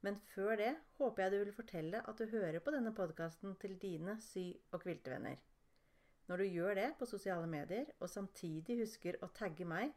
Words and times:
Men 0.00 0.16
før 0.34 0.56
det 0.56 0.72
håper 0.98 1.22
jeg 1.22 1.32
du 1.32 1.38
vil 1.42 1.52
fortelle 1.52 2.00
at 2.08 2.18
du 2.20 2.30
hører 2.32 2.62
på 2.64 2.72
denne 2.72 2.92
podkasten 2.96 3.56
til 3.60 3.76
dine 3.82 4.16
sy- 4.24 4.56
og 4.72 4.80
kviltevenner. 4.84 5.36
Når 6.30 6.36
du 6.40 6.44
gjør 6.44 6.74
det 6.78 6.88
på 6.98 7.08
sosiale 7.10 7.46
medier, 7.50 7.84
og 8.00 8.08
samtidig 8.08 8.78
husker 8.80 9.18
å 9.20 9.28
tagge 9.34 9.66
meg, 9.68 9.90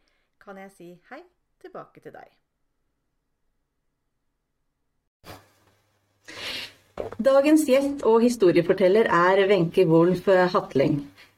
kan 0.44 0.58
jeg 0.60 0.72
si 0.76 0.88
hei 1.12 1.22
tilbake 1.62 2.04
til 2.04 2.16
deg. 2.16 2.32
Dagens 7.24 7.64
gjest 7.70 8.04
og 8.10 8.26
historieforteller 8.26 9.08
er 9.08 9.44
Wenche 9.48 9.86
Wolff 9.88 10.28
Hatling. 10.28 10.98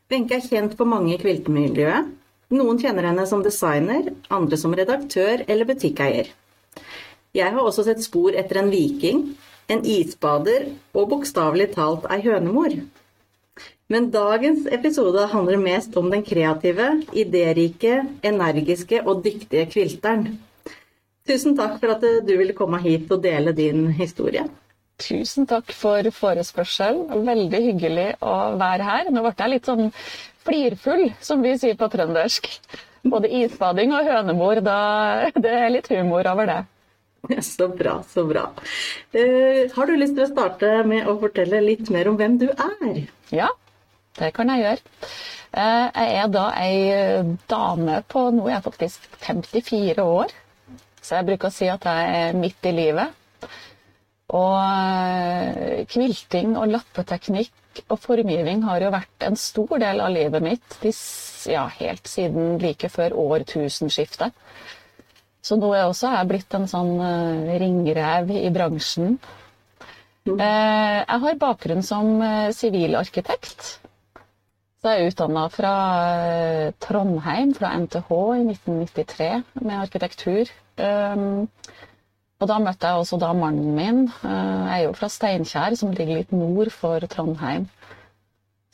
Wenche 0.09 0.39
er 0.39 0.47
kjent 0.47 0.73
på 0.79 0.87
mange 0.89 1.13
i 1.13 1.19
kviltemiljøet. 1.21 2.09
Noen 2.55 2.79
kjenner 2.81 3.09
henne 3.09 3.25
som 3.29 3.43
designer, 3.45 4.09
andre 4.33 4.57
som 4.57 4.73
redaktør 4.77 5.43
eller 5.45 5.69
butikkeier. 5.69 6.31
Jeg 7.35 7.51
har 7.51 7.61
også 7.61 7.83
sett 7.83 8.03
spor 8.03 8.35
etter 8.37 8.61
en 8.61 8.71
viking, 8.71 9.25
en 9.67 9.81
isbader 9.83 10.69
og 10.95 11.09
bokstavelig 11.11 11.73
talt 11.73 12.05
ei 12.13 12.21
hønemor. 12.23 12.77
Men 13.91 14.07
dagens 14.13 14.65
episode 14.73 15.27
handler 15.29 15.59
mest 15.61 15.93
om 15.99 16.07
den 16.09 16.23
kreative, 16.25 16.87
idérike, 17.13 17.99
energiske 18.25 19.01
og 19.03 19.21
dyktige 19.25 19.67
kvilteren. 19.69 20.39
Tusen 21.27 21.57
takk 21.57 21.77
for 21.81 21.93
at 21.93 22.05
du 22.25 22.31
ville 22.37 22.55
komme 22.57 22.79
hit 22.81 23.11
og 23.13 23.21
dele 23.21 23.53
din 23.57 23.89
historie. 23.97 24.45
Tusen 25.01 25.47
takk 25.49 25.73
for 25.75 26.07
forespørselen. 26.17 27.25
Veldig 27.27 27.61
hyggelig 27.65 28.07
å 28.23 28.35
være 28.61 28.87
her. 28.87 29.09
Nå 29.11 29.25
ble 29.25 29.33
jeg 29.37 29.53
litt 29.53 29.67
sånn 29.67 29.89
flirfull, 30.45 31.09
som 31.19 31.43
vi 31.43 31.57
sier 31.59 31.75
på 31.77 31.89
trøndersk. 31.91 32.47
Både 33.05 33.29
isbading 33.41 33.91
og 33.93 34.07
hønemor, 34.07 34.63
da, 34.65 34.79
det 35.43 35.51
er 35.51 35.73
litt 35.73 35.91
humor 35.91 36.25
over 36.31 36.49
det. 36.49 36.61
Så 37.55 37.67
bra, 37.71 37.99
så 38.09 38.25
bra. 38.27 38.47
Uh, 39.15 39.65
har 39.75 39.87
du 39.87 39.95
lyst 39.97 40.15
til 40.17 40.25
å 40.25 40.31
starte 40.31 40.71
med 40.87 41.07
å 41.09 41.17
fortelle 41.21 41.61
litt 41.63 41.89
mer 41.93 42.09
om 42.11 42.17
hvem 42.19 42.39
du 42.41 42.47
er? 42.51 43.03
Ja, 43.33 43.49
det 44.19 44.31
kan 44.35 44.51
jeg 44.53 44.63
gjøre. 44.63 44.95
Uh, 45.55 45.87
jeg 45.89 46.15
er 46.21 46.31
da 46.33 46.45
ei 46.59 46.79
dame 47.49 48.01
på 48.11 48.27
Nå 48.35 48.47
er 48.49 48.57
jeg 48.57 48.65
faktisk 48.67 49.09
54 49.23 50.05
år. 50.05 50.33
Så 51.05 51.19
jeg 51.19 51.27
bruker 51.27 51.51
å 51.51 51.53
si 51.53 51.69
at 51.69 51.85
jeg 51.85 52.15
er 52.21 52.39
midt 52.39 52.65
i 52.65 52.73
livet. 52.75 53.21
Og 54.35 55.85
kvilting 55.91 56.55
og 56.57 56.71
lappeteknikk 56.73 57.83
og 57.93 57.99
formgivning 58.01 58.63
har 58.65 58.81
jo 58.81 58.93
vært 58.93 59.27
en 59.27 59.37
stor 59.37 59.77
del 59.81 60.01
av 60.01 60.13
livet 60.15 60.43
mitt 60.43 60.77
ja, 61.51 61.67
helt 61.79 62.09
siden 62.09 62.57
like 62.61 62.89
før 62.89 63.15
årtusenskiftet. 63.21 64.33
Så 65.45 65.57
nå 65.61 65.69
er 65.71 65.83
jeg 65.83 65.91
også 65.91 66.11
jeg 66.15 66.29
blitt 66.31 66.55
en 66.57 66.69
sånn 66.69 66.93
uh, 66.97 67.55
ringrev 67.61 68.31
i 68.33 68.49
bransjen. 68.53 69.17
Mm. 70.25 70.39
Uh, 70.39 71.01
jeg 71.03 71.19
har 71.25 71.41
bakgrunn 71.41 71.85
som 71.85 72.15
sivilarkitekt. 72.57 73.67
Uh, 73.75 74.21
så 74.81 74.93
jeg 74.93 75.01
er 75.01 75.11
utdanna 75.11 75.43
fra 75.49 75.73
Trondheim, 76.81 77.55
fra 77.57 77.71
NTH, 77.77 78.09
i 78.37 78.43
1993 78.53 79.29
med 79.65 79.79
arkitektur. 79.79 80.51
Um, 80.77 81.47
og 82.37 82.49
da 82.51 82.59
møtte 82.61 82.91
jeg 82.91 83.01
også 83.01 83.17
da 83.21 83.31
mannen 83.33 83.71
min. 83.73 84.03
Jeg 84.21 84.75
er 84.75 84.83
jo 84.83 84.93
fra 84.97 85.09
Steinkjer, 85.09 85.77
som 85.79 85.93
ligger 85.95 86.19
litt 86.19 86.35
nord 86.35 86.69
for 86.75 87.01
Trondheim. 87.09 87.65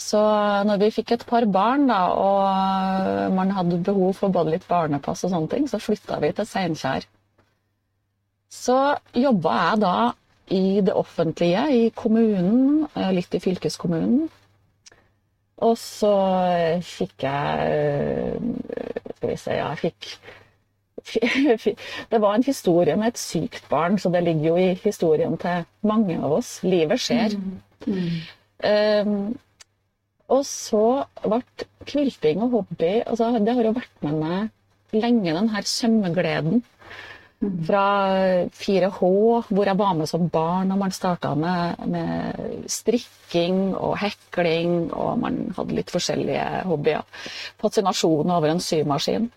Så 0.01 0.21
når 0.67 0.79
vi 0.81 0.91
fikk 0.95 1.13
et 1.15 1.25
par 1.29 1.45
barn, 1.51 1.85
da, 1.89 1.99
og 2.17 3.35
man 3.37 3.53
hadde 3.53 3.83
behov 3.85 4.15
for 4.17 4.33
både 4.33 4.55
litt 4.55 4.67
barnepass 4.69 5.25
og 5.27 5.33
sånne 5.33 5.51
ting, 5.51 5.67
så 5.69 5.79
flytta 5.81 6.17
vi 6.23 6.31
til 6.37 6.47
Steinkjer. 6.49 7.05
Så 8.51 8.77
jobba 9.15 9.55
jeg 9.59 9.81
da 9.83 9.95
i 10.51 10.81
det 10.83 10.93
offentlige, 10.97 11.63
i 11.71 11.89
kommunen, 11.95 12.87
litt 13.15 13.37
i 13.37 13.43
fylkeskommunen. 13.43 14.27
Og 15.61 15.77
så 15.77 16.11
fikk 16.81 17.21
jeg 17.21 18.39
Skal 19.15 19.29
vi 19.29 19.35
se, 19.37 19.57
jeg 19.59 19.81
fikk 19.85 20.15
det 22.11 22.19
var 22.21 22.35
en 22.35 22.43
historie 22.45 22.95
med 22.95 23.07
et 23.07 23.17
sykt 23.17 23.69
barn, 23.69 23.97
så 23.99 24.09
det 24.13 24.23
ligger 24.23 24.51
jo 24.51 24.55
i 24.55 24.73
historien 24.83 25.37
til 25.37 25.63
mange 25.81 26.17
av 26.21 26.35
oss. 26.37 26.59
Livet 26.63 27.01
skjer. 27.01 27.33
Mm. 27.37 27.55
Mm. 27.87 29.07
Um, 29.09 29.39
og 30.31 30.45
så 30.47 30.85
ble 31.25 31.41
kvilting 31.89 32.43
og 32.45 32.57
hobby 32.57 32.91
altså 33.01 33.31
Det 33.39 33.55
har 33.57 33.67
jo 33.67 33.75
vært 33.75 34.05
med 34.05 34.19
meg 34.21 34.49
lenge, 34.95 35.33
den 35.33 35.49
her 35.51 35.67
sømmegleden. 35.67 36.63
Fra 37.65 37.85
4H, 38.53 38.99
hvor 39.49 39.65
jeg 39.65 39.77
var 39.79 39.93
med 39.97 40.09
som 40.09 40.27
barn, 40.29 40.71
og 40.71 40.77
man 40.77 40.91
starta 40.93 41.31
med, 41.33 41.79
med, 41.89 42.67
strikking 42.69 43.71
og 43.73 43.95
hekling, 43.97 44.91
og 44.93 45.17
man 45.23 45.39
hadde 45.57 45.77
litt 45.79 45.89
forskjellige 45.89 46.43
hobbyer. 46.69 47.23
Fascinasjon 47.63 48.35
over 48.35 48.51
en 48.51 48.61
symaskin. 48.61 49.31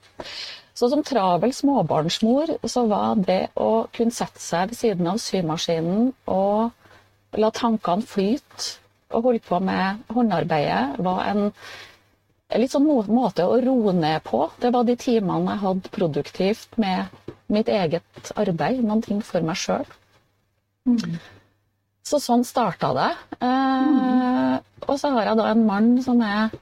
Så 0.75 0.91
som 0.91 1.05
travel 1.07 1.55
småbarnsmor 1.55 2.59
så 2.69 2.85
var 2.91 3.15
det 3.25 3.47
å 3.57 3.87
kunne 3.95 4.13
sette 4.13 4.43
seg 4.43 4.73
ved 4.73 4.81
siden 4.83 5.09
av 5.09 5.23
symaskinen 5.23 6.11
og 6.29 7.39
la 7.41 7.51
tankene 7.55 8.05
flyte 8.05 8.84
og 9.15 9.29
holde 9.29 9.43
på 9.47 9.61
med 9.63 10.05
håndarbeidet, 10.15 11.01
var 11.07 11.25
en 11.31 11.45
litt 12.61 12.75
sånn 12.75 12.87
måte 12.87 13.47
å 13.49 13.59
roe 13.63 13.95
ned 13.97 14.23
på. 14.27 14.45
Det 14.61 14.71
var 14.75 14.87
de 14.87 14.97
timene 15.01 15.55
jeg 15.55 15.63
hadde 15.65 15.95
produktivt 15.95 16.77
med 16.81 17.33
mitt 17.53 17.71
eget 17.73 18.33
arbeid, 18.39 18.83
noen 18.85 19.03
ting 19.05 19.23
for 19.25 19.45
meg 19.47 19.59
sjøl. 19.59 19.87
Mm. 20.89 21.17
Så 22.05 22.21
sånn 22.21 22.45
starta 22.45 22.93
det. 22.97 23.11
Eh. 23.41 24.57
Og 24.85 24.99
så 25.01 25.11
har 25.15 25.31
jeg 25.31 25.41
da 25.41 25.49
en 25.51 25.65
mann 25.67 25.95
som 26.05 26.21
er 26.25 26.53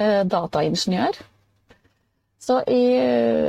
eh, 0.00 0.22
dataingeniør. 0.24 1.18
Så 2.42 2.58
i 2.66 2.82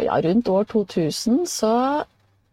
ja, 0.05 0.19
rundt 0.21 0.49
år 0.53 0.67
2000 0.69 1.45
så 1.49 1.75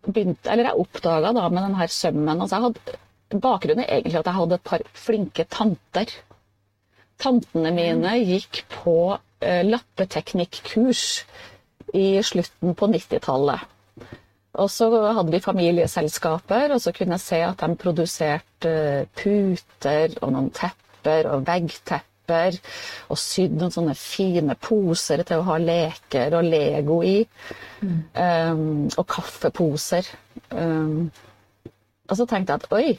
begynte 0.06 0.48
Eller 0.48 0.70
jeg 0.70 0.80
oppdaga 0.80 1.34
da 1.36 1.48
med 1.52 1.60
den 1.66 1.74
her 1.76 1.90
sømmen 1.92 2.40
altså 2.40 2.56
jeg 2.56 2.64
hadde, 2.64 2.94
Bakgrunnen 3.30 3.84
er 3.84 4.00
egentlig 4.00 4.18
at 4.18 4.26
jeg 4.26 4.38
hadde 4.40 4.58
et 4.58 4.66
par 4.66 4.84
flinke 4.94 5.44
tanter. 5.46 6.10
Tantene 7.20 7.70
mine 7.76 8.16
gikk 8.26 8.64
på 8.72 8.96
eh, 9.14 9.62
lappeteknikkurs 9.66 11.04
i 11.94 12.06
slutten 12.26 12.74
på 12.74 12.88
90-tallet. 12.90 13.68
Og 14.58 14.70
så 14.72 14.88
hadde 14.90 15.30
vi 15.30 15.42
familieselskaper, 15.42 16.74
og 16.74 16.80
så 16.82 16.92
kunne 16.96 17.14
jeg 17.18 17.22
se 17.22 17.40
at 17.46 17.62
de 17.62 17.76
produserte 17.78 18.72
puter 19.14 20.16
og 20.20 20.32
noen 20.34 20.50
tepper 20.54 21.28
og 21.30 21.44
veggtepper 21.46 22.58
og 23.10 23.18
sydd 23.18 23.54
noen 23.58 23.74
sånne 23.74 23.94
fine 23.98 24.56
poser 24.58 25.22
til 25.26 25.42
å 25.42 25.46
ha 25.52 25.58
leker 25.62 26.34
og 26.38 26.50
Lego 26.50 26.98
i. 27.06 27.20
Mm. 27.80 27.96
Um, 28.14 28.90
og 28.96 29.06
kaffeposer. 29.10 30.10
Um, 30.50 31.10
og 32.10 32.18
så 32.18 32.26
tenkte 32.26 32.56
jeg 32.56 32.64
at 32.64 32.72
oi, 32.74 32.98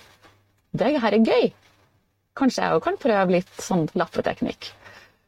det 0.78 0.94
her 1.04 1.18
er 1.18 1.26
gøy. 1.26 1.50
Kanskje 2.38 2.64
jeg 2.64 2.78
òg 2.78 2.86
kan 2.86 3.00
prøve 3.02 3.36
litt 3.36 3.52
sånn 3.60 3.90
lappeteknikk. 3.98 4.72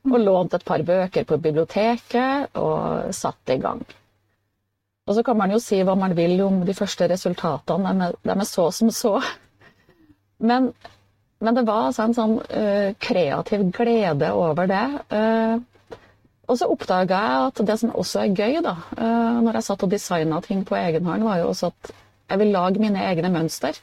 Og 0.08 0.18
lånte 0.20 0.60
et 0.60 0.66
par 0.68 0.84
bøker 0.84 1.28
på 1.28 1.40
biblioteket 1.40 2.58
og 2.60 3.14
satte 3.16 3.56
i 3.56 3.62
gang. 3.64 3.84
Og 5.08 5.18
så 5.18 5.24
kan 5.24 5.38
man 5.40 5.52
jo 5.52 5.60
si 5.60 5.82
hva 5.84 5.96
man 6.00 6.16
vil 6.16 6.40
om 6.44 6.62
de 6.68 6.76
første 6.76 7.08
resultatene. 7.12 8.12
De 8.24 8.36
er 8.36 8.48
så 8.48 8.70
som 8.72 8.92
så. 8.92 9.18
Men 10.40 10.72
men 11.44 11.58
det 11.58 11.66
var 11.68 11.90
altså 11.90 12.06
en 12.06 12.16
sånn 12.16 12.38
uh, 12.40 12.94
kreativ 13.04 13.66
glede 13.76 14.30
over 14.32 14.70
det. 14.70 14.84
Uh, 15.12 15.98
og 16.48 16.60
så 16.60 16.70
oppdaga 16.72 17.20
jeg 17.20 17.50
at 17.50 17.62
det 17.68 17.76
som 17.82 17.92
også 18.00 18.22
er 18.22 18.38
gøy, 18.38 18.60
da, 18.64 18.78
uh, 18.96 19.42
når 19.44 19.60
jeg 19.60 19.68
satt 19.68 19.84
og 19.84 19.92
designa 19.92 20.40
ting 20.46 20.64
på 20.68 20.78
egen 20.80 21.10
hånd, 21.10 21.26
var 21.28 21.42
jo 21.42 21.50
også 21.52 21.74
at 21.74 21.92
jeg 22.32 22.40
vil 22.40 22.54
lage 22.56 22.80
mine 22.80 23.04
egne 23.10 23.32
mønster. 23.34 23.76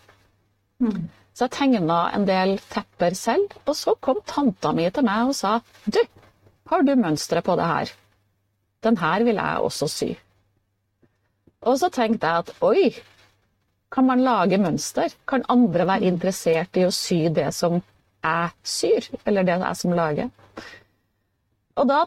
Mm. 0.80 1.02
Så 1.34 1.46
jeg 1.46 1.54
tegna 1.56 2.00
en 2.14 2.26
del 2.28 2.56
tepper 2.72 3.14
selv, 3.16 3.54
og 3.64 3.76
så 3.78 3.94
kom 4.02 4.20
tanta 4.28 4.72
mi 4.76 4.88
til 4.90 5.06
meg 5.06 5.30
og 5.30 5.36
sa 5.38 5.58
Du, 5.86 6.00
har 6.70 6.82
du 6.86 6.94
mønsteret 6.98 7.46
på 7.46 7.56
det 7.58 7.68
her? 7.70 7.92
Den 8.84 8.96
her 9.00 9.24
vil 9.24 9.38
jeg 9.40 9.64
også 9.68 9.88
sy. 9.92 10.10
Og 11.68 11.78
så 11.80 11.90
tenkte 11.92 12.26
jeg 12.26 12.44
at 12.44 12.52
oi, 12.64 12.90
Kan 13.90 14.06
man 14.06 14.20
lage 14.22 14.58
mønster? 14.58 15.10
Kan 15.26 15.42
andre 15.50 15.82
være 15.86 16.06
interessert 16.06 16.76
i 16.78 16.84
å 16.86 16.92
sy 16.94 17.24
det 17.34 17.48
som 17.56 17.80
jeg 18.22 18.52
syr, 18.62 19.08
eller 19.26 19.42
det 19.42 19.56
jeg 19.58 19.78
som 19.80 19.96
lager? 19.98 20.28
Og 21.74 21.88
da 21.90 22.04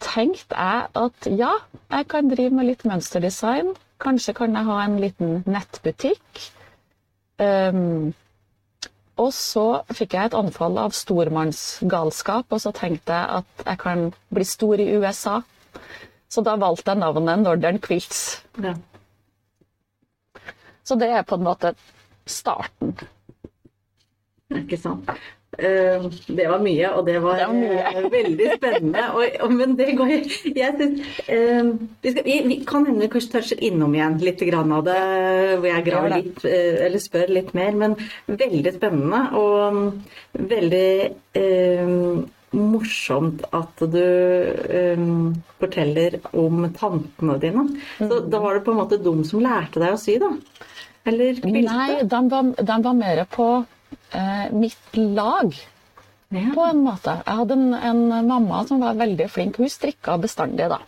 tenkte 0.00 0.56
jeg 0.56 0.86
at 1.02 1.28
ja, 1.28 1.50
jeg 1.90 2.08
kan 2.08 2.30
drive 2.32 2.56
med 2.56 2.70
litt 2.70 2.86
mønsterdesign. 2.88 3.74
Kanskje 4.00 4.34
kan 4.40 4.56
jeg 4.56 4.68
ha 4.70 4.78
en 4.86 4.96
liten 5.02 5.42
nettbutikk. 5.44 6.42
Um, 7.38 8.14
og 9.18 9.32
så 9.34 9.64
fikk 9.90 10.14
jeg 10.14 10.30
et 10.30 10.36
anfall 10.38 10.78
av 10.78 10.94
stormannsgalskap, 10.94 12.46
og 12.54 12.62
så 12.62 12.72
tenkte 12.76 13.16
jeg 13.16 13.40
at 13.42 13.64
jeg 13.66 13.80
kan 13.82 14.04
bli 14.34 14.46
stor 14.46 14.80
i 14.82 14.86
USA. 14.94 15.40
Så 16.28 16.44
da 16.44 16.54
valgte 16.60 16.92
jeg 16.92 17.00
navnet 17.02 17.42
Northern 17.42 17.80
Quilts. 17.82 18.42
Ja. 18.62 18.74
Så 20.86 20.96
det 21.00 21.08
er 21.12 21.26
på 21.26 21.36
en 21.36 21.44
måte 21.44 21.74
starten. 22.28 22.94
Ikke 24.54 24.78
sant. 24.80 25.10
Uh, 25.58 26.04
det 26.30 26.44
var 26.46 26.60
mye, 26.62 26.90
og 26.94 27.06
det 27.08 27.16
var, 27.18 27.40
det 27.40 27.46
var 27.50 27.96
uh, 27.98 28.10
veldig 28.12 28.48
spennende. 28.52 29.04
Og, 29.10 29.38
og, 29.42 29.54
men 29.58 29.74
det 29.78 29.88
går 29.98 30.12
jeg 30.12 30.28
synes, 30.30 31.02
uh, 31.26 31.72
vi, 32.04 32.12
skal, 32.12 32.22
vi, 32.28 32.36
vi, 32.46 32.58
kan 32.68 32.86
hende 32.86 33.02
vi 33.02 33.10
kanskje 33.10 33.32
toucher 33.32 33.64
innom 33.66 33.96
igjen 33.96 34.20
litt 34.22 34.44
grann 34.46 34.74
av 34.76 34.86
det, 34.86 35.02
hvor 35.58 35.68
jeg 35.72 35.86
graver 35.88 36.14
litt, 36.14 36.46
eller 36.46 37.02
spør 37.02 37.34
litt 37.40 37.50
mer. 37.58 37.74
Men 37.82 37.98
veldig 38.30 38.74
spennende 38.78 39.22
og 39.38 39.58
um, 39.74 39.84
veldig 40.38 40.88
morsomt 42.54 43.42
at 43.52 43.82
du 43.92 44.04
um, 44.96 45.34
forteller 45.60 46.20
om 46.32 46.64
tantene 46.76 47.38
dine. 47.42 47.66
Så 47.98 48.08
mm. 48.08 48.30
da 48.30 48.40
var 48.40 48.56
det 48.56 48.64
på 48.66 48.72
en 48.72 48.80
måte 48.80 49.00
de 49.02 49.14
som 49.28 49.42
lærte 49.44 49.82
deg 49.82 49.96
å 49.96 50.00
sy, 50.00 50.16
da? 50.22 50.30
Eller 51.08 51.40
kvilte? 51.40 51.66
Nei, 51.66 51.98
de 52.04 52.22
var, 52.32 52.54
de 52.70 52.78
var 52.84 52.96
mer 52.96 53.24
på 53.32 53.48
eh, 53.58 53.74
mitt 54.52 54.96
lag. 54.96 55.52
Ja. 56.28 56.50
På 56.54 56.66
en 56.68 56.82
måte. 56.84 57.14
Jeg 57.24 57.40
hadde 57.40 57.56
en, 57.56 57.74
en, 57.74 58.28
mamma 58.28 58.60
som 58.68 58.82
var 58.84 58.98
veldig 59.00 59.30
flink. 59.32 59.56
Hun 59.60 59.70
strikka 59.72 60.18
bestandig, 60.20 60.68
da. 60.68 60.82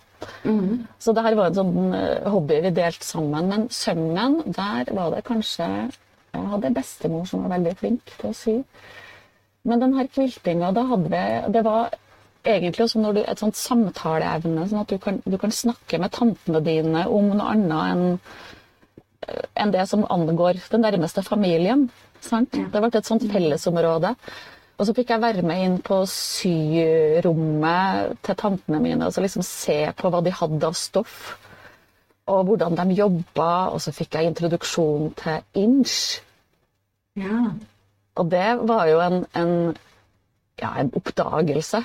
Mm. 0.44 0.84
Så 1.00 1.14
det 1.16 1.24
her 1.24 1.36
var 1.38 1.48
en 1.48 1.56
sånn 1.56 1.94
eh, 1.96 2.28
hobby 2.28 2.58
vi 2.66 2.72
delte 2.76 3.06
sammen. 3.06 3.48
Men 3.48 3.68
sømmen, 3.72 4.40
der 4.44 4.92
var 4.96 5.14
det 5.14 5.24
kanskje 5.28 5.68
Jeg 6.30 6.46
hadde 6.52 6.74
bestemor 6.76 7.24
som 7.26 7.42
var 7.42 7.56
veldig 7.56 7.72
flink 7.80 8.12
til 8.20 8.28
å 8.30 8.36
sy. 8.36 8.58
Men 9.66 9.80
den 9.82 9.96
her 9.96 10.06
kviltinga, 10.12 10.70
da 10.76 10.84
hadde 10.92 11.10
vi 11.10 11.24
Det 11.56 11.64
var 11.64 11.96
egentlig 12.44 12.84
også 12.84 13.00
når 13.00 13.16
du, 13.16 13.22
et 13.24 13.40
sånt 13.40 13.58
samtaleevne, 13.58 14.68
sånn 14.68 14.84
at 14.84 14.92
du 14.92 15.00
kan, 15.02 15.18
du 15.24 15.36
kan 15.40 15.52
snakke 15.52 15.98
med 16.00 16.12
tantene 16.14 16.62
dine 16.64 17.08
om 17.08 17.32
noe 17.34 17.50
annet 17.56 17.80
enn 17.90 18.06
enn 19.60 19.72
det 19.72 19.84
som 19.86 20.06
angår 20.10 20.58
den 20.72 20.80
nærmeste 20.84 21.22
familien. 21.22 21.88
Sant? 22.24 22.56
Ja. 22.56 22.68
Det 22.72 22.82
ble 22.82 22.90
et 22.92 23.08
sånt 23.08 23.26
fellesområde. 23.30 24.14
Og 24.80 24.86
så 24.88 24.94
fikk 24.96 25.10
jeg 25.12 25.20
være 25.20 25.42
med 25.44 25.60
inn 25.60 25.74
på 25.84 25.98
syrommet 26.08 28.14
til 28.24 28.36
tantene 28.40 28.78
mine 28.80 29.04
og 29.04 29.12
så 29.12 29.20
liksom 29.20 29.44
se 29.44 29.82
på 29.98 30.08
hva 30.08 30.22
de 30.24 30.32
hadde 30.32 30.70
av 30.70 30.76
stoff. 30.78 31.34
Og 32.30 32.46
hvordan 32.48 32.78
de 32.78 32.96
jobba. 32.96 33.50
Og 33.74 33.82
så 33.84 33.92
fikk 33.92 34.16
jeg 34.16 34.30
introduksjon 34.30 35.12
til 35.20 35.60
inch. 35.60 36.22
Ja. 37.18 37.50
Og 38.16 38.30
det 38.32 38.48
var 38.68 38.86
jo 38.88 39.00
en, 39.04 39.24
en, 39.36 39.52
ja, 40.62 40.70
en 40.80 40.92
oppdagelse. 40.96 41.82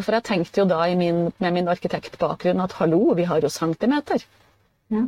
For 0.00 0.16
jeg 0.16 0.26
tenkte 0.26 0.62
jo 0.62 0.66
da 0.66 0.80
min, 0.98 1.28
med 1.38 1.54
min 1.54 1.70
arkitektbakgrunn 1.70 2.64
at 2.64 2.74
hallo, 2.80 3.14
vi 3.14 3.28
har 3.30 3.44
jo 3.44 3.52
centimeter. 3.52 4.24
Ja. 4.90 5.04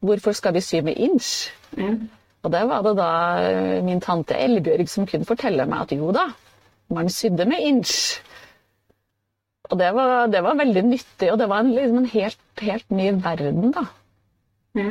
Hvorfor 0.00 0.32
skal 0.32 0.56
vi 0.56 0.64
sy 0.64 0.80
med 0.80 0.96
inch? 0.96 1.50
Ja. 1.76 1.92
Og 2.40 2.52
det 2.54 2.62
var 2.70 2.84
det 2.86 2.94
da 2.96 3.10
eh, 3.44 3.76
min 3.84 4.00
tante 4.00 4.36
Elbjørg 4.38 4.88
som 4.88 5.06
kunne 5.08 5.28
fortelle 5.28 5.66
meg 5.68 5.84
at 5.84 5.94
jo 5.96 6.08
da, 6.16 6.30
man 6.94 7.12
sydde 7.12 7.46
med 7.48 7.66
inch. 7.66 7.94
Og 9.70 9.78
det 9.78 9.92
var, 9.94 10.26
det 10.32 10.40
var 10.42 10.58
veldig 10.58 10.82
nyttig, 10.88 11.28
og 11.30 11.38
det 11.38 11.48
var 11.50 11.62
en, 11.62 11.74
liksom 11.76 12.00
en 12.00 12.10
helt, 12.10 12.40
helt, 12.64 12.88
ny 12.90 13.12
verden, 13.22 13.70
da. 13.76 13.84
Ja. 14.78 14.90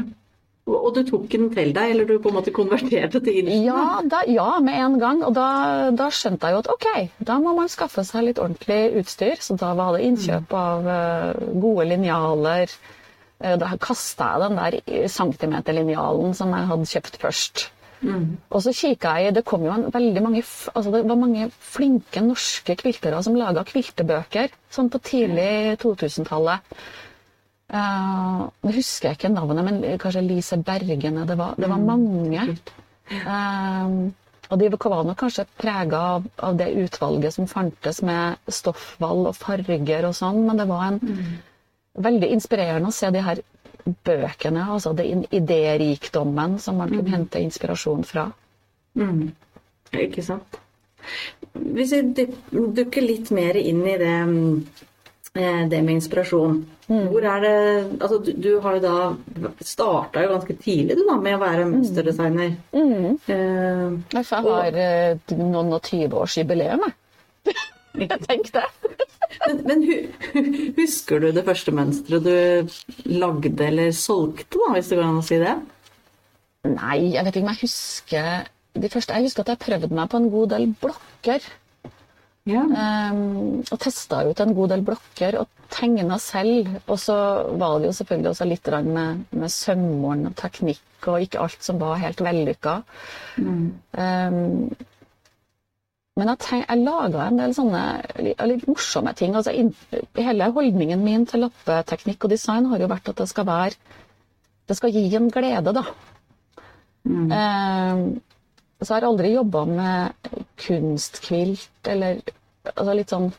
Og 0.69 0.94
du 0.94 1.01
tok 1.07 1.25
den 1.31 1.48
til 1.50 1.72
deg, 1.74 1.96
eller 1.96 2.06
du 2.06 2.19
på 2.22 2.30
en 2.30 2.38
måte 2.38 2.54
konverterte 2.54 3.19
til 3.25 3.42
inch? 3.42 3.66
Ja, 3.66 3.98
da, 4.06 4.22
ja, 4.30 4.51
med 4.62 4.78
en 4.78 5.00
gang. 5.01 5.24
Og 5.25 5.34
da, 5.34 5.50
da, 5.98 6.12
skjønte 6.13 6.46
jeg 6.46 6.56
jo 6.56 6.62
at 6.62 6.69
ok, 6.75 6.88
da 7.25 7.40
må 7.42 7.56
man 7.57 7.72
skaffe 7.74 8.06
seg 8.06 8.28
litt 8.28 8.40
ordentlig 8.44 9.01
utstyr. 9.01 9.42
Så 9.42 9.57
da 9.57 9.74
var 9.80 9.98
det 9.98 10.06
innkjøp 10.06 10.54
av 10.54 10.86
uh, 10.86 11.50
gode 11.57 11.90
linjaler 11.90 12.69
Eh, 12.69 12.99
da 13.39 13.69
kasta 13.80 14.33
jeg 14.33 14.41
den 14.44 14.57
der 14.59 15.07
centimeterlinjalen 15.07 16.33
som 16.36 16.51
jeg 16.51 16.68
hadde 16.71 16.88
kjøpt 16.94 17.19
først. 17.21 17.69
Mm. 18.01 18.38
Og 18.56 18.62
så 18.63 18.71
kikka 18.71 19.18
jeg 19.19 19.36
Det 19.36 19.44
kom 19.44 19.65
jo 19.65 19.74
en 19.74 19.89
veldig 19.91 20.21
mange 20.24 20.39
altså 20.39 20.91
det 20.94 21.01
var 21.09 21.19
mange 21.19 21.50
flinke 21.51 22.21
norske 22.24 22.77
kviltere 22.80 23.19
som 23.24 23.36
laga 23.36 23.65
kviltebøker 23.68 24.53
sånn 24.71 24.91
på 24.94 25.01
tidlig 25.03 25.75
2000-tallet. 25.83 26.63
Uh, 27.69 28.47
eh, 28.63 28.71
husker 28.74 29.09
jeg 29.09 29.19
ikke 29.19 29.33
navnet, 29.33 29.65
men 29.65 30.00
kanskje 30.01 30.24
Lise 30.25 30.57
Bergene. 30.57 31.27
Det 31.27 31.36
var, 31.38 31.53
det 31.59 31.69
var 31.69 31.77
mm. 31.77 31.89
mange. 31.91 32.47
Uh, 33.12 34.09
og 34.50 34.57
de 34.57 34.71
var 34.74 35.03
nok 35.06 35.19
kanskje 35.19 35.45
prega 35.59 36.00
av, 36.15 36.25
av, 36.41 36.56
det 36.57 36.71
utvalget 36.81 37.36
som 37.36 37.50
fantes 37.51 38.01
med 38.01 38.39
stoffvalg 38.47 39.30
og 39.30 39.38
farger 39.38 40.07
og 40.07 40.15
sånn, 40.18 40.41
men 40.47 40.57
det 40.57 40.65
var 40.71 40.88
en, 40.88 41.03
mm 41.03 41.38
veldig 41.97 42.30
inspirerende 42.36 42.91
å 42.91 42.95
se 42.95 43.09
de 43.13 43.24
her 43.24 43.41
bøkene, 44.06 44.65
altså 44.69 44.94
den 44.94 45.25
idérikdommen 45.33 46.59
som 46.59 46.77
man 46.77 46.91
kan 46.91 47.06
mm. 47.06 47.13
hente 47.13 47.41
inspirasjon 47.41 48.03
fra. 48.07 48.27
Mm. 49.00 49.31
Ikke 50.06 50.24
sant. 50.25 50.59
Hvis 51.53 51.94
vi 51.95 52.27
dukker 52.75 53.06
litt 53.06 53.31
mer 53.33 53.57
inn 53.57 53.81
i 53.88 53.95
det, 53.97 54.18
eh, 55.33 55.63
det 55.71 55.81
med 55.81 55.95
inspirasjon. 55.95 56.59
Mm. 56.89 57.07
Hvor 57.13 57.25
er 57.30 57.41
det 57.44 57.57
Altså, 58.01 58.18
du, 58.18 58.31
du 58.33 58.59
har 58.59 58.77
jo 58.77 58.81
da 58.81 59.56
starta 59.62 60.24
jo 60.24 60.31
ganske 60.33 60.56
tidlig 60.57 60.97
du 60.97 61.03
da 61.06 61.18
med 61.21 61.38
å 61.38 61.41
være 61.41 61.68
mønsterdesigner. 61.69 62.56
Mm. 62.74 63.18
Uh, 63.30 64.00
jeg 64.13 64.25
har 64.30 64.80
og, 64.83 65.36
noen 65.38 65.75
og 65.77 65.83
tyve 65.86 66.24
års 66.24 66.38
jubileum, 66.41 66.88
jeg. 66.89 67.56
Tenk 68.28 68.51
det. 68.56 68.66
Men, 69.48 69.60
men, 69.68 69.84
husker 70.78 71.22
du 71.24 71.30
det 71.36 71.46
første 71.48 71.74
mønsteret 71.75 72.25
du 72.25 73.12
lagde 73.19 73.66
eller 73.66 73.92
solgte, 73.96 74.57
da, 74.57 74.74
hvis 74.75 74.92
det 74.92 75.00
går 75.00 75.07
an 75.07 75.22
å 75.22 75.25
si 75.25 75.40
det? 75.42 75.56
Nei, 76.68 76.98
jeg 77.13 77.24
vet 77.24 77.38
ikke 77.38 77.46
om 77.46 77.54
jeg 77.54 77.63
husker 77.63 78.50
de 78.80 78.92
første. 78.92 79.16
Jeg 79.16 79.30
husker 79.30 79.46
at 79.46 79.54
jeg 79.54 79.63
prøvde 79.63 79.96
meg 79.96 80.12
på 80.12 80.19
en 80.19 80.30
god 80.34 80.53
del 80.56 80.68
blokker. 80.82 81.48
Ja. 82.50 82.63
Um, 82.65 83.62
og 83.62 83.79
testa 83.84 84.24
ut 84.25 84.39
en 84.41 84.56
god 84.58 84.74
del 84.74 84.84
blokker 84.86 85.38
og 85.41 85.50
tegna 85.72 86.18
selv. 86.22 86.72
Og 86.88 87.00
så 87.01 87.15
var 87.62 87.79
det 87.79 87.89
jo 87.89 87.98
selvfølgelig 88.00 88.32
også 88.34 88.50
litt 88.50 88.70
med, 88.89 89.25
med 89.32 89.53
sømmål 89.53 90.29
og 90.32 90.38
teknikk 90.39 91.10
og 91.10 91.25
ikke 91.25 91.41
alt 91.46 91.63
som 91.63 91.79
var 91.82 92.01
helt 92.01 92.22
vellykka. 92.25 92.79
Mm. 93.39 93.68
Um, 93.96 94.88
men 96.20 96.32
jeg, 96.34 96.40
tenk, 96.44 96.66
jeg 96.68 96.84
laga 96.86 97.26
en 97.26 97.40
del 97.40 97.56
sånne 97.56 97.84
litt 98.22 98.68
morsomme 98.70 99.14
ting. 99.18 99.36
Altså, 99.38 99.54
in, 99.56 99.72
hele 100.18 100.50
holdningen 100.56 101.04
min 101.04 101.26
til 101.30 101.46
lappeteknikk 101.46 102.28
og 102.28 102.34
design 102.34 102.70
har 102.72 102.84
jo 102.84 102.90
vært 102.92 103.12
at 103.14 103.22
det 103.24 103.30
skal 103.32 103.48
være 103.50 103.96
Det 104.70 104.76
skal 104.78 104.94
gi 104.94 105.08
en 105.18 105.32
glede, 105.34 105.74
da. 105.74 105.84
Mm. 107.10 107.32
Eh, 107.34 108.02
så 108.80 108.94
jeg 108.94 109.00
har 109.00 109.08
aldri 109.08 109.32
jobba 109.34 109.64
med 109.66 110.36
kunstkvilt 110.62 111.90
eller 111.90 112.20
altså 112.76 112.94
litt 112.96 113.12
sånn 113.12 113.32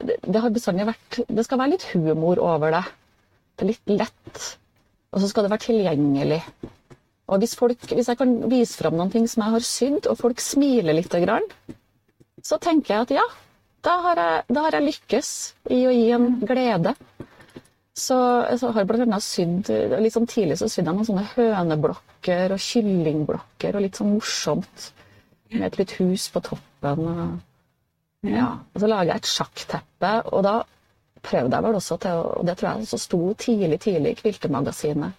det, 0.00 0.16
det, 0.24 0.40
har 0.40 0.52
bestandig 0.52 0.88
vært 0.88 1.20
Det 1.28 1.44
skal 1.46 1.60
være 1.60 1.74
litt 1.76 1.86
humor 1.92 2.40
over 2.42 2.74
det. 2.74 2.82
Det 3.54 3.64
er 3.66 3.70
litt 3.70 3.94
lett. 4.00 4.44
Og 5.12 5.22
så 5.22 5.30
skal 5.30 5.46
det 5.46 5.52
være 5.52 5.66
tilgjengelig. 5.68 6.40
Og 7.30 7.42
hvis, 7.42 7.54
folk, 7.58 7.84
hvis 7.92 8.08
jeg 8.10 8.18
kan 8.18 8.32
vise 8.50 8.78
fram 8.78 8.96
noen 8.98 9.12
ting 9.12 9.26
som 9.30 9.44
jeg 9.44 9.54
har 9.54 9.66
sydd, 9.66 10.08
og 10.10 10.18
folk 10.18 10.42
smiler 10.42 10.96
litt, 10.96 11.14
så 12.46 12.58
tenker 12.62 12.94
jeg 12.94 13.06
at 13.06 13.14
ja, 13.20 13.26
da 13.84 13.96
har 14.04 14.20
jeg, 14.20 14.44
da 14.52 14.64
har 14.66 14.76
jeg 14.76 14.86
lykkes 14.88 15.30
i 15.72 15.80
å 15.88 15.92
gi 15.94 16.08
en 16.16 16.30
glede. 16.46 16.94
Så, 18.00 18.16
så 18.60 18.70
har 18.70 18.84
jeg 18.84 18.88
bl.a. 18.88 19.18
sydd 19.20 19.68
Litt 20.00 20.14
sånn 20.14 20.28
tidlig 20.30 20.56
så 20.60 20.68
sydde 20.70 20.88
jeg 20.88 20.96
noen 20.96 21.08
sånne 21.08 21.26
høneblokker 21.34 22.54
og 22.54 22.62
kyllingblokker 22.64 23.76
og 23.76 23.84
litt 23.84 23.98
sånn 23.98 24.14
morsomt. 24.14 24.90
Med 25.52 25.66
et 25.66 25.80
litt 25.80 25.96
hus 25.98 26.28
på 26.32 26.42
toppen. 26.46 27.08
Og, 27.10 28.28
ja. 28.30 28.52
og 28.62 28.82
så 28.82 28.88
lager 28.88 29.12
jeg 29.12 29.22
et 29.22 29.32
sjakkteppe, 29.32 30.12
og 30.30 30.44
da 30.46 30.54
prøvde 31.26 31.56
jeg 31.56 31.66
vel 31.66 31.76
også 31.80 31.98
til 32.00 32.20
Og 32.40 32.46
det 32.48 32.54
tror 32.56 32.70
jeg 32.70 32.86
også 32.86 33.00
sto 33.00 33.20
tidlig, 33.40 33.80
tidlig 33.82 34.14
i 34.14 34.20
Kviltemagasinet. 34.22 35.18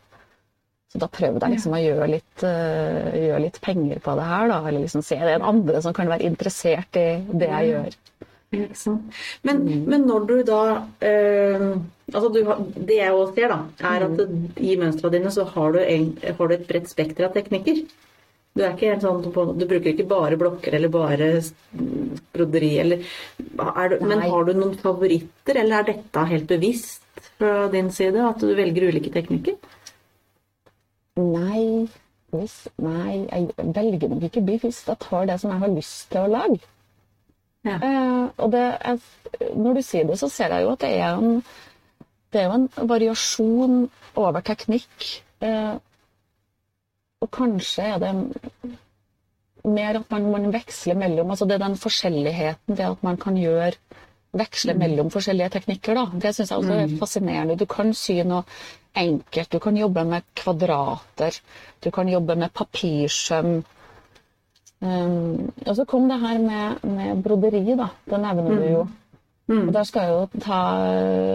Så 0.91 0.99
da 0.99 1.07
prøvde 1.07 1.47
jeg 1.47 1.55
liksom 1.55 1.75
å 1.77 1.79
gjøre 1.79 2.07
litt, 2.11 2.43
uh, 2.43 3.11
gjøre 3.15 3.43
litt, 3.45 3.61
penger 3.63 4.01
på 4.03 4.15
det 4.19 4.27
her, 4.27 4.49
da. 4.51 4.59
Eller 4.67 4.83
liksom 4.83 5.05
se 5.07 5.15
det 5.21 5.29
er 5.29 5.39
en 5.39 5.49
andre 5.53 5.83
som 5.85 5.95
kan 5.95 6.11
være 6.11 6.27
interessert 6.27 6.99
i 6.99 7.07
det 7.31 7.47
jeg 7.47 7.69
gjør. 7.71 7.99
Men, 9.47 9.61
men 9.87 10.03
når 10.03 10.25
du 10.27 10.35
da 10.43 10.61
eh, 11.07 11.61
altså 12.11 12.29
du 12.33 12.41
har, 12.43 12.57
Det 12.75 12.97
jeg 12.97 13.13
også 13.15 13.35
ser, 13.37 13.53
da, 13.53 13.87
er 13.93 14.05
at 14.09 14.59
i 14.59 14.75
mønstrene 14.79 15.13
dine 15.15 15.31
så 15.31 15.45
har 15.53 15.75
du, 15.75 15.79
en, 15.79 16.09
har 16.27 16.49
du 16.49 16.55
et 16.57 16.65
bredt 16.67 16.91
spekter 16.91 17.29
av 17.29 17.35
teknikker. 17.37 17.83
Du, 18.51 18.65
er 18.65 18.99
sånn, 18.99 19.21
du 19.23 19.63
bruker 19.63 19.93
ikke 19.93 20.09
bare 20.09 20.35
blokker 20.35 20.75
eller 20.75 20.91
bare 20.91 21.29
mm, 21.39 22.17
broderi, 22.35 22.73
eller 22.83 23.05
er 23.47 23.93
du, 23.93 24.01
Men 24.03 24.25
har 24.25 24.49
du 24.49 24.51
noen 24.57 24.75
favoritter, 24.81 25.61
eller 25.61 25.77
er 25.77 25.93
dette 25.93 26.25
helt 26.33 26.49
bevisst 26.51 27.29
fra 27.37 27.69
din 27.71 27.87
side 27.95 28.19
at 28.27 28.43
du 28.43 28.51
velger 28.57 28.89
ulike 28.91 29.13
teknikker? 29.13 29.55
Nei, 31.19 31.89
hvis, 32.31 32.55
nei, 32.79 33.25
jeg 33.27 33.73
velger 33.75 34.11
nok 34.13 34.23
ikke 34.29 34.43
hvis 34.47 34.85
Jeg 34.87 34.99
tar 35.03 35.25
det 35.27 35.39
som 35.41 35.51
jeg 35.51 35.59
har 35.59 35.73
lyst 35.73 36.05
til 36.11 36.23
å 36.23 36.31
lage. 36.31 36.61
Ja. 37.67 37.75
Eh, 37.77 38.29
og 38.41 38.51
det 38.53 38.63
er, 38.79 39.01
når 39.53 39.77
du 39.77 39.81
sier 39.85 40.07
det, 40.07 40.17
så 40.17 40.29
ser 40.31 40.55
jeg 40.55 40.65
jo 40.65 40.71
at 40.73 40.81
det 40.81 40.93
er 40.97 41.19
en, 41.19 41.41
det 42.33 42.41
er 42.41 42.47
jo 42.47 42.55
en 42.57 42.69
variasjon 42.89 43.75
over 44.17 44.45
teknikk. 44.47 45.09
Eh, 45.43 45.75
og 47.21 47.29
kanskje 47.35 47.91
er 47.91 47.99
det 48.01 48.13
mer 49.67 49.99
at 49.99 50.07
man, 50.09 50.31
man 50.33 50.47
veksler 50.53 50.97
mellom 50.97 51.29
altså 51.29 51.45
Det 51.45 51.53
er 51.59 51.65
den 51.67 51.77
forskjelligheten, 51.77 52.77
det 52.77 52.87
at 52.87 53.03
man 53.05 53.19
kan 53.21 53.37
gjøre 53.37 53.75
veksle 54.37 54.73
mellom 54.79 55.11
forskjellige 55.11 55.51
teknikker. 55.57 55.97
Da. 55.99 56.05
Det 56.23 56.31
syns 56.35 56.53
jeg 56.53 56.63
også 56.63 56.77
er 56.79 56.93
fascinerende. 57.01 57.57
Du 57.59 57.67
kan 57.69 57.91
sy 57.93 58.21
noe 58.25 58.45
enkelt. 58.95 59.51
Du 59.51 59.59
kan 59.59 59.77
jobbe 59.77 60.03
med 60.03 60.25
kvadrater. 60.35 61.37
Du 61.83 61.91
kan 61.91 62.09
jobbe 62.09 62.35
med 62.35 62.53
papirsøm. 62.53 63.61
Um, 64.81 65.51
og 65.67 65.75
så 65.77 65.85
kom 65.85 66.09
det 66.09 66.19
her 66.19 66.39
med, 66.41 66.83
med 66.89 67.23
broderi, 67.23 67.61
da. 67.77 67.91
Det 68.09 68.19
nevner 68.19 68.55
du 68.55 68.65
jo. 68.65 68.87
Og 69.51 69.73
der 69.73 69.83
skal 69.83 70.01
jeg 70.07 70.11
jo 70.15 70.39
ta 70.39 70.59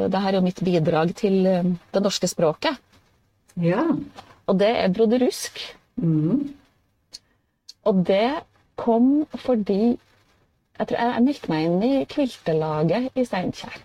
Det 0.08 0.20
her 0.22 0.28
er 0.32 0.38
jo 0.38 0.44
mitt 0.44 0.62
bidrag 0.64 1.14
til 1.16 1.46
um, 1.46 1.78
det 1.94 2.02
norske 2.02 2.28
språket. 2.28 2.78
Ja. 3.60 3.82
Og 4.46 4.58
det 4.58 4.68
er 4.68 4.92
broderusk. 4.92 5.60
Mm. 5.96 6.54
Og 7.84 8.06
det 8.06 8.32
kom 8.76 9.26
fordi 9.34 9.96
jeg, 10.78 10.88
tror, 10.88 10.96
jeg, 10.98 11.12
jeg 11.14 11.25
meldte 11.25 11.52
meg 11.52 11.66
inn 11.66 11.82
i 11.82 12.04
kviltelaget 12.04 13.08
i 13.14 13.25
Steinkjer. 13.25 13.78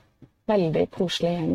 Veldig 0.51 0.87
koselig 0.91 1.31
gjeng. 1.37 1.53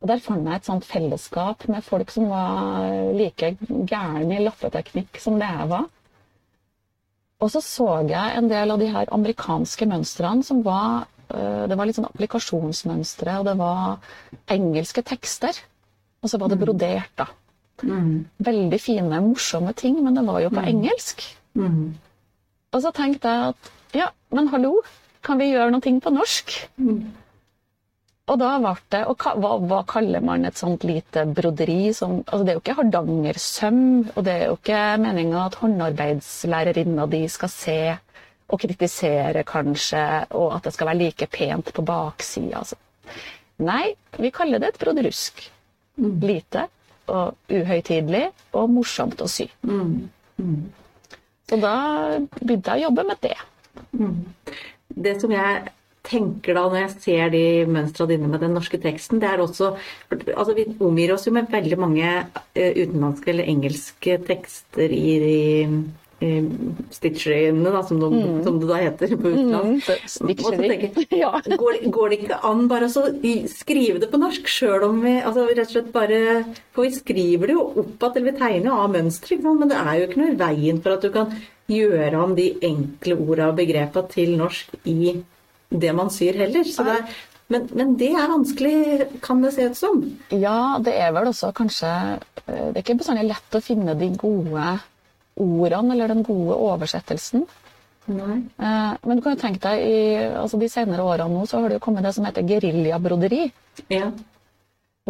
Og 0.00 0.08
der 0.08 0.20
fant 0.24 0.46
jeg 0.48 0.56
et 0.60 0.68
sånt 0.68 0.86
fellesskap 0.88 1.66
med 1.68 1.84
folk 1.84 2.12
som 2.12 2.30
var 2.32 3.12
like 3.16 3.52
gærne 3.68 4.38
i 4.38 4.44
lappeteknikk 4.44 5.20
som 5.20 5.36
det 5.40 5.48
jeg 5.50 5.68
var. 5.72 5.88
Og 7.40 7.50
så 7.52 7.60
så 7.64 7.88
jeg 8.08 8.36
en 8.36 8.48
del 8.48 8.72
av 8.72 8.80
de 8.80 8.88
her 8.92 9.12
amerikanske 9.12 9.88
mønstrene 9.88 10.44
som 10.44 10.62
var 10.64 11.06
øh, 11.32 11.68
Det 11.68 11.76
var 11.76 11.88
litt 11.88 11.96
sånn 11.96 12.08
applikasjonsmønstre, 12.08 13.38
og 13.40 13.48
det 13.48 13.56
var 13.60 14.00
engelske 14.52 15.04
tekster. 15.04 15.56
Og 16.20 16.32
så 16.32 16.40
var 16.40 16.52
det 16.52 16.60
brodert, 16.60 17.12
da. 17.16 17.30
Mm. 17.82 18.26
Veldig 18.44 18.80
fine, 18.80 19.20
morsomme 19.24 19.72
ting, 19.72 20.02
men 20.04 20.16
det 20.16 20.26
var 20.26 20.40
jo 20.44 20.50
på 20.52 20.64
engelsk. 20.68 21.24
Mm. 21.56 21.94
Og 22.72 22.82
så 22.84 22.92
tenkte 22.92 23.32
jeg 23.32 23.54
at 23.54 23.70
ja, 23.96 24.10
men 24.36 24.50
hallo, 24.52 24.76
kan 25.24 25.40
vi 25.40 25.50
gjøre 25.50 25.72
noe 25.72 25.96
på 26.04 26.12
norsk? 26.12 26.52
Og 28.30 28.38
da 28.38 28.50
ble 28.62 28.74
det 28.94 29.00
Og 29.10 29.24
hva, 29.24 29.54
hva, 29.58 29.80
kaller 29.90 30.22
man 30.24 30.46
et 30.46 30.58
sånt 30.60 30.84
lite 30.86 31.24
broderi 31.34 31.92
som 31.96 32.20
altså 32.20 32.44
Det 32.44 32.52
er 32.52 32.58
jo 32.58 32.62
ikke 32.62 32.76
hardangersøm, 32.78 33.82
og 34.14 34.22
det 34.26 34.36
er 34.36 34.44
jo 34.46 34.58
ikke 34.58 34.82
meninga 35.02 35.46
at 35.48 35.58
håndarbeidslærerinna 35.62 37.08
di 37.10 37.24
skal 37.28 37.52
se 37.52 37.80
og 38.50 38.58
kritisere, 38.58 39.44
kanskje, 39.46 40.02
og 40.34 40.56
at 40.56 40.64
det 40.66 40.72
skal 40.74 40.88
være 40.90 40.98
like 40.98 41.26
pent 41.30 41.68
på 41.74 41.84
baksida. 41.86 42.58
Altså. 42.58 42.76
Nei, 43.62 43.92
vi 44.18 44.32
kaller 44.34 44.58
det 44.58 44.72
et 44.72 44.80
broderusk. 44.80 45.44
Lite 46.00 46.64
og 47.10 47.36
uhøytidelig 47.50 48.24
og 48.58 48.72
morsomt 48.74 49.22
å 49.22 49.28
sy. 49.30 49.46
Så 51.46 51.58
da 51.62 51.74
begynte 52.40 52.74
jeg 52.74 52.80
å 52.80 52.88
jobbe 52.88 53.06
med 53.06 53.22
det. 53.22 53.36
Det 55.06 55.14
som 55.22 55.30
jeg 55.34 55.70
tenker 56.10 56.56
da 56.56 56.66
når 56.66 56.82
jeg 56.82 56.92
ser 57.04 57.32
de 57.34 57.44
mønstrene 57.70 58.14
dine 58.14 58.28
med 58.30 58.42
den 58.44 58.54
norske 58.56 58.80
teksten, 58.82 59.20
det 59.22 59.30
er 59.30 59.42
også 59.42 59.72
altså 60.10 60.54
Vi 60.56 60.66
omgir 60.82 61.14
oss 61.14 61.26
jo 61.28 61.34
med 61.34 61.50
veldig 61.50 61.78
mange 61.80 62.06
eh, 62.10 62.76
utenlandske 62.76 63.32
eller 63.32 63.50
engelske 63.50 64.18
tekster 64.26 64.92
i 64.92 65.16
de 65.22 65.36
eh, 66.20 66.48
da, 67.70 67.82
som, 67.86 68.00
de, 68.02 68.22
som 68.44 68.58
det 68.60 68.68
da 68.68 68.80
heter 68.82 69.14
på 69.16 69.32
utenlandsk. 69.32 69.90
Mm. 70.20 70.34
tenker 70.34 71.06
Ja. 71.22 71.30
går, 71.46 71.80
går 71.90 72.12
det 72.12 72.18
ikke 72.20 72.40
an 72.50 72.66
bare 72.70 72.90
å 72.90 73.06
skrive 73.50 74.02
det 74.02 74.10
på 74.12 74.20
norsk, 74.20 74.50
sjøl 74.50 74.88
om 74.90 75.00
vi 75.04 75.16
altså 75.20 75.46
rett 75.48 75.64
og 75.68 75.72
slett 75.76 75.94
bare 75.94 76.20
For 76.74 76.86
vi 76.86 76.92
skriver 76.98 77.50
det 77.50 77.56
jo 77.56 77.64
opp 77.70 77.96
igjen, 77.96 78.20
eller 78.20 78.28
vi 78.30 78.38
tegner 78.42 78.84
av 78.84 78.92
mønstre, 78.94 79.40
men 79.46 79.70
det 79.70 79.80
er 79.80 79.96
jo 79.96 80.08
ikke 80.08 80.22
noe 80.22 80.34
i 80.34 80.40
veien 80.44 80.84
for 80.84 80.96
at 80.96 81.06
du 81.06 81.12
kan 81.14 81.34
gjøre 81.70 82.18
om 82.18 82.32
de 82.34 82.52
enkle 82.66 83.16
orda 83.20 83.50
og 83.52 83.60
begrepa 83.60 84.02
til 84.10 84.34
norsk 84.40 84.74
i 84.90 85.14
det 85.70 85.92
man 85.96 86.10
syr 86.10 86.38
heller. 86.44 86.66
Så 86.66 86.84
det 86.86 86.96
er, 86.98 87.18
men, 87.50 87.66
men 87.74 87.96
det 87.98 88.12
er 88.14 88.30
vanskelig, 88.30 89.08
kan 89.24 89.42
det 89.42 89.54
se 89.56 89.70
ut 89.70 89.78
som. 89.78 90.02
Ja, 90.34 90.78
det 90.82 90.94
er 90.98 91.14
vel 91.16 91.30
også 91.32 91.50
kanskje 91.56 91.90
eh, 91.90 92.68
Det 92.70 92.76
er 92.76 92.82
ikke 92.84 93.00
bestandig 93.00 93.26
lett 93.30 93.58
å 93.58 93.62
finne 93.64 93.96
de 93.98 94.12
gode 94.18 94.76
ordene 95.40 95.94
eller 95.96 96.12
den 96.12 96.22
gode 96.26 96.58
oversettelsen. 96.58 97.46
Nei. 98.10 98.36
Eh, 98.58 98.92
Men 99.06 99.18
du 99.18 99.22
kan 99.22 99.36
jo 99.36 99.42
tenke 99.42 99.62
deg, 99.62 99.82
i 99.86 100.26
altså 100.42 100.58
de 100.60 100.68
senere 100.70 101.06
årene 101.06 101.34
nå 101.34 101.46
så 101.48 101.60
har 101.60 101.70
det 101.70 101.78
jo 101.78 101.84
kommet 101.86 102.06
det 102.06 102.14
som 102.16 102.26
heter 102.26 102.46
geriljabroderi. 102.48 103.48
Ja. 103.92 104.10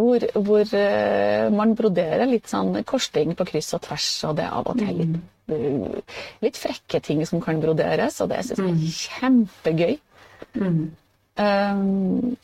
Hvor, 0.01 0.25
hvor 0.47 0.75
eh, 0.79 1.49
man 1.53 1.75
broderer 1.77 2.29
litt 2.31 2.49
sånn 2.49 2.77
korsting 2.89 3.35
på 3.37 3.47
kryss 3.49 3.73
og 3.77 3.83
tvers, 3.85 4.09
og 4.29 4.37
det 4.39 4.47
er 4.47 4.55
av 4.57 4.69
og 4.71 4.79
til 4.81 5.01
litt, 5.01 5.17
eh, 5.53 6.21
litt 6.47 6.61
frekke 6.61 7.03
ting 7.05 7.25
som 7.29 7.43
kan 7.45 7.61
broderes, 7.61 8.21
og 8.23 8.31
det 8.33 8.45
syns 8.49 8.63
jeg 8.63 8.77
er 8.77 8.95
kjempegøy. 9.19 9.99
Um, 11.41 12.37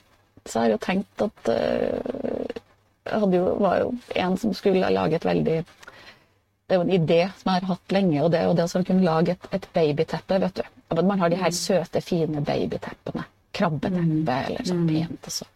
så 0.46 0.58
har 0.58 0.68
jeg 0.68 0.76
jo 0.76 0.82
tenkt 0.84 1.22
at 1.24 1.48
uh, 1.50 2.60
Jeg 3.06 3.34
jo, 3.34 3.42
var 3.60 3.80
jo 3.82 3.88
en 4.16 4.36
som 4.38 4.54
skulle 4.54 4.90
lage 4.90 5.18
et 5.18 5.26
veldig 5.26 5.56
Det 5.66 6.74
er 6.74 6.80
jo 6.80 6.86
en 6.86 6.94
idé 6.94 7.18
som 7.38 7.52
jeg 7.52 7.60
har 7.60 7.68
hatt 7.74 7.92
lenge, 7.94 8.22
og 8.24 8.30
det 8.32 8.40
er 8.40 8.48
jo 8.48 8.54
det 8.58 8.66
å 8.66 8.84
kunne 8.86 9.06
lage 9.06 9.36
et, 9.36 9.48
et 9.52 9.68
babyteppe. 9.74 10.40
vet 10.42 10.62
du. 10.62 11.02
Man 11.02 11.20
har 11.20 11.30
de 11.30 11.38
her 11.38 11.50
søte, 11.54 12.00
fine 12.00 12.42
babyteppene. 12.42 13.26
Krabbeteppe 13.54 14.38
eller 14.48 14.66
sånn 14.66 14.86
pent. 14.88 15.28
Og 15.30 15.32
så 15.32 15.46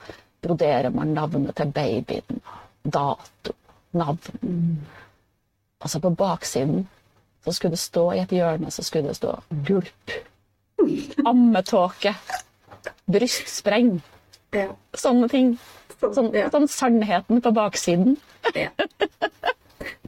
broderer 0.42 0.94
man 0.94 1.14
navnet 1.14 1.56
til 1.58 1.72
babyen. 1.74 2.40
Dato, 2.84 3.56
navn. 3.90 4.78
Og 5.80 5.90
så 5.90 6.00
på 6.00 6.14
baksiden 6.14 6.86
så 7.44 7.52
skulle 7.52 7.74
det 7.74 7.82
stå 7.82 8.12
i 8.12 8.22
et 8.22 8.32
hjørne 8.32 8.70
så 8.70 8.82
skulle 8.86 9.08
det 9.08 9.16
stå 9.16 9.34
gulp. 9.66 10.14
Ammetåke. 11.26 12.14
Brystspreng. 13.10 14.00
Ja. 14.56 14.70
Sånne 14.96 15.28
ting. 15.30 15.54
Sånn, 16.00 16.30
ja. 16.34 16.48
sånn 16.52 16.68
sannheten 16.70 17.42
på 17.44 17.52
baksiden. 17.54 18.16
Ja. 18.56 18.70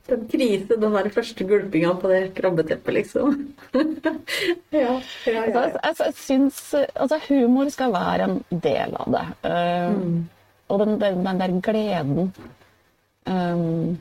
Den 0.09 0.25
krise, 0.29 0.77
den 0.77 0.95
der 0.97 1.09
første 1.15 1.45
gulpinga 1.47 1.93
på 2.01 2.11
det 2.11 2.21
krabbeteppet, 2.37 2.95
liksom. 2.97 3.37
ja, 4.75 4.97
ja, 5.29 5.45
ja, 5.47 5.63
Altså, 5.81 6.09
jeg, 6.09 6.17
syns 6.19 6.59
altså, 6.75 7.21
humor 7.29 7.71
skal 7.73 7.95
være 7.95 8.27
en 8.29 8.63
del 8.65 8.97
av 8.99 9.13
det. 9.15 9.25
Eh, 9.49 10.01
Og 10.73 10.81
den, 10.81 10.99
den, 11.01 11.23
den 11.27 11.41
der 11.41 11.55
gleden 11.61 12.33
um, 13.27 13.99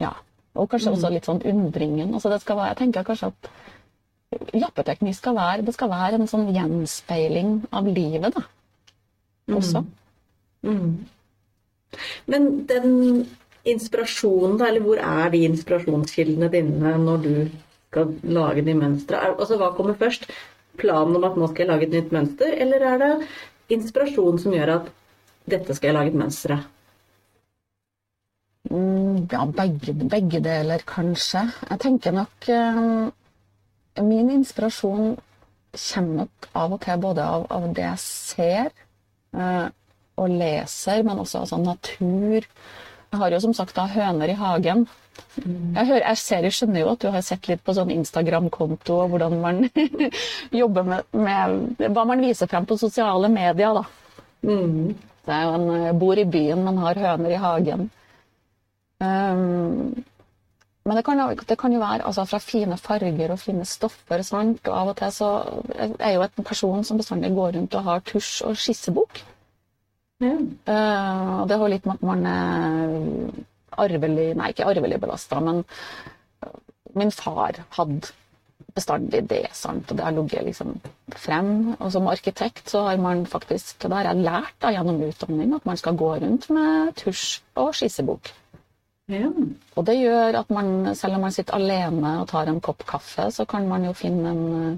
Ja. 0.00 0.12
Og 0.54 0.66
kanskje 0.70 0.92
også 0.92 1.10
litt 1.14 1.28
sånn 1.28 1.42
undringen. 1.46 2.14
Altså, 2.14 2.32
det 2.32 2.40
skal 2.42 2.58
være, 2.58 2.72
jeg 2.74 2.80
tenker 2.84 3.06
kanskje 3.06 3.30
at 3.30 3.50
lappeteknikk 4.56 5.16
skal 5.18 5.36
være, 5.36 5.64
det 5.66 5.74
skal 5.76 5.90
være 5.92 6.20
en 6.20 6.30
sånn 6.30 6.50
gjenspeiling 6.54 7.56
av 7.76 7.88
livet, 7.90 8.36
da. 8.36 8.46
Også. 9.50 9.82
Men 12.30 12.48
den 12.70 12.92
inspirasjonen, 13.68 14.58
da, 14.60 14.70
eller 14.70 14.84
hvor 14.84 15.02
er 15.02 15.32
de 15.32 15.42
inspirasjonskildene 15.48 16.50
dine 16.52 16.94
når 17.02 17.22
du 17.24 17.34
skal 17.90 18.14
lage 18.22 18.64
de 18.66 18.76
mønstre? 18.78 19.20
Altså, 19.34 19.58
hva 19.60 19.72
kommer 19.76 19.98
først? 20.00 20.28
Planen 20.80 21.18
om 21.18 21.26
at 21.26 21.36
nå 21.36 21.50
skal 21.50 21.66
jeg 21.66 21.70
lage 21.72 21.88
et 21.88 21.96
nytt 21.96 22.12
mønster, 22.14 22.54
eller 22.64 22.84
er 22.92 23.00
det 23.02 23.14
inspirasjon 23.74 24.38
som 24.40 24.54
gjør 24.54 24.76
at 24.78 24.92
dette 25.50 25.74
skal 25.76 25.90
jeg 25.90 25.98
lage 25.98 26.14
et 26.14 26.20
mønster 26.20 26.56
av? 26.56 26.68
Mm, 28.70 29.26
ja, 29.32 29.44
begge, 29.56 29.94
begge 30.12 30.40
deler, 30.44 30.82
kanskje. 30.86 31.42
Jeg 31.70 31.80
tenker 31.82 32.14
nok 32.14 32.48
eh, 32.52 33.10
Min 34.06 34.30
inspirasjon 34.32 35.16
kommer 35.72 36.24
nok 36.24 36.48
av 36.56 36.72
og 36.74 36.80
til 36.84 37.02
både 37.02 37.24
av, 37.24 37.44
av 37.52 37.68
det 37.74 37.84
jeg 37.84 38.02
ser 38.02 38.70
eh, 39.36 39.66
og 40.20 40.32
leser, 40.40 41.04
men 41.06 41.20
også 41.22 41.44
altså 41.44 41.60
natur. 41.62 42.46
Jeg 43.10 43.20
har 43.22 43.34
jo 43.34 43.42
som 43.42 43.54
sagt 43.56 43.76
da 43.78 43.86
høner 43.90 44.30
i 44.30 44.38
hagen. 44.38 44.86
Jeg, 45.36 45.84
hører, 45.86 46.04
jeg, 46.08 46.18
ser, 46.20 46.46
jeg 46.46 46.56
skjønner 46.56 46.82
jo 46.82 46.90
at 46.92 47.02
du 47.02 47.08
har 47.12 47.24
sett 47.24 47.48
litt 47.50 47.62
på 47.66 47.74
sånn 47.76 47.92
Instagram-konto 47.92 48.96
og 49.04 49.14
hvordan 49.14 49.38
man 49.42 49.62
jobber 50.62 50.86
med, 50.86 51.08
med, 51.14 51.86
hva 51.90 52.06
man 52.08 52.22
viser 52.24 52.50
frem 52.50 52.66
på 52.68 52.78
sosiale 52.80 53.30
medier, 53.32 53.80
da. 53.80 53.84
Mm. 54.46 54.94
Jo 55.30 55.50
en 55.54 55.66
eh, 55.76 55.90
bor 55.94 56.18
i 56.18 56.24
byen, 56.26 56.62
men 56.64 56.78
har 56.82 56.98
høner 56.98 57.34
i 57.34 57.40
hagen. 57.40 57.90
Um, 59.00 60.02
men 60.90 60.98
det 60.98 61.04
kan, 61.06 61.20
det 61.46 61.54
kan, 61.54 61.70
jo 61.70 61.78
være 61.78 62.02
altså, 62.02 62.24
fra 62.26 62.40
fine 62.42 62.74
farger 62.74 63.30
og 63.30 63.38
fine 63.38 63.62
stoffer. 63.62 64.24
Sant? 64.26 64.66
Og 64.66 64.74
av 64.74 64.88
og 64.90 64.96
til 64.98 65.12
så 65.14 65.28
er 66.02 66.16
jo 66.16 66.24
en 66.26 66.46
person 66.48 66.82
som 66.82 66.98
bestandig 66.98 67.30
går 67.36 67.52
rundt 67.54 67.76
og 67.78 67.84
har 67.86 68.02
tusj 68.08 68.40
og 68.48 68.56
skissebok. 68.58 69.20
Ja. 70.18 70.32
Uh, 70.66 71.28
og 71.44 71.44
det 71.46 71.60
har 71.60 71.70
litt 71.70 71.86
med 71.86 72.00
at 72.00 72.08
man 72.10 72.26
er 72.26 72.96
arvelig 73.86 74.32
Nei, 74.34 74.50
ikke 74.50 74.66
arvelig 74.66 74.98
belasta, 75.00 75.38
men 75.46 75.62
min 76.98 77.14
far 77.14 77.62
hadde 77.78 78.10
bestandig 78.74 79.22
det. 79.30 79.46
sant? 79.54 79.94
Og 79.94 79.96
det 79.96 80.08
har 80.08 80.18
ligget 80.18 80.50
liksom 80.50 80.74
frem. 81.14 81.76
Og 81.78 81.92
som 81.94 82.10
arkitekt 82.10 82.74
så 82.74 82.82
har 82.88 82.98
man 82.98 83.26
faktisk 83.30 83.82
Det 83.86 83.92
har 83.92 84.10
jeg 84.10 84.26
lært 84.26 84.58
da, 84.58 84.74
gjennom 84.74 85.02
utdanning, 85.06 85.54
at 85.54 85.66
man 85.66 85.76
skal 85.76 85.96
gå 85.96 86.14
rundt 86.18 86.50
med 86.50 86.94
tusj 86.98 87.42
og 87.54 87.74
skissebok. 87.78 88.34
Ja. 89.10 89.30
Og 89.74 89.86
det 89.88 89.96
gjør 89.98 90.38
at 90.40 90.52
man, 90.54 90.92
selv 90.94 91.18
om 91.18 91.26
man 91.26 91.34
sitter 91.34 91.56
alene 91.58 92.12
og 92.20 92.28
tar 92.30 92.50
en 92.50 92.60
kopp 92.62 92.84
kaffe, 92.86 93.26
så 93.34 93.46
kan 93.48 93.66
man 93.68 93.84
jo 93.88 93.94
finne 93.96 94.30
en, 94.30 94.76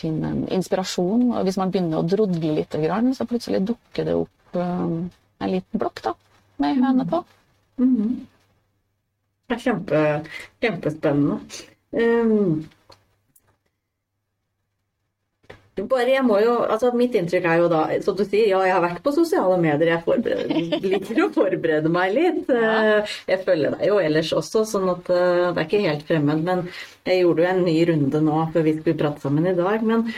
finne 0.00 0.32
en 0.32 0.46
inspirasjon. 0.58 1.26
Og 1.34 1.44
hvis 1.44 1.58
man 1.60 1.74
begynner 1.74 2.00
å 2.00 2.08
drodle 2.08 2.54
litt, 2.56 2.78
så 3.18 3.28
plutselig 3.28 3.66
dukker 3.68 4.08
det 4.08 4.16
opp 4.16 4.56
um, 4.56 5.10
en 5.38 5.52
liten 5.52 5.82
blokk 5.82 6.02
da, 6.06 6.14
med 6.62 6.80
høne 6.80 7.06
på. 7.10 7.22
Mm 7.78 7.96
-hmm. 7.96 8.16
Det 9.48 9.56
er 9.56 9.60
kjempe, 9.60 10.00
kjempespennende. 10.60 11.38
Um, 11.92 12.64
bare, 15.88 16.08
jeg 16.10 16.24
må 16.26 16.38
jo, 16.42 16.54
altså 16.66 16.90
Mitt 16.96 17.14
inntrykk 17.18 17.46
er 17.46 17.62
jo 17.62 17.68
da, 17.72 17.82
som 18.04 18.16
du 18.18 18.24
sier, 18.24 18.48
ja, 18.50 18.60
jeg 18.66 18.74
har 18.74 18.84
vært 18.84 19.02
på 19.04 19.12
sosiale 19.14 19.58
medier. 19.62 19.94
Jeg 19.94 20.82
liker 20.84 21.22
å 21.24 21.30
forberede 21.34 21.92
meg 21.92 22.14
litt. 22.16 22.50
Eh, 22.52 23.16
jeg 23.30 23.42
følger 23.46 23.76
deg 23.76 23.84
jo 23.90 23.98
ellers 24.02 24.32
også, 24.36 24.64
sånn 24.68 24.88
at 24.94 25.10
eh, 25.14 25.44
det 25.52 25.62
er 25.62 25.66
ikke 25.66 25.84
helt 25.84 26.06
fremmed. 26.08 26.46
Men 26.46 26.64
jeg 27.08 27.22
gjorde 27.22 27.44
jo 27.44 27.50
en 27.52 27.66
ny 27.68 27.76
runde 27.92 28.24
nå 28.24 28.40
før 28.54 28.66
vi 28.66 28.78
skulle 28.80 29.00
prate 29.02 29.24
sammen 29.24 29.50
i 29.50 29.56
dag. 29.58 29.84
Men 29.86 30.08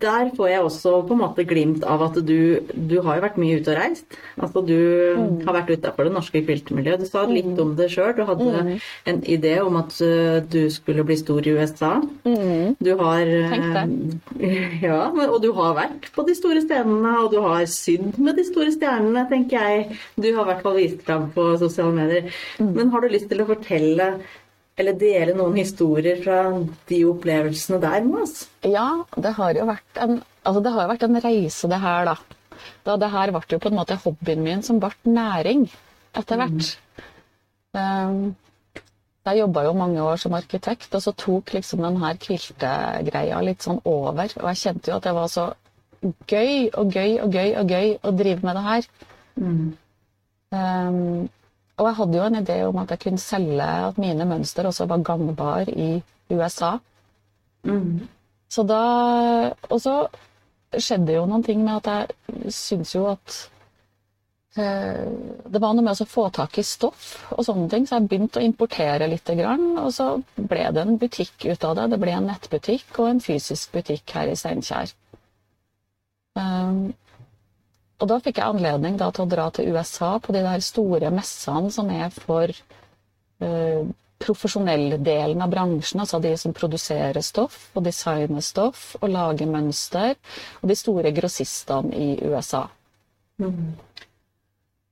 der 0.00 0.30
får 0.36 0.48
jeg 0.48 0.64
også 0.64 0.94
på 1.08 1.16
en 1.16 1.20
måte 1.20 1.44
glimt 1.48 1.84
av 1.84 2.02
at 2.06 2.16
du, 2.26 2.62
du 2.72 2.96
har 3.04 3.18
jo 3.18 3.24
vært 3.26 3.40
mye 3.40 3.58
ute 3.60 3.72
og 3.74 3.78
reist. 3.78 4.18
Altså 4.40 4.62
du 4.64 4.78
mm. 5.18 5.42
har 5.46 5.58
vært 5.58 5.72
utafor 5.76 6.08
det 6.08 6.14
norske 6.16 6.42
kviltemiljøet. 6.46 7.04
Du 7.04 7.10
sa 7.10 7.24
litt 7.28 7.50
mm. 7.50 7.60
om 7.62 7.74
det 7.78 7.90
sjøl. 7.92 8.14
Du 8.16 8.24
hadde 8.28 8.48
mm. 8.48 8.72
en 9.12 9.22
idé 9.28 9.54
om 9.62 9.76
at 9.80 9.94
du 10.52 10.62
skulle 10.72 11.04
bli 11.06 11.18
stor 11.20 11.44
i 11.44 11.54
USA. 11.56 11.94
Mm. 12.24 12.76
Du 12.80 12.92
har 13.00 13.32
Ja, 14.86 15.00
og 15.12 15.38
du 15.42 15.50
har 15.56 15.76
vært 15.76 16.08
på 16.14 16.24
de 16.26 16.34
store 16.36 16.62
stedene, 16.64 17.14
og 17.22 17.32
du 17.34 17.40
har 17.44 17.64
sydd 17.70 18.18
med 18.22 18.38
de 18.38 18.46
store 18.48 18.72
stjernene, 18.74 19.26
tenker 19.30 19.60
jeg. 19.60 19.98
Du 20.16 20.30
har 20.30 20.44
i 20.44 20.50
hvert 20.52 20.64
fall 20.64 20.78
vist 20.78 21.02
fram 21.06 21.28
på 21.34 21.52
sosiale 21.60 21.94
medier. 21.96 22.30
Mm. 22.58 22.72
Men 22.78 22.94
har 22.94 23.02
du 23.04 23.12
lyst 23.12 23.28
til 23.30 23.42
å 23.42 23.48
fortelle 23.48 24.08
eller 24.80 24.96
dele 24.98 25.34
noen 25.36 25.58
historier 25.60 26.20
fra 26.22 26.38
de 26.88 27.00
opplevelsene 27.08 27.80
der 27.82 28.04
med 28.06 28.22
oss? 28.24 28.36
Ja, 28.64 29.04
det 29.16 29.34
har 29.36 29.56
jo 29.58 29.66
vært 29.68 30.02
en, 30.04 30.20
altså 30.42 30.62
det 30.64 30.74
har 30.76 30.90
vært 30.90 31.06
en 31.06 31.20
reise, 31.24 31.70
det 31.70 31.80
her, 31.82 32.08
da. 32.08 32.16
da. 32.86 32.96
Det 33.00 33.10
her 33.12 33.34
ble 33.34 33.42
jo 33.52 33.60
på 33.62 33.72
en 33.72 33.80
måte 33.80 33.98
hobbyen 34.04 34.44
min 34.44 34.64
som 34.64 34.80
ble 34.82 34.92
næring 35.08 35.66
etter 36.18 36.40
hvert. 36.40 36.70
Mm. 36.72 37.10
Um, 37.72 38.16
jeg 39.22 39.38
jobba 39.38 39.62
jo 39.68 39.74
mange 39.78 40.02
år 40.02 40.16
som 40.18 40.34
arkitekt, 40.34 40.94
og 40.96 41.02
så 41.04 41.12
tok 41.14 41.52
liksom 41.54 41.84
den 41.84 42.00
her 42.02 42.16
kviltegreia 42.20 43.38
litt 43.44 43.62
sånn 43.62 43.78
over. 43.86 44.32
Og 44.40 44.48
jeg 44.50 44.60
kjente 44.64 44.90
jo 44.90 44.96
at 44.98 45.06
det 45.06 45.12
var 45.14 45.28
så 45.30 45.52
gøy 46.02 46.72
og 46.74 46.90
gøy 46.90 47.20
og 47.22 47.36
gøy 47.36 47.54
og 47.60 47.70
gøy 47.70 47.94
å 48.02 48.12
drive 48.18 48.42
med 48.42 48.58
det 48.58 48.64
her. 48.66 48.88
Mm. 49.38 49.68
Um, 50.52 51.30
og 51.80 51.86
jeg 51.88 51.96
hadde 51.98 52.18
jo 52.18 52.24
en 52.26 52.40
idé 52.42 52.56
om 52.66 52.80
at 52.82 52.92
jeg 52.92 53.00
kunne 53.06 53.22
selge 53.22 53.68
at 53.88 54.00
mine 54.00 54.26
mønster 54.28 54.66
også 54.68 54.86
var 54.90 55.04
gangbare 55.06 55.72
i 55.72 56.02
USA. 56.30 56.76
Mm. 57.64 58.08
Så 58.48 58.64
da 58.68 58.82
Og 59.70 59.80
så 59.80 59.94
skjedde 60.72 61.16
jo 61.16 61.24
noen 61.28 61.44
ting 61.44 61.64
med 61.64 61.80
at 61.80 61.88
jeg 61.90 62.52
syns 62.52 62.94
jo 62.94 63.06
at 63.10 63.34
eh, 64.56 65.04
det 65.52 65.60
var 65.60 65.74
noe 65.76 65.84
med 65.84 66.00
å 66.00 66.08
få 66.08 66.28
tak 66.32 66.56
i 66.60 66.64
stoff 66.64 67.10
og 67.32 67.44
sånne 67.44 67.68
ting, 67.72 67.86
så 67.86 67.98
jeg 67.98 68.08
begynte 68.08 68.40
å 68.40 68.46
importere 68.46 69.08
litt. 69.08 69.28
Og 69.28 69.90
så 69.92 70.08
ble 70.36 70.64
det 70.72 70.84
en 70.84 70.98
butikk 71.00 71.44
ut 71.44 71.64
av 71.68 71.76
det. 71.76 71.90
Det 71.92 72.00
ble 72.04 72.16
en 72.16 72.28
nettbutikk 72.30 73.00
og 73.00 73.10
en 73.10 73.20
fysisk 73.24 73.76
butikk 73.76 74.16
her 74.16 74.32
i 74.32 74.36
Steinkjer. 74.36 74.94
Og 78.02 78.10
da 78.10 78.18
fikk 78.18 78.40
jeg 78.40 78.50
anledning 78.50 78.98
da, 78.98 79.12
til 79.14 79.24
å 79.24 79.30
dra 79.30 79.46
til 79.54 79.70
USA 79.70 80.16
på 80.22 80.34
de 80.34 80.42
der 80.42 80.62
store 80.64 81.12
messene 81.14 81.70
som 81.70 81.90
er 81.94 82.10
for 82.10 82.50
uh, 82.50 83.82
profesjonelldelen 84.22 85.42
av 85.42 85.50
bransjen, 85.52 86.02
altså 86.02 86.18
de 86.22 86.32
som 86.38 86.54
produserer 86.56 87.22
stoff 87.24 87.70
og 87.76 87.86
designer 87.86 88.44
stoff 88.44 88.92
og 89.00 89.10
lager 89.10 89.50
mønster, 89.50 90.16
og 90.60 90.70
de 90.70 90.78
store 90.78 91.14
grossistene 91.14 91.94
i 91.94 92.10
USA. 92.26 92.64
Mm. 93.42 93.74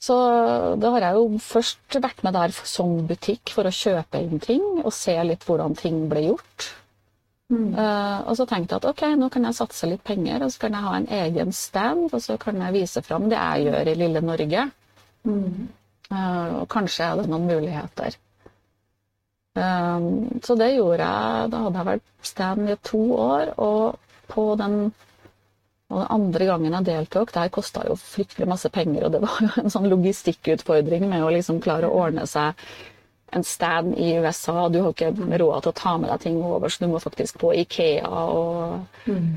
Så 0.01 0.17
da 0.81 0.91
har 0.95 1.05
jeg 1.05 1.19
jo 1.19 1.41
først 1.45 1.99
vært 2.01 2.23
med 2.25 2.33
der 2.39 2.55
som 2.57 2.95
butikk 3.09 3.53
for 3.53 3.69
å 3.69 3.75
kjøpe 3.75 4.23
inn 4.23 4.41
ting 4.41 4.63
og 4.81 4.95
se 4.97 5.17
litt 5.27 5.45
hvordan 5.45 5.77
ting 5.77 6.07
ble 6.09 6.31
gjort. 6.31 6.71
Mm. 7.51 7.75
Uh, 7.75 8.21
og 8.31 8.37
så 8.39 8.47
tenkte 8.47 8.77
jeg 8.77 8.85
at 8.85 8.89
ok, 8.93 9.03
nå 9.19 9.29
kan 9.35 9.49
jeg 9.49 9.59
satse 9.59 9.89
litt 9.91 10.05
penger, 10.07 10.45
og 10.47 10.53
så 10.55 10.65
kan 10.65 10.77
jeg 10.77 10.87
ha 10.87 10.97
en 10.97 11.09
egen 11.19 11.53
stand, 11.57 12.07
og 12.15 12.23
så 12.23 12.39
kan 12.39 12.61
jeg 12.63 12.77
vise 12.79 13.03
fram 13.03 13.27
det 13.31 13.39
jeg 13.39 13.67
gjør 13.67 13.91
i 13.91 13.99
lille 13.99 14.23
Norge. 14.23 14.67
Mm. 15.27 15.69
Uh, 16.11 16.61
og 16.63 16.67
kanskje 16.71 17.09
er 17.09 17.21
det 17.21 17.31
noen 17.31 17.49
muligheter. 17.51 18.19
Um, 19.59 20.41
så 20.47 20.55
det 20.55 20.77
gjorde 20.77 21.03
jeg. 21.03 21.51
Da 21.51 21.65
hadde 21.65 21.81
jeg 21.81 21.89
vært 21.91 22.09
stand 22.23 22.71
i 22.71 22.79
to 22.87 23.03
år, 23.19 23.53
og 23.59 23.99
på 24.31 24.47
den, 24.61 24.77
og 25.91 25.99
den 25.99 26.13
andre 26.15 26.47
gangen 26.53 26.79
jeg 26.79 26.87
deltok, 26.87 27.35
der 27.35 27.51
kosta 27.51 27.83
jo 27.89 27.99
fryktelig 27.99 28.47
masse 28.51 28.71
penger, 28.71 29.09
og 29.09 29.17
det 29.17 29.25
var 29.27 29.43
jo 29.43 29.51
en 29.65 29.75
sånn 29.75 29.91
logistikkutfordring 29.91 31.09
med 31.11 31.27
å 31.27 31.35
liksom 31.35 31.59
klare 31.65 31.91
å 31.91 31.99
ordne 32.05 32.29
seg 32.31 32.55
en 33.37 33.45
stand 33.47 33.95
i 33.99 34.13
USA. 34.19 34.69
Du 34.69 34.81
har 34.83 34.93
ikke 34.95 35.13
råd 35.15 35.65
til 35.65 35.73
å 35.73 35.79
ta 35.79 35.97
med 36.01 36.11
deg 36.13 36.23
ting 36.25 36.39
over, 36.43 36.69
så 36.69 36.85
du 36.85 36.93
må 36.93 37.01
faktisk 37.03 37.41
på 37.43 37.53
Ikea 37.63 38.09
og, 38.11 39.03
mm. 39.07 39.29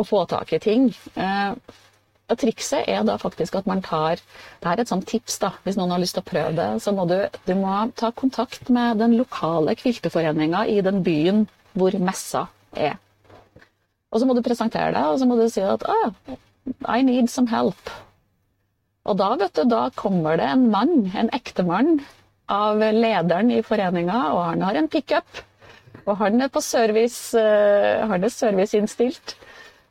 og 0.00 0.08
få 0.08 0.24
tak 0.30 0.54
i 0.56 0.62
ting. 0.62 0.88
Eh, 1.14 1.80
og 2.24 2.40
Trikset 2.40 2.88
er 2.88 3.02
da 3.04 3.18
faktisk 3.20 3.58
at 3.58 3.66
man 3.68 3.82
tar 3.84 4.16
Det 4.16 4.70
er 4.70 4.80
et 4.80 4.88
sånt 4.88 5.04
tips, 5.08 5.36
da, 5.42 5.50
hvis 5.64 5.76
noen 5.76 5.92
har 5.92 6.00
lyst 6.00 6.16
til 6.16 6.24
å 6.24 6.30
prøve 6.30 6.54
det. 6.56 6.68
Så 6.80 6.94
må 6.96 7.04
du, 7.10 7.18
du 7.44 7.54
må 7.58 7.74
ta 8.00 8.10
kontakt 8.16 8.70
med 8.72 9.02
den 9.02 9.18
lokale 9.18 9.76
kvilteforeninga 9.76 10.64
i 10.72 10.80
den 10.84 11.02
byen 11.04 11.44
hvor 11.74 11.92
messa 12.00 12.46
er. 12.72 12.96
Og 14.14 14.22
så 14.22 14.28
må 14.28 14.36
du 14.36 14.44
presentere 14.46 14.94
deg, 14.94 15.10
og 15.10 15.20
så 15.20 15.28
må 15.28 15.36
du 15.36 15.48
si 15.50 15.62
at 15.66 15.84
ah, 15.90 16.14
I 16.88 17.02
need 17.04 17.28
some 17.28 17.50
help. 17.50 17.92
Og 19.04 19.18
da, 19.20 19.34
vet 19.36 19.58
du, 19.58 19.66
da 19.68 19.88
kommer 19.92 20.38
det 20.40 20.46
en 20.48 20.68
mann, 20.72 21.10
en 21.12 21.28
ektemann, 21.36 21.98
av 22.52 22.80
lederen 22.80 23.50
i 23.54 23.62
foreninga, 23.64 24.20
og 24.34 24.42
han 24.50 24.64
har 24.66 24.78
en 24.78 24.88
pickup. 24.88 25.42
Og 26.04 26.18
han 26.20 26.42
er 26.44 26.50
på 26.52 26.60
service, 26.60 27.32
uh, 27.38 28.04
han 28.10 28.24
er 28.24 28.32
serviceinnstilt. 28.32 29.36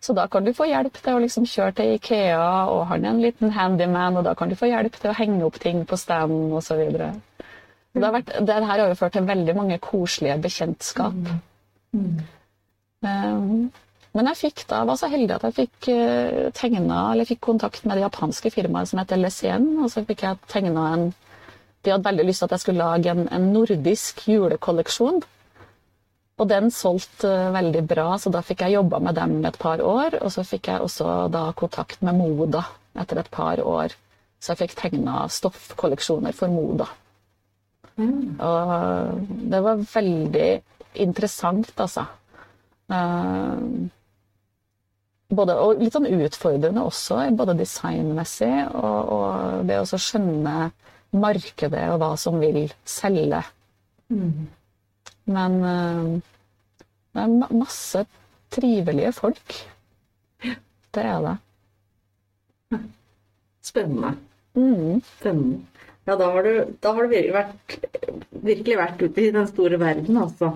Så 0.04 0.14
da 0.14 0.28
kan 0.28 0.44
du 0.44 0.52
få 0.54 0.68
hjelp 0.68 0.98
til 1.00 1.16
å 1.16 1.22
liksom 1.24 1.46
kjøre 1.48 1.78
til 1.78 1.94
Ikea, 1.96 2.68
og 2.70 2.90
han 2.90 3.06
er 3.06 3.14
en 3.14 3.22
liten 3.24 3.54
handyman, 3.56 4.20
og 4.20 4.28
da 4.28 4.34
kan 4.36 4.52
du 4.52 4.58
få 4.60 4.68
hjelp 4.68 4.98
til 5.00 5.14
å 5.14 5.16
henge 5.16 5.46
opp 5.48 5.62
ting 5.64 5.86
på 5.88 5.98
standen 5.98 6.52
osv. 6.58 6.82
Det, 7.94 8.10
det 8.44 8.58
her 8.58 8.68
har 8.68 8.84
jo 8.84 9.00
ført 9.00 9.16
til 9.16 9.30
veldig 9.30 9.56
mange 9.56 9.80
koselige 9.80 10.36
bekjentskap. 10.44 11.16
Mm. 11.96 12.20
Um, 13.04 13.72
men 14.14 14.30
jeg 14.32 14.40
fikk 14.42 14.66
da, 14.70 14.84
var 14.90 15.00
så 15.00 15.08
heldig 15.10 15.38
at 15.38 15.48
jeg 15.48 15.58
fikk 15.62 15.90
uh, 15.96 16.52
tegna, 16.58 17.00
eller 17.14 17.30
fikk 17.30 17.40
kontakt 17.48 17.88
med 17.88 17.96
det 17.96 18.04
japanske 18.04 18.52
firmaet 18.54 18.92
som 18.92 19.00
heter 19.00 19.24
Lesien, 19.24 19.72
og 19.80 19.88
så 19.94 20.04
fikk 20.04 20.28
jeg 20.28 20.42
tegna 20.52 20.90
en 20.98 21.08
de 21.84 21.92
hadde 21.92 22.08
veldig 22.08 22.26
lyst 22.28 22.44
til 22.44 22.50
at 22.50 22.56
jeg 22.56 22.64
skulle 22.64 22.86
lage 22.86 23.12
en, 23.12 23.26
en 23.28 23.48
nordisk 23.54 24.24
julekolleksjon. 24.30 25.22
Og 26.42 26.50
den 26.50 26.72
solgte 26.74 27.30
uh, 27.30 27.52
veldig 27.54 27.84
bra, 27.90 28.08
så 28.18 28.32
da 28.34 28.42
fikk 28.46 28.64
jeg 28.66 28.78
jobba 28.78 29.00
med 29.04 29.18
dem 29.20 29.36
et 29.46 29.60
par 29.62 29.84
år. 29.86 30.18
Og 30.24 30.32
så 30.34 30.46
fikk 30.48 30.72
jeg 30.72 30.86
også 30.86 31.28
da 31.34 31.50
kontakt 31.58 32.02
med 32.06 32.18
Moda 32.18 32.64
etter 33.00 33.22
et 33.22 33.32
par 33.34 33.62
år. 33.62 33.94
Så 34.42 34.54
jeg 34.54 34.64
fikk 34.64 34.78
tegna 34.80 35.26
stoffkolleksjoner 35.32 36.36
for 36.36 36.52
Moda. 36.52 36.90
Mm. 38.00 38.40
Og 38.42 39.28
det 39.54 39.62
var 39.64 39.84
veldig 39.94 40.50
interessant, 41.04 41.70
altså. 41.78 42.08
Uh, 42.90 43.92
både, 45.34 45.56
og 45.58 45.82
litt 45.82 45.96
sånn 45.96 46.10
utfordrende 46.10 46.84
også, 46.86 47.20
både 47.38 47.56
designmessig 47.62 48.52
og, 48.74 49.14
og 49.16 49.70
det 49.70 49.80
å 49.82 49.88
skjønne 49.88 50.72
markedet 51.14 51.86
og 51.94 52.00
hva 52.02 52.12
som 52.20 52.40
vil 52.42 52.66
selge. 52.90 53.44
Men 55.24 55.60
eh, 55.70 56.08
det 57.14 57.26
er 57.26 57.54
masse 57.54 58.06
trivelige 58.54 59.14
folk. 59.16 59.60
Det 60.94 61.04
er 61.04 61.22
det. 61.26 61.36
Spennende. 63.64 64.16
Mm. 64.58 65.02
Spennende. 65.20 65.62
Ja, 66.04 66.18
da 66.20 66.26
har 66.34 66.44
du, 66.44 66.66
da 66.84 66.92
har 66.92 67.06
du 67.06 67.14
virkelig, 67.14 67.32
vært, 67.32 67.76
virkelig 68.44 68.76
vært 68.76 69.04
ute 69.06 69.22
i 69.24 69.30
den 69.32 69.46
store 69.48 69.78
verden, 69.80 70.18
altså. 70.20 70.50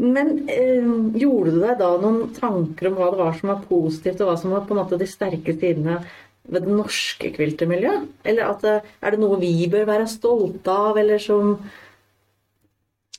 Men 0.00 0.32
eh, 0.50 0.88
gjorde 1.20 1.52
du 1.54 1.60
deg 1.62 1.76
da 1.78 1.90
noen 2.02 2.32
tanker 2.34 2.90
om 2.90 2.96
hva 2.98 3.12
det 3.12 3.20
var 3.20 3.38
som 3.38 3.52
var 3.52 3.62
positivt, 3.68 4.24
og 4.24 4.32
hva 4.32 4.36
som 4.40 4.56
var 4.56 4.64
på 4.66 4.74
en 4.74 4.80
måte 4.82 4.98
de 4.98 5.06
sterke 5.06 5.54
sidene 5.54 6.00
ved 6.44 6.66
det 6.66 6.74
norske 6.74 7.30
kviltemiljøet? 7.34 8.08
Eller 8.24 8.52
det, 8.62 8.76
er 9.02 9.14
det 9.14 9.20
noe 9.22 9.38
vi 9.40 9.54
bør 9.70 9.88
være 9.88 10.08
stolte 10.10 10.70
av, 10.70 10.98
eller 10.98 11.18
som 11.18 11.56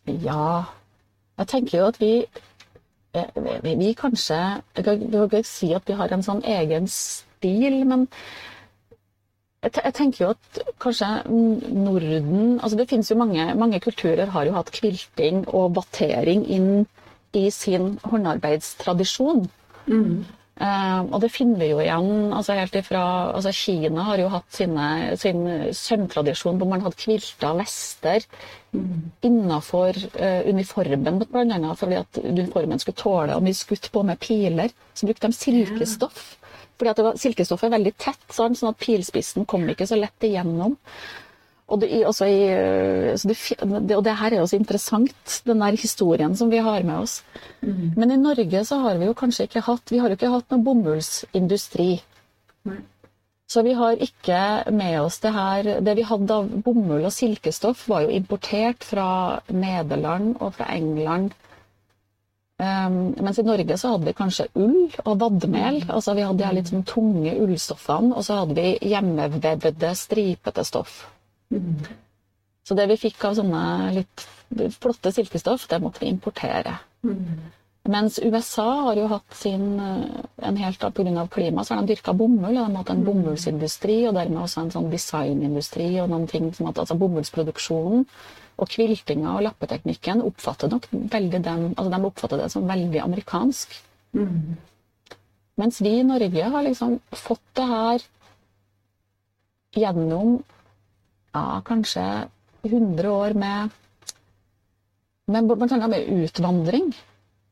Ja. 0.08 0.64
Jeg 1.38 1.48
tenker 1.48 1.78
jo 1.78 1.86
at 1.90 2.00
vi 2.02 2.26
eh, 3.14 3.42
vi, 3.64 3.76
vi 3.76 3.94
kanskje 3.94 4.62
Jeg 4.76 4.84
kan 4.86 5.04
ikke 5.24 5.44
si 5.44 5.74
at 5.74 5.88
vi 5.88 5.94
har 5.98 6.12
en 6.14 6.24
sånn 6.24 6.42
egen 6.46 6.88
stil, 6.88 7.86
men 7.88 8.08
jeg, 9.62 9.72
jeg 9.78 9.94
tenker 9.94 10.26
jo 10.26 10.32
at 10.34 10.62
kanskje 10.82 11.10
Norden 11.30 12.60
altså 12.60 12.78
Det 12.78 12.90
finnes 12.90 13.12
jo 13.12 13.18
mange, 13.18 13.54
mange 13.56 13.80
kulturer 13.80 14.34
har 14.34 14.46
jo 14.46 14.58
hatt 14.58 14.74
kvilting 14.74 15.46
og 15.48 15.74
battering 15.78 16.46
inn 16.46 16.86
i 17.34 17.50
sin 17.50 17.98
håndarbeidstradisjon. 18.04 19.46
Eh, 19.88 20.41
og 20.62 21.16
det 21.24 21.32
finner 21.34 21.58
vi 21.58 21.70
jo 21.72 21.80
igjen 21.82 22.34
altså 22.38 22.54
helt 22.58 22.76
ifra 22.78 23.02
altså 23.32 23.54
Kina 23.56 24.04
har 24.06 24.22
jo 24.22 24.28
hatt 24.30 24.54
sine, 24.54 24.88
sin 25.18 25.46
sømtradisjon 25.74 26.60
hvor 26.60 26.70
man 26.70 26.84
hadde 26.86 27.00
kvilta 27.02 27.54
vester 27.58 28.28
innafor 29.26 29.98
uh, 30.16 30.42
uniformen, 30.48 31.24
annet 31.34 31.80
fordi 31.80 31.98
at 32.00 32.20
uniformen 32.24 32.80
skulle 32.80 33.02
tåle 33.02 33.36
å 33.36 33.44
bli 33.44 33.54
skutt 33.58 33.90
på 33.92 34.04
med 34.08 34.22
piler. 34.22 34.72
Så 34.94 35.10
brukte 35.10 35.28
de 35.28 35.36
silkestoff. 35.36 36.22
Fordi 36.80 36.92
at 36.94 37.02
det 37.02 37.06
var, 37.06 37.18
silkestoffet 37.20 37.68
er 37.68 37.76
veldig 37.76 37.92
tett, 38.00 38.24
sånn 38.34 38.56
at 38.70 38.80
pilspissen 38.82 39.46
kom 39.50 39.68
ikke 39.70 39.86
så 39.90 40.00
lett 40.00 40.26
igjennom. 40.26 40.78
Og 41.72 41.80
det, 41.80 41.90
også 42.04 42.28
i, 42.28 42.40
eh, 42.52 43.12
så 43.16 43.32
det, 43.32 43.38
det, 43.88 43.96
og 43.96 44.04
det 44.04 44.18
her 44.20 44.34
er 44.36 44.42
jo 44.42 44.48
så 44.52 44.60
interessant, 44.60 45.42
den 45.48 45.64
der 45.64 45.80
historien 45.80 46.36
som 46.36 46.52
vi 46.52 46.60
har 46.60 46.84
med 46.84 47.06
oss. 47.06 47.22
Men 47.64 48.12
i 48.12 48.20
Norge 48.20 48.66
så 48.68 48.82
har 48.84 49.00
vi 49.00 49.08
jo 49.08 49.18
kanskje 49.18 49.48
ikke 49.48 49.64
hatt 49.68 49.92
Vi 49.94 50.02
har 50.02 50.12
jo 50.12 50.18
ikke 50.18 50.34
hatt 50.34 50.52
noen 50.52 50.66
bomullsindustri. 50.66 51.92
Nei. 52.68 52.82
Så 53.52 53.62
vi 53.68 53.74
har 53.76 54.00
ikke 54.00 54.72
med 54.72 55.02
oss 55.02 55.18
det 55.20 55.32
her 55.36 55.70
Det 55.84 55.96
vi 55.98 56.06
hadde 56.08 56.36
av 56.40 56.52
bomull 56.64 57.04
og 57.04 57.12
silkestoff, 57.12 57.88
var 57.92 58.06
jo 58.06 58.14
importert 58.16 58.86
fra 58.88 59.08
Nederland 59.52 60.38
og 60.40 60.54
fra 60.56 60.70
England. 60.72 61.34
Um, 62.62 63.16
mens 63.18 63.40
i 63.42 63.44
Norge 63.44 63.76
så 63.82 63.96
hadde 63.96 64.06
vi 64.06 64.14
kanskje 64.16 64.46
ull 64.56 64.94
og 65.02 65.16
vadmel. 65.20 65.82
altså 65.90 66.14
Vi 66.14 66.24
hadde 66.24 66.38
de 66.40 66.46
her 66.46 66.56
litt 66.56 66.70
sånn 66.70 66.86
tunge 66.88 67.34
ullstoffene, 67.42 68.14
og 68.14 68.24
så 68.28 68.44
hadde 68.44 68.56
vi 68.60 68.92
hjemmevevde, 68.94 69.96
stripete 69.98 70.64
stoff. 70.68 71.02
Så 72.68 72.78
det 72.78 72.86
vi 72.92 73.00
fikk 73.08 73.24
av 73.28 73.40
sånne 73.40 73.64
litt 73.96 74.28
flotte 74.80 75.12
silkestoff, 75.16 75.68
det 75.72 75.82
måtte 75.82 76.04
vi 76.04 76.12
importere. 76.12 76.78
Mens 77.90 78.20
USA 78.22 78.68
har 78.86 79.00
jo 79.00 79.08
hatt 79.10 79.34
sin 79.34 79.80
eh, 79.82 80.20
en 80.46 80.58
helt 80.58 80.84
Pga. 80.94 81.24
klimaet 81.34 81.68
så 81.68 81.74
har 81.74 81.82
de 81.82 81.96
dyrka 81.96 82.14
bomull, 82.14 82.54
og 82.54 82.60
de 82.60 82.76
har 82.76 82.84
hatt 82.84 82.92
en 82.94 83.04
bomullsindustri, 83.06 83.96
og 84.08 84.14
dermed 84.20 84.44
også 84.44 84.62
en 84.62 84.74
sånn 84.76 84.92
designindustri 84.92 85.88
og 86.04 86.12
noen 86.12 86.28
ting 86.30 86.52
som 86.54 86.70
at 86.70 86.78
altså 86.84 86.98
bomullsproduksjonen 87.02 88.06
og 88.62 88.70
kviltinga 88.70 89.34
og 89.34 89.46
lappeteknikken 89.48 90.22
oppfatter 90.22 90.70
nok 90.70 90.86
veldig 90.92 91.42
den, 91.42 91.64
altså 91.74 91.90
de 91.90 92.02
oppfatter 92.12 92.44
det 92.44 92.50
som 92.54 92.68
veldig 92.70 93.02
amerikansk. 93.02 93.74
Mens 95.58 95.82
vi 95.82 95.96
i 96.00 96.06
Norge 96.06 96.50
har 96.54 96.68
liksom 96.68 97.00
fått 97.10 97.44
det 97.58 97.68
her 97.72 98.06
gjennom 99.82 100.44
ja, 101.34 101.62
kanskje 101.66 102.06
100 102.68 103.12
år 103.12 103.34
med, 103.34 103.70
med 105.32 105.52
annet 105.52 105.90
med 105.90 106.12
utvandring. 106.24 106.92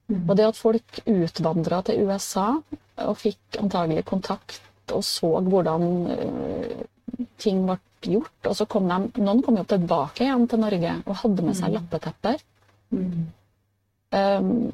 Og 0.09 0.33
det 0.37 0.47
at 0.47 0.57
folk 0.57 1.01
utvandra 1.05 1.83
til 1.85 2.09
USA 2.09 2.47
og 2.99 3.19
fikk 3.21 3.59
antagelig 3.61 4.03
kontakt 4.09 4.61
og 4.95 5.03
så 5.05 5.29
hvordan 5.45 5.85
uh, 6.09 7.21
ting 7.41 7.61
ble 7.67 7.77
gjort. 8.01 8.49
Og 8.49 8.55
så 8.57 8.65
kom 8.69 8.89
de, 8.89 9.21
noen 9.21 9.43
kom 9.45 9.59
jo 9.59 9.65
tilbake 9.69 10.25
igjen 10.25 10.47
til 10.49 10.63
Norge 10.63 10.95
og 11.05 11.19
hadde 11.23 11.45
med 11.45 11.57
seg 11.59 11.75
lappetepper. 11.75 12.41
Um, 12.89 14.71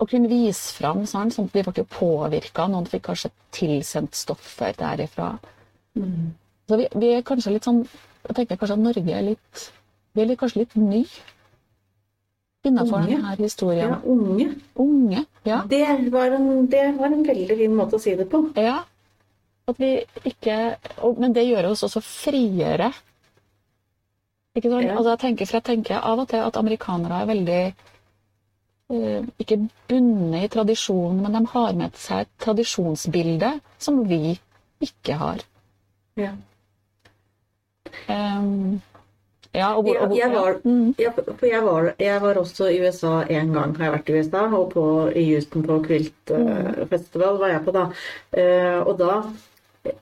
og 0.00 0.08
kunne 0.08 0.30
vise 0.32 0.72
fram, 0.74 1.04
sånn, 1.06 1.30
sånn 1.30 1.50
at 1.50 1.56
de 1.58 1.64
ble 1.68 1.84
påvirka. 1.92 2.66
Noen 2.72 2.88
fikk 2.90 3.06
kanskje 3.10 3.30
tilsendt 3.54 4.16
stoffer 4.16 4.74
derifra. 4.78 5.34
Så 6.70 6.78
vi, 6.80 6.86
vi 7.02 7.10
er 7.16 7.26
kanskje 7.26 7.52
litt 7.54 7.68
sånn 7.68 7.84
Jeg 8.28 8.36
tenker 8.36 8.56
kanskje 8.60 8.76
at 8.76 8.84
Norge 8.84 9.16
er 9.16 9.22
litt 9.32 9.66
Vi 10.14 10.22
er 10.22 10.26
litt, 10.30 10.40
kanskje 10.40 10.64
litt 10.64 10.74
ny 10.76 11.04
innenfor 12.66 12.98
Unge? 13.00 13.16
denne 13.16 13.36
historien. 13.38 13.88
ja, 13.88 14.00
unge? 14.04 14.48
Unge. 14.76 15.24
Ja. 15.48 15.62
Det 15.68 15.84
var, 16.12 16.34
en, 16.36 16.66
det 16.68 16.82
var 16.98 17.06
en 17.14 17.22
veldig 17.24 17.56
fin 17.56 17.76
måte 17.76 17.96
å 17.96 18.02
si 18.02 18.16
det 18.18 18.28
på. 18.30 18.42
ja. 18.60 18.82
At 19.70 19.78
vi 19.78 20.00
ikke 20.26 20.54
og, 21.06 21.18
Men 21.20 21.32
det 21.32 21.44
gjør 21.46 21.68
oss 21.70 21.84
også 21.86 22.00
friere. 22.02 22.88
Ikke 24.56 24.66
sånn? 24.72 24.82
Ja. 24.82 24.96
Altså, 24.96 25.12
jeg 25.12 25.20
tenker, 25.22 25.46
for 25.46 25.60
jeg 25.60 25.66
tenker 25.68 26.00
av 26.02 26.18
og 26.24 26.28
til 26.32 26.42
at 26.42 26.58
amerikanere 26.58 27.20
er 27.22 27.28
veldig 27.30 27.60
eh, 28.90 29.28
ikke 29.38 29.60
bundet 29.92 30.48
i 30.48 30.50
tradisjonen, 30.56 31.20
men 31.22 31.38
de 31.38 31.44
har 31.52 31.76
med 31.78 31.94
seg 32.02 32.24
et 32.24 32.32
tradisjonsbilde 32.42 33.52
som 33.78 34.02
vi 34.10 34.34
ikke 34.82 35.20
har. 35.20 35.44
Ja. 36.18 36.32
Um, 38.08 38.80
ja, 39.54 39.72
og, 39.74 39.82
hvor- 39.84 39.98
og, 39.98 40.08
hvor- 40.08 40.16
jeg 40.18 40.30
var, 40.32 40.50
ja. 40.50 40.70
Mm. 40.70 40.94
jeg 41.42 41.62
var, 41.64 41.94
jeg 41.98 42.20
var 42.22 42.34
også 42.38 42.68
i 42.70 42.80
USA 42.84 43.14
en 43.28 43.52
gang, 43.52 43.76
har 43.76 43.84
jeg 43.84 43.94
vært 43.98 44.10
i 44.10 44.18
USA, 44.20 44.42
og 44.60 44.70
på, 44.72 44.84
i 45.16 45.24
Houston 45.32 45.64
på 45.66 45.78
Quilt 45.86 46.30
eh, 46.36 46.84
Festival 46.92 47.38
var 47.42 47.48
jeg 47.56 47.64
på 47.64 47.74
da. 47.74 47.86
Uh, 48.36 48.78
og 48.86 48.94
da, 49.00 49.16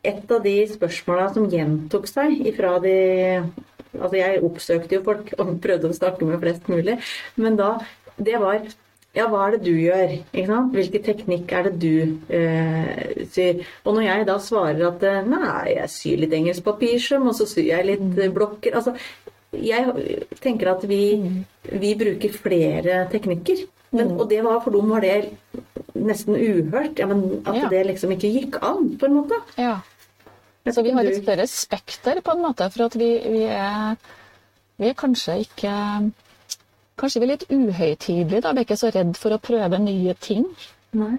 et 0.05 0.31
av 0.35 0.43
de 0.45 0.57
spørsmåla 0.69 1.29
som 1.35 1.49
gjentok 1.49 2.09
seg 2.11 2.41
ifra 2.51 2.79
de 2.83 2.97
Altså 3.99 4.19
jeg 4.19 4.43
oppsøkte 4.45 4.99
jo 4.99 5.03
folk 5.03 5.31
og 5.41 5.55
prøvde 5.65 5.89
å 5.89 5.95
snakke 5.97 6.27
med 6.29 6.39
flest 6.43 6.67
mulig, 6.69 6.99
men 7.41 7.57
da, 7.57 7.71
det 8.21 8.37
var 8.39 8.61
ja, 9.19 9.25
hva 9.31 9.41
er 9.49 9.57
det 9.57 9.61
du 9.67 9.73
gjør? 9.75 10.13
Ikke 10.31 10.47
sant? 10.49 10.75
Hvilken 10.77 11.03
teknikk 11.09 11.55
er 11.59 11.67
det 11.69 11.73
du 11.83 12.19
eh, 12.39 13.25
syr? 13.35 13.65
Og 13.85 13.97
når 13.97 14.05
jeg 14.07 14.27
da 14.29 14.37
svarer 14.43 14.85
at 14.93 15.03
eh, 15.09 15.25
nei, 15.27 15.65
jeg 15.75 15.91
syr 15.95 16.23
litt 16.23 16.37
engelsk 16.39 16.65
papirsøm, 16.69 17.27
og 17.31 17.35
så 17.39 17.49
syr 17.51 17.67
jeg 17.73 17.89
litt 17.91 18.21
eh, 18.23 18.31
blokker 18.35 18.79
Altså, 18.79 18.95
jeg 19.59 20.21
tenker 20.45 20.71
at 20.75 20.83
vi, 20.89 21.03
vi 21.73 21.93
bruker 21.99 22.35
flere 22.37 23.03
teknikker. 23.13 23.67
Men, 23.97 24.11
Og 24.21 24.27
det 24.29 24.43
var 24.45 24.59
for 24.61 24.75
dem 24.75 24.91
var 24.93 25.01
det 25.01 25.31
nesten 25.97 26.37
uhørt. 26.37 26.99
Ja, 27.01 27.07
men 27.09 27.43
at 27.49 27.57
Ja. 27.57 27.69
det 27.73 27.87
liksom 27.89 28.13
ikke 28.13 28.29
gikk 28.35 28.59
an, 28.63 28.91
på 29.01 29.09
en 29.09 29.17
måte. 29.23 29.39
Ja. 29.57 29.79
Så 30.69 30.83
vi 30.85 30.93
har 30.93 31.07
et 31.09 31.17
større 31.23 31.47
spekter, 31.49 32.21
på 32.21 32.35
en 32.37 32.43
måte, 32.45 32.67
for 32.75 32.85
at 32.91 32.97
vi, 33.01 33.09
vi 33.25 33.45
er 33.49 33.97
Vi 34.79 34.87
er 34.87 34.95
kanskje 34.95 35.41
ikke 35.43 35.73
Kanskje 36.99 37.23
vi 37.23 37.29
er 37.29 37.33
litt 37.35 37.49
uhøytidelige, 37.51 38.43
da. 38.45 38.53
Vi 38.53 38.63
er 38.63 38.67
ikke 38.67 38.81
så 38.81 38.93
redd 38.95 39.19
for 39.19 39.35
å 39.35 39.43
prøve 39.43 39.79
nye 39.83 40.15
ting. 40.23 40.47
Nei. 40.99 41.15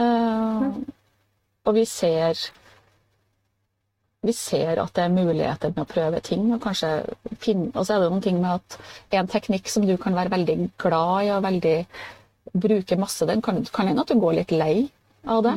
Uh, 0.00 0.70
og 1.64 1.76
vi 1.76 1.84
ser 1.88 2.38
vi 4.24 4.32
ser 4.32 4.80
at 4.80 4.94
det 4.96 5.04
er 5.04 5.12
muligheter 5.12 5.72
med 5.74 5.84
å 5.84 5.88
prøve 5.88 6.20
ting. 6.24 6.46
Og 6.54 6.62
kanskje 6.64 6.90
finne, 7.42 7.70
og 7.74 7.84
så 7.84 7.96
er 7.96 8.04
det 8.04 8.10
noen 8.12 8.24
ting 8.24 8.40
med 8.40 8.60
at 8.62 8.78
en 9.20 9.30
teknikk 9.30 9.68
som 9.72 9.84
du 9.86 9.96
kan 10.00 10.16
være 10.16 10.32
veldig 10.32 10.56
glad 10.80 11.26
i 11.26 11.32
og 11.34 11.44
veldig 11.44 11.76
bruke 12.64 12.96
masse, 13.00 13.26
den 13.28 13.42
kan, 13.44 13.60
kan 13.74 13.90
hende 13.90 14.04
at 14.04 14.12
du 14.12 14.20
går 14.20 14.38
litt 14.38 14.54
lei 14.54 14.86
av 15.28 15.42
det. 15.44 15.54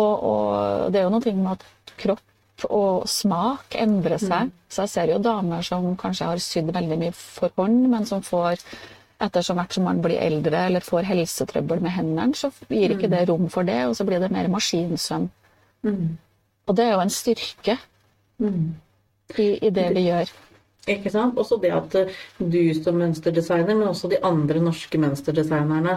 Og, 0.00 0.14
og 0.30 0.92
det 0.92 1.00
er 1.00 1.06
jo 1.06 1.12
noen 1.12 1.26
ting 1.26 1.42
med 1.42 1.58
at 1.58 1.94
kropp 2.00 2.24
og 2.68 3.08
smak 3.10 3.74
endrer 3.78 4.20
seg. 4.22 4.52
Så 4.70 4.84
jeg 4.84 4.92
ser 4.92 5.12
jo 5.12 5.22
damer 5.22 5.64
som 5.66 5.94
kanskje 6.00 6.28
har 6.30 6.42
sydd 6.42 6.70
veldig 6.74 6.98
mye 7.00 7.14
for 7.16 7.54
hånd, 7.58 7.88
men 7.92 8.06
som 8.08 8.22
får 8.24 8.62
etter 9.24 9.54
hvert 9.56 9.74
som 9.74 9.86
man 9.86 10.02
blir 10.04 10.20
eldre 10.20 10.66
eller 10.68 10.84
får 10.84 11.06
helsetrøbbel 11.08 11.82
med 11.84 11.94
hendene, 11.94 12.36
så 12.36 12.50
gir 12.68 12.94
ikke 12.94 13.10
det 13.12 13.24
rom 13.30 13.48
for 13.52 13.66
det, 13.66 13.80
og 13.88 13.96
så 13.96 14.06
blir 14.06 14.20
det 14.22 14.32
mer 14.34 14.50
maskinsøm. 14.52 15.28
Og 16.66 16.76
det 16.76 16.84
er 16.86 16.94
jo 16.94 17.04
en 17.04 17.12
styrke 17.12 17.78
i, 18.40 19.46
i 19.46 19.70
det 19.70 19.88
vi 19.94 20.06
gjør. 20.08 20.32
Ikke 20.94 21.12
sant? 21.12 21.38
Også 21.40 21.56
det 21.62 21.72
at 21.72 21.94
eh, 21.96 22.16
du 22.38 22.60
som 22.76 22.98
mønsterdesigner, 23.00 23.72
men 23.72 23.88
også 23.88 24.10
de 24.12 24.20
andre 24.24 24.60
norske 24.60 25.00
mønsterdesignerne, 25.00 25.96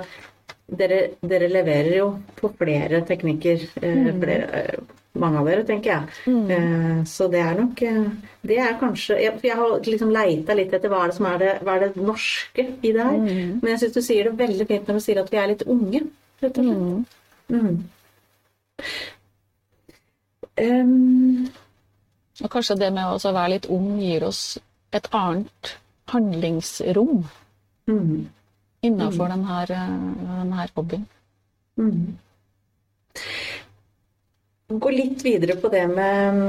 dere, 0.79 0.99
dere 1.23 1.49
leverer 1.51 1.97
jo 1.97 2.07
på 2.39 2.51
flere 2.59 3.01
teknikker. 3.07 3.65
Mm. 3.81 4.21
Flere, 4.21 4.61
eh, 4.61 4.95
mange 5.21 5.41
av 5.41 5.49
dere, 5.49 5.65
tenker 5.67 5.91
jeg. 5.93 6.03
Mm. 6.27 7.03
så 7.09 7.27
det 7.31 7.41
er 7.43 7.57
nok 7.57 7.81
eh, 7.85 8.05
Det 8.47 8.57
er 8.63 8.77
kanskje 8.79 9.17
jeg, 9.21 9.33
jeg 9.43 9.57
har 9.59 9.75
liksom 9.85 10.13
leita 10.13 10.55
litt 10.57 10.73
etter 10.73 10.91
hva 10.91 11.03
er 11.03 11.11
det 11.11 11.17
som 11.17 11.27
er 11.29 11.41
det, 11.43 11.51
hva 11.65 11.75
er 11.75 11.85
det 11.85 12.07
norske 12.07 12.65
i 12.81 12.93
det 12.95 13.03
her. 13.03 13.19
Men 13.19 13.69
jeg 13.73 13.83
syns 13.83 13.97
du 13.97 14.01
sier 14.05 14.29
det 14.29 14.39
veldig 14.39 14.67
fint 14.69 14.87
når 14.87 14.99
du 14.99 15.05
sier 15.07 15.21
at 15.21 15.31
vi 15.33 15.41
er 15.41 15.51
litt 15.53 15.65
unge, 15.67 16.03
rett 16.43 16.61
og 16.61 16.69
slett. 16.69 17.13
Mm. 17.47 17.77
Um, 20.57 21.49
Og 22.41 22.49
kanskje 22.53 22.77
det 22.81 22.89
med 22.93 23.05
å 23.05 23.33
være 23.33 23.53
litt 23.55 23.67
ung 23.73 23.99
gir 24.01 24.25
oss 24.27 24.57
et 24.95 25.07
annet 25.15 25.73
handlingsrom 26.13 27.25
mm, 27.89 28.27
innenfor 28.87 29.33
denne, 29.33 29.57
denne 29.67 30.67
hobbyen. 30.75 31.05
mm. 31.81 32.07
Gå 34.67 34.89
litt 34.91 35.21
videre 35.23 35.55
på 35.55 35.69
det 35.71 35.85
med, 35.87 36.39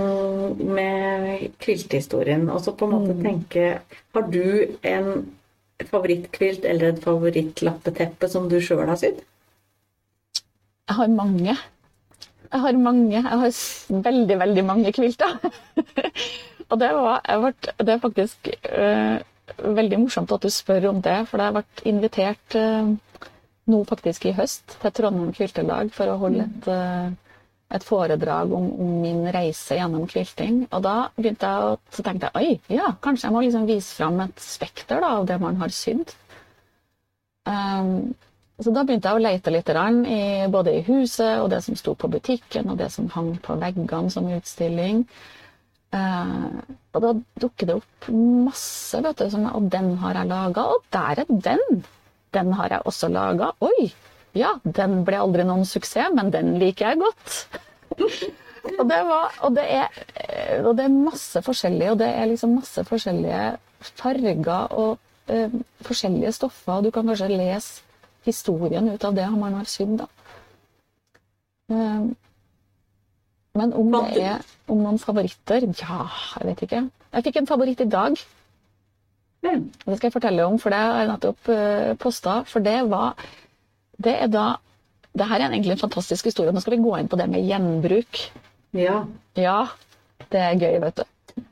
med 0.59 1.43
kvilthistorien. 1.63 2.49
Og 2.51 2.65
så 2.65 2.75
på 2.75 2.89
en 2.89 2.95
måte 2.97 3.15
tenke 3.23 3.67
Har 4.17 4.25
du 4.33 4.75
en 4.83 5.11
favorittkvilt 5.87 6.65
eller 6.67 6.93
et 6.97 7.05
favorittlappeteppe 7.05 8.27
som 8.33 8.49
du 8.51 8.57
sjøl 8.59 8.89
har 8.91 8.99
sydd? 8.99 9.21
Jeg 10.89 10.97
har 10.99 11.13
mange. 11.15 11.55
Jeg 12.49 12.61
har 12.65 12.81
mange. 12.81 13.15
Jeg 13.15 13.23
har 13.23 14.03
veldig, 14.09 14.39
veldig 14.43 14.65
mange 14.67 14.93
kvilter. 14.97 15.39
og 16.71 16.81
det, 16.81 16.91
var, 16.99 17.23
jeg 17.23 17.45
ble, 17.45 17.53
det 17.87 17.95
er 17.95 18.03
faktisk 18.03 18.51
øh, 18.73 19.17
veldig 19.79 20.03
morsomt 20.09 20.35
at 20.35 20.43
du 20.43 20.51
spør 20.51 20.91
om 20.91 20.99
det, 21.07 21.21
for 21.31 21.45
jeg 21.45 21.55
ble 21.55 21.65
invitert 21.93 22.59
øh, 22.59 22.91
nå 23.71 23.85
faktisk 23.87 24.27
i 24.27 24.35
høst 24.35 24.79
til 24.83 24.97
Trondheim 24.97 25.31
kviltelag 25.37 25.95
for 25.95 26.11
å 26.11 26.19
holde 26.25 26.49
et, 26.49 26.71
øh, 26.73 27.28
et 27.75 27.85
foredrag 27.85 28.53
om, 28.57 28.69
om 28.81 28.93
min 29.03 29.27
reise 29.35 29.77
gjennom 29.77 30.07
kvilting. 30.09 30.63
Og 30.73 30.85
da 30.85 30.95
begynte 31.19 31.51
jeg 31.51 31.67
å, 31.67 31.75
så 31.93 32.05
tenkte 32.05 32.31
jeg 32.31 32.41
oi, 32.41 32.79
ja, 32.79 32.95
kanskje 33.05 33.29
jeg 33.29 33.35
må 33.35 33.43
liksom 33.45 33.69
vise 33.69 33.99
fram 33.99 34.23
et 34.25 34.41
spekter 34.41 35.05
da, 35.05 35.19
av 35.19 35.29
det 35.29 35.37
man 35.43 35.61
har 35.61 35.75
sydd. 35.75 36.15
Um, 37.49 38.15
så 38.59 38.73
da 38.75 38.83
begynte 38.83 39.11
jeg 39.11 39.21
å 39.21 39.23
lete 39.23 39.53
litt 39.55 39.69
i, 39.71 40.23
både 40.51 40.79
i 40.79 40.85
huset 40.89 41.43
og 41.43 41.51
det 41.53 41.61
som 41.65 41.77
sto 41.79 41.95
på 41.95 42.11
butikken, 42.11 42.73
og 42.73 42.81
det 42.81 42.89
som 42.91 43.11
hang 43.15 43.37
på 43.45 43.55
veggene 43.61 44.11
som 44.11 44.33
utstilling. 44.33 45.05
Uh, 45.95 46.59
og 46.97 47.05
da 47.05 47.13
dukker 47.45 47.69
det 47.69 47.79
opp 47.79 48.09
masse, 48.13 48.99
vet 49.05 49.21
du, 49.21 49.29
som, 49.33 49.47
og 49.53 49.69
den 49.73 49.95
har 50.03 50.19
jeg 50.19 50.33
laga, 50.33 50.67
og 50.73 50.89
der 50.93 51.23
er 51.23 51.37
den! 51.53 51.85
Den 52.37 52.53
har 52.53 52.69
jeg 52.75 52.85
også 52.85 53.09
laga. 53.09 53.53
Oi! 53.65 53.89
Ja, 54.38 54.53
den 54.62 55.03
ble 55.07 55.18
aldri 55.22 55.44
noen 55.46 55.66
suksess, 55.68 56.12
men 56.14 56.31
den 56.35 56.55
liker 56.61 56.92
jeg 56.92 57.01
godt. 57.03 57.38
og, 58.79 58.85
det 58.90 59.01
var, 59.09 59.35
og, 59.42 59.57
det 59.57 59.64
er, 59.81 59.98
eh, 60.22 60.61
og 60.62 60.77
det 60.79 60.87
er 60.87 60.94
masse 60.94 61.42
forskjellig, 61.44 61.90
og 61.92 61.98
det 62.03 62.09
er 62.12 62.31
liksom 62.31 62.57
masse 62.61 62.85
forskjellige 62.88 63.42
farger 63.98 64.72
og 64.79 64.98
eh, 65.33 65.59
forskjellige 65.87 66.33
stoffer. 66.38 66.85
Du 66.87 66.90
kan 66.94 67.09
kanskje 67.09 67.31
lese 67.35 67.83
historien 68.29 68.88
ut 68.92 69.05
av 69.05 69.16
det 69.16 69.27
man 69.35 69.59
har 69.61 69.68
sydd, 69.70 69.98
da. 70.03 70.09
Eh, 71.72 72.09
Men 73.59 73.72
om 73.74 73.88
det 73.90 74.22
er 74.22 74.42
om 74.70 74.83
noen 74.85 75.01
favoritter 75.03 75.64
Ja, 75.81 76.05
jeg 76.38 76.46
vet 76.46 76.61
ikke. 76.62 76.83
Jeg 77.16 77.24
fikk 77.27 77.38
en 77.40 77.48
favoritt 77.48 77.81
i 77.83 77.88
dag. 77.90 78.14
Det 79.42 79.96
skal 79.96 80.07
jeg 80.09 80.12
fortelle 80.14 80.44
om, 80.46 80.59
for 80.62 80.70
det 80.70 80.79
har 80.79 81.01
jeg 81.01 81.09
nettopp 81.11 81.51
uh, 81.51 81.94
posta. 81.98 82.37
For 82.46 82.62
det 82.62 82.77
var 82.90 83.16
Det 83.99 84.15
er 84.15 84.33
da 84.33 84.47
Det 85.19 85.27
her 85.27 85.41
er 85.41 85.51
egentlig 85.51 85.75
en 85.75 85.81
fantastisk 85.81 86.29
historie. 86.29 86.53
Nå 86.55 86.61
skal 86.63 86.77
vi 86.77 86.85
gå 86.85 86.99
inn 86.99 87.09
på 87.11 87.17
det 87.19 87.27
med 87.33 87.43
gjenbruk. 87.49 88.21
Ja. 88.77 89.01
Ja, 89.35 89.61
det 90.31 90.43
er 90.45 90.61
gøy, 90.61 90.77
vet 90.85 91.01
du. 91.01 91.05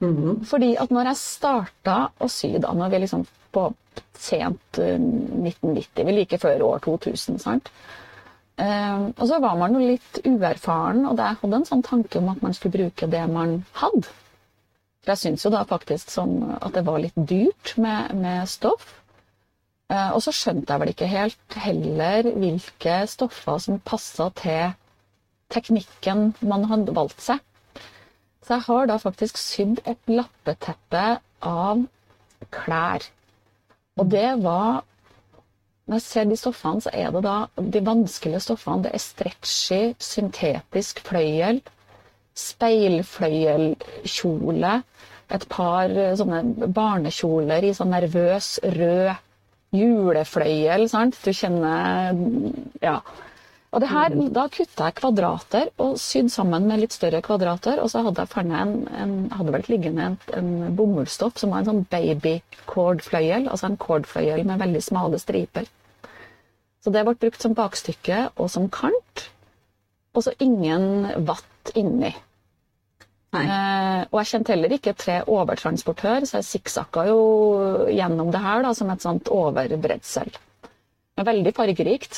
Mhm. 0.05 0.45
Fordi 0.47 0.77
at 0.79 0.93
når 0.93 1.11
jeg 1.11 1.19
starta 1.19 1.97
å 2.21 2.29
sy, 2.31 2.53
da, 2.63 2.75
når 2.77 2.93
vi 2.93 3.01
liksom 3.03 3.25
på 3.57 3.65
sent 4.21 4.79
eh, 4.79 5.01
1990, 5.01 6.05
vi 6.05 6.15
like 6.15 6.39
før 6.39 6.63
år 6.69 6.85
2000, 6.85 7.41
sant. 7.43 7.73
Uh, 8.57 9.13
og 9.21 9.27
så 9.29 9.37
var 9.45 9.57
man 9.61 9.75
jo 9.77 9.83
litt 9.85 10.21
uerfaren, 10.25 11.03
og 11.05 11.19
jeg 11.21 11.37
hadde 11.43 11.59
en 11.59 11.67
sånn 11.69 11.83
tanke 11.85 12.23
om 12.23 12.31
at 12.33 12.41
man 12.45 12.55
skulle 12.57 12.79
bruke 12.79 13.09
det 13.13 13.25
man 13.29 13.59
hadde. 13.77 14.09
For 15.05 15.13
jeg 15.13 15.23
syns 15.23 15.45
jo 15.45 15.53
da 15.53 15.61
faktisk 15.69 16.11
sånn 16.11 16.39
at 16.57 16.73
det 16.75 16.87
var 16.87 17.03
litt 17.03 17.19
dyrt 17.29 17.75
med, 17.77 18.15
med 18.17 18.49
stoff. 18.49 18.95
Eh, 19.87 20.11
og 20.15 20.21
så 20.25 20.33
skjønte 20.35 20.73
jeg 20.73 20.81
vel 20.83 20.91
ikke 20.93 21.07
helt 21.11 21.57
heller 21.63 22.29
hvilke 22.35 22.95
stoffer 23.11 23.59
som 23.63 23.83
passa 23.87 24.27
til 24.41 24.65
teknikken 25.55 26.21
man 26.43 26.65
hadde 26.71 26.97
valgt 26.97 27.21
seg. 27.23 27.39
Så 28.43 28.55
jeg 28.57 28.65
har 28.67 28.83
da 28.91 28.97
faktisk 29.03 29.35
sydd 29.39 29.79
et 29.87 30.01
lappeteppe 30.11 31.05
av 31.47 31.85
klær. 32.55 33.01
Og 33.97 34.05
det 34.11 34.43
var 34.43 34.85
Når 35.87 35.95
jeg 36.01 36.03
ser 36.03 36.25
de 36.27 36.37
stoffene, 36.37 36.83
så 36.83 36.91
er 36.93 37.11
det 37.15 37.23
da 37.23 37.47
de 37.63 37.87
vanskelige 37.87 38.41
stoffene. 38.43 38.83
Det 38.83 38.91
er 38.91 38.99
stretchy, 38.99 39.95
syntetisk 40.03 40.99
fløyel, 41.07 41.63
speilfløyelkjole, 42.35 44.83
et 45.31 45.47
par 45.49 45.87
sånne 46.19 46.67
barnekjoler 46.75 47.63
i 47.69 47.71
sånn 47.79 47.95
nervøs 47.95 48.59
rød 48.67 49.15
julefløyel, 49.75 50.89
sant? 50.91 51.19
Du 51.25 51.33
kjenner 51.33 52.17
Ja. 52.83 53.01
Og 53.75 53.81
det 53.83 53.89
her, 53.91 54.09
Da 54.33 54.47
kutta 54.49 54.85
jeg 54.87 54.95
kvadrater 54.95 55.69
og 55.79 55.99
sydde 55.99 56.31
sammen 56.31 56.67
med 56.69 56.81
litt 56.81 56.93
større 56.93 57.21
kvadrater. 57.21 57.83
Og 57.83 57.91
så 57.91 58.03
hadde 58.07 58.25
jeg 58.25 58.47
en, 58.47 58.89
en 58.89 59.31
hadde 59.31 59.53
vel 59.53 59.65
liggende 59.69 60.03
en, 60.07 60.19
en 60.33 60.77
bomullsstoff 60.77 61.37
som 61.37 61.51
var 61.51 61.61
en 61.61 61.71
sånn 61.71 61.87
baby-cordfløyel. 61.91 63.51
Altså 63.51 63.67
en 63.67 63.77
cordfløyel 63.77 64.47
med 64.47 64.63
veldig 64.63 64.83
smale 64.83 65.19
striper. 65.21 65.69
Så 66.81 66.93
det 66.95 67.03
ble 67.05 67.17
brukt 67.19 67.43
som 67.43 67.57
bakstykke 67.59 68.31
og 68.37 68.49
som 68.55 68.71
kant. 68.71 69.27
Og 70.15 70.25
så 70.25 70.33
ingen 70.41 71.11
vatt 71.27 71.75
inni. 71.75 72.15
Eh, 73.43 74.03
og 74.11 74.17
jeg 74.21 74.31
kjente 74.33 74.53
heller 74.55 74.71
ikke 74.77 74.95
tre 74.99 75.17
overtransportør, 75.31 76.21
så 76.29 76.41
jeg 76.41 76.51
sikksakka 76.51 77.01
jo 77.11 77.21
gjennom 77.93 78.29
det 78.35 78.43
her 78.45 78.59
da, 78.67 78.71
som 78.77 78.91
et 78.93 79.05
sånt 79.05 79.27
overbredsel. 79.33 80.31
Veldig 81.17 81.53
fargerikt. 81.57 82.15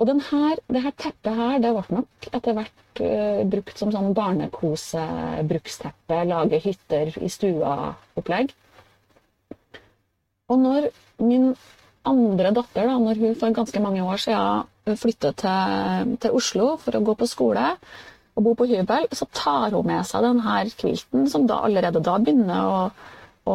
Og 0.00 0.04
den 0.08 0.20
her, 0.30 0.54
det 0.72 0.80
her 0.80 0.94
teppet 0.96 1.34
her, 1.36 1.58
det 1.60 1.74
ble 1.76 1.84
nok 1.98 2.28
etter 2.32 2.54
hvert 2.56 3.00
uh, 3.04 3.42
brukt 3.52 3.76
som 3.76 3.92
sånn 3.92 4.14
barnekose-bruksteppe, 4.16 6.22
lage 6.30 6.56
hytter 6.64 7.12
i 7.20 7.28
stua-opplegg. 7.28 8.54
Og 10.50 10.56
når 10.62 10.88
min 11.20 11.52
andre 12.08 12.48
datter, 12.56 12.88
da, 12.88 12.96
når 12.96 13.20
hun 13.20 13.36
for 13.36 13.52
ganske 13.54 13.80
mange 13.84 14.00
år 14.00 14.16
siden 14.24 14.96
flyttet 14.96 15.44
til, 15.44 16.16
til 16.24 16.32
Oslo 16.38 16.80
for 16.80 16.96
å 16.96 17.04
gå 17.04 17.12
på 17.20 17.28
skole 17.28 17.76
og 18.36 18.44
bo 18.46 18.52
på 18.58 18.68
hybel, 18.70 19.04
så 19.12 19.24
tar 19.34 19.70
hun 19.74 19.86
med 19.86 20.06
seg 20.08 20.22
denne 20.26 20.58
kvilten, 20.78 21.20
som 21.30 21.42
da 21.50 21.56
allerede 21.66 22.00
da 22.04 22.14
begynner 22.22 22.60
å, 22.66 22.68
å 23.50 23.54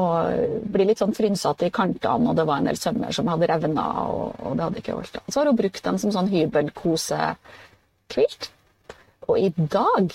bli 0.76 0.84
litt 0.90 1.02
sånn 1.02 1.18
frynsete 1.18 1.64
i 1.70 1.76
kantene, 1.76 2.26
og 2.32 2.36
det 2.38 2.48
var 2.48 2.58
en 2.60 2.70
del 2.70 2.80
sømmer 2.80 3.12
som 3.16 3.30
hadde 3.32 3.50
revna, 3.52 3.86
og, 4.12 4.28
og 4.42 4.52
det 4.58 4.66
hadde 4.68 4.80
ikke 4.84 4.98
holdt. 4.98 5.16
Så 5.30 5.38
har 5.40 5.48
hun 5.50 5.62
brukt 5.62 5.88
den 5.88 5.98
som 6.02 6.10
sånn 6.16 6.34
hybelkosekvilt. 6.34 8.44
Og 9.26 9.36
i 9.42 9.50
dag 9.58 10.06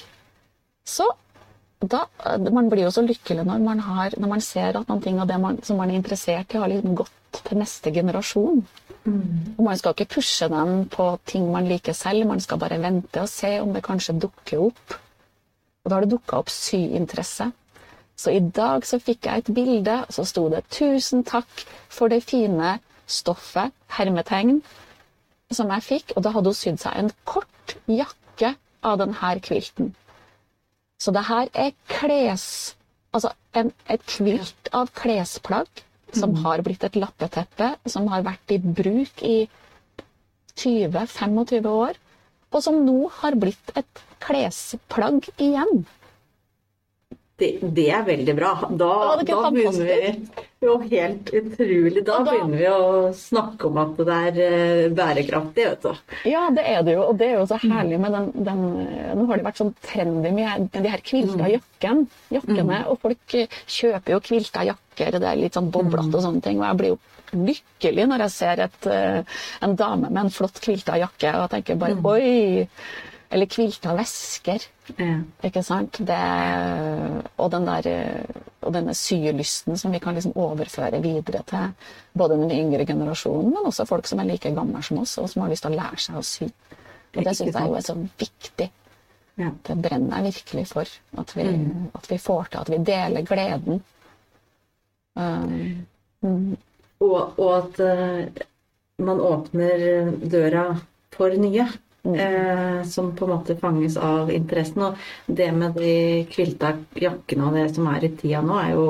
så 0.86 1.06
da, 1.80 2.04
Man 2.52 2.68
blir 2.68 2.84
jo 2.84 2.90
så 2.92 3.00
lykkelig 3.04 3.44
når 3.48 3.58
man, 3.64 3.78
har, 3.80 4.12
når 4.20 4.28
man 4.34 4.42
ser 4.44 4.76
at 4.76 4.88
noen 4.90 5.00
ting 5.00 5.20
av 5.22 5.28
det 5.30 5.38
man, 5.40 5.56
som 5.64 5.76
man 5.80 5.90
er 5.90 5.96
interessert 5.96 6.52
i, 6.52 6.58
har 6.60 6.68
liksom 6.68 6.94
gått 6.98 7.40
til 7.46 7.56
neste 7.60 7.92
generasjon. 7.94 8.60
Og 9.06 9.64
Man 9.64 9.78
skal 9.78 9.94
ikke 9.94 10.14
pushe 10.16 10.48
dem 10.48 10.88
på 10.92 11.06
ting 11.26 11.46
man 11.52 11.68
liker 11.68 11.92
selv, 11.96 12.26
man 12.26 12.40
skal 12.40 12.58
bare 12.58 12.80
vente 12.82 13.22
og 13.22 13.28
se 13.28 13.60
om 13.60 13.72
det 13.74 13.84
kanskje 13.84 14.18
dukker 14.20 14.66
opp. 14.66 14.96
Og 15.84 15.90
da 15.90 15.96
har 15.96 16.04
det 16.04 16.12
dukka 16.12 16.36
opp 16.36 16.52
syinteresse. 16.52 17.50
Så 18.16 18.34
i 18.36 18.40
dag 18.40 18.84
så 18.84 18.98
fikk 19.00 19.26
jeg 19.26 19.38
et 19.38 19.54
bilde, 19.54 19.94
og 20.04 20.12
så 20.12 20.24
sto 20.28 20.48
det 20.52 20.64
'Tusen 20.68 21.24
takk 21.24 21.64
for 21.88 22.08
det 22.08 22.22
fine 22.22 22.78
stoffet', 23.08 23.72
hermetegn, 23.96 24.62
som 25.50 25.70
jeg 25.70 25.82
fikk. 25.82 26.12
Og 26.16 26.24
da 26.24 26.30
hadde 26.30 26.52
hun 26.52 26.54
sydd 26.54 26.78
seg 26.78 26.98
en 26.98 27.10
kort 27.24 27.76
jakke 27.88 28.54
av 28.82 28.98
denne 28.98 29.40
kvilten. 29.40 29.94
Så 31.00 31.10
det 31.10 31.24
her 31.24 31.48
er 31.54 31.72
kles... 31.88 32.76
Altså 33.12 33.32
en, 33.54 33.72
et 33.88 34.02
kvilt 34.06 34.68
av 34.72 34.92
klesplagg 34.94 35.66
som 36.18 36.34
har 36.44 36.62
blitt 36.66 36.84
et 36.88 36.96
lappeteppe, 37.00 37.74
som 37.86 38.08
har 38.12 38.22
vært 38.26 38.54
i 38.56 38.58
bruk 38.58 39.22
i 39.26 39.38
20-25 40.60 41.70
år, 41.70 41.96
og 42.50 42.62
som 42.64 42.80
nå 42.84 42.98
har 43.20 43.36
blitt 43.38 43.72
et 43.78 44.04
klesplagg 44.20 45.28
igjen. 45.40 45.84
Det, 47.40 47.54
det 47.72 47.86
er 47.88 48.02
veldig 48.04 48.32
bra. 48.36 48.48
Da, 48.76 48.88
da 49.24 49.36
begynner 49.48 49.86
vi 49.88 50.66
jo 50.66 50.74
helt 50.90 51.30
utrolig. 51.32 52.02
Da, 52.04 52.18
da- 52.18 52.24
begynner 52.26 52.58
vi 52.60 52.66
å 52.68 53.12
snakke 53.16 53.70
om 53.70 53.78
at 53.80 53.94
det 54.04 54.16
er 54.26 54.40
eh, 54.44 54.82
bærekraftig, 54.92 55.64
vet 55.70 55.86
du. 55.86 56.02
Ja, 56.28 56.42
det 56.52 56.66
er 56.68 56.82
det 56.84 56.98
jo. 56.98 57.06
Og 57.08 57.16
det 57.16 57.30
er 57.30 57.38
jo 57.38 57.46
så 57.48 57.56
herlig 57.62 57.96
med 58.02 58.12
den, 58.12 58.26
den 58.44 58.60
Nå 59.16 59.24
har 59.30 59.40
det 59.40 59.46
vært 59.48 59.62
sånn 59.62 59.72
trendy 59.88 60.34
med 60.36 60.68
de 60.76 60.84
her 60.92 61.00
kvilta 61.00 61.48
jakken, 61.54 62.04
jakkene. 62.36 62.82
Og 62.92 63.00
folk 63.06 63.38
eh, 63.40 63.48
kjøper 63.78 64.18
jo 64.18 64.20
kvilta 64.28 64.66
jakker, 64.68 64.89
det 65.00 65.26
er 65.26 65.38
litt 65.40 65.56
sånn 65.56 65.70
boblete 65.72 66.16
og 66.16 66.24
sånne 66.24 66.42
ting. 66.44 66.60
Og 66.60 66.66
jeg 66.68 66.80
blir 66.80 66.92
jo 66.94 67.44
lykkelig 67.50 68.08
når 68.10 68.26
jeg 68.26 68.34
ser 68.34 68.64
et, 68.66 68.90
eh, 68.90 69.38
en 69.64 69.76
dame 69.78 70.10
med 70.10 70.24
en 70.24 70.34
flott 70.34 70.60
kvilta 70.62 70.98
jakke 71.00 71.36
og 71.38 71.48
tenker 71.54 71.80
bare 71.80 72.00
oi! 72.04 72.68
Eller 73.30 73.46
kvilta 73.46 73.92
vesker. 73.94 74.64
Ja. 74.98 75.20
Ikke 75.46 75.62
sant? 75.62 76.00
Det, 76.02 76.18
og, 77.36 77.46
den 77.52 77.68
der, 77.68 77.86
og 78.58 78.74
denne 78.74 78.94
sylysten 78.98 79.78
som 79.78 79.94
vi 79.94 80.00
kan 80.02 80.18
liksom 80.18 80.34
overføre 80.34 80.98
videre 81.04 81.44
til 81.46 81.68
både 82.18 82.40
den 82.40 82.50
yngre 82.56 82.88
generasjonen, 82.88 83.52
men 83.54 83.70
også 83.70 83.86
folk 83.86 84.10
som 84.10 84.18
er 84.18 84.32
like 84.32 84.50
gamle 84.56 84.82
som 84.82 84.98
oss, 85.04 85.14
og 85.22 85.30
som 85.30 85.44
har 85.44 85.54
lyst 85.54 85.62
til 85.62 85.76
å 85.76 85.78
lære 85.78 86.02
seg 86.02 86.18
å 86.18 86.24
sy. 86.26 86.50
Og 87.14 87.22
det 87.22 87.36
syns 87.38 87.54
jeg 87.54 87.70
jo 87.70 87.78
er 87.78 87.86
så 87.86 87.96
viktig. 88.18 88.70
Ja. 89.40 89.54
Det 89.66 89.78
brenner 89.78 90.18
jeg 90.18 90.34
virkelig 90.34 90.66
for. 90.72 90.90
At 91.22 91.36
vi, 91.36 91.46
at 91.94 92.10
vi 92.10 92.18
får 92.18 92.50
til, 92.50 92.60
at 92.64 92.74
vi 92.74 92.82
deler 92.90 93.26
gleden. 93.30 93.84
Um, 95.18 95.86
mm, 96.22 96.56
Og, 97.00 97.38
og 97.40 97.52
at 97.56 97.80
uh, 97.80 98.42
man 99.00 99.22
åpner 99.24 100.10
døra 100.28 100.66
for 101.16 101.32
nye. 101.40 101.66
Eh, 102.02 102.84
som 102.88 103.16
på 103.16 103.24
en 103.24 103.30
måte 103.30 103.56
fanges 103.60 103.96
av 103.96 104.30
interessen. 104.32 104.82
Og 104.82 104.94
det 105.26 105.50
med 105.52 105.76
de 105.76 106.24
kvilta 106.32 106.72
jakkene 106.96 107.48
og 107.48 107.58
det 107.58 107.66
som 107.74 107.88
er 107.92 108.06
i 108.06 108.12
tida 108.16 108.40
nå, 108.44 108.56
er 108.56 108.70
jo 108.72 108.86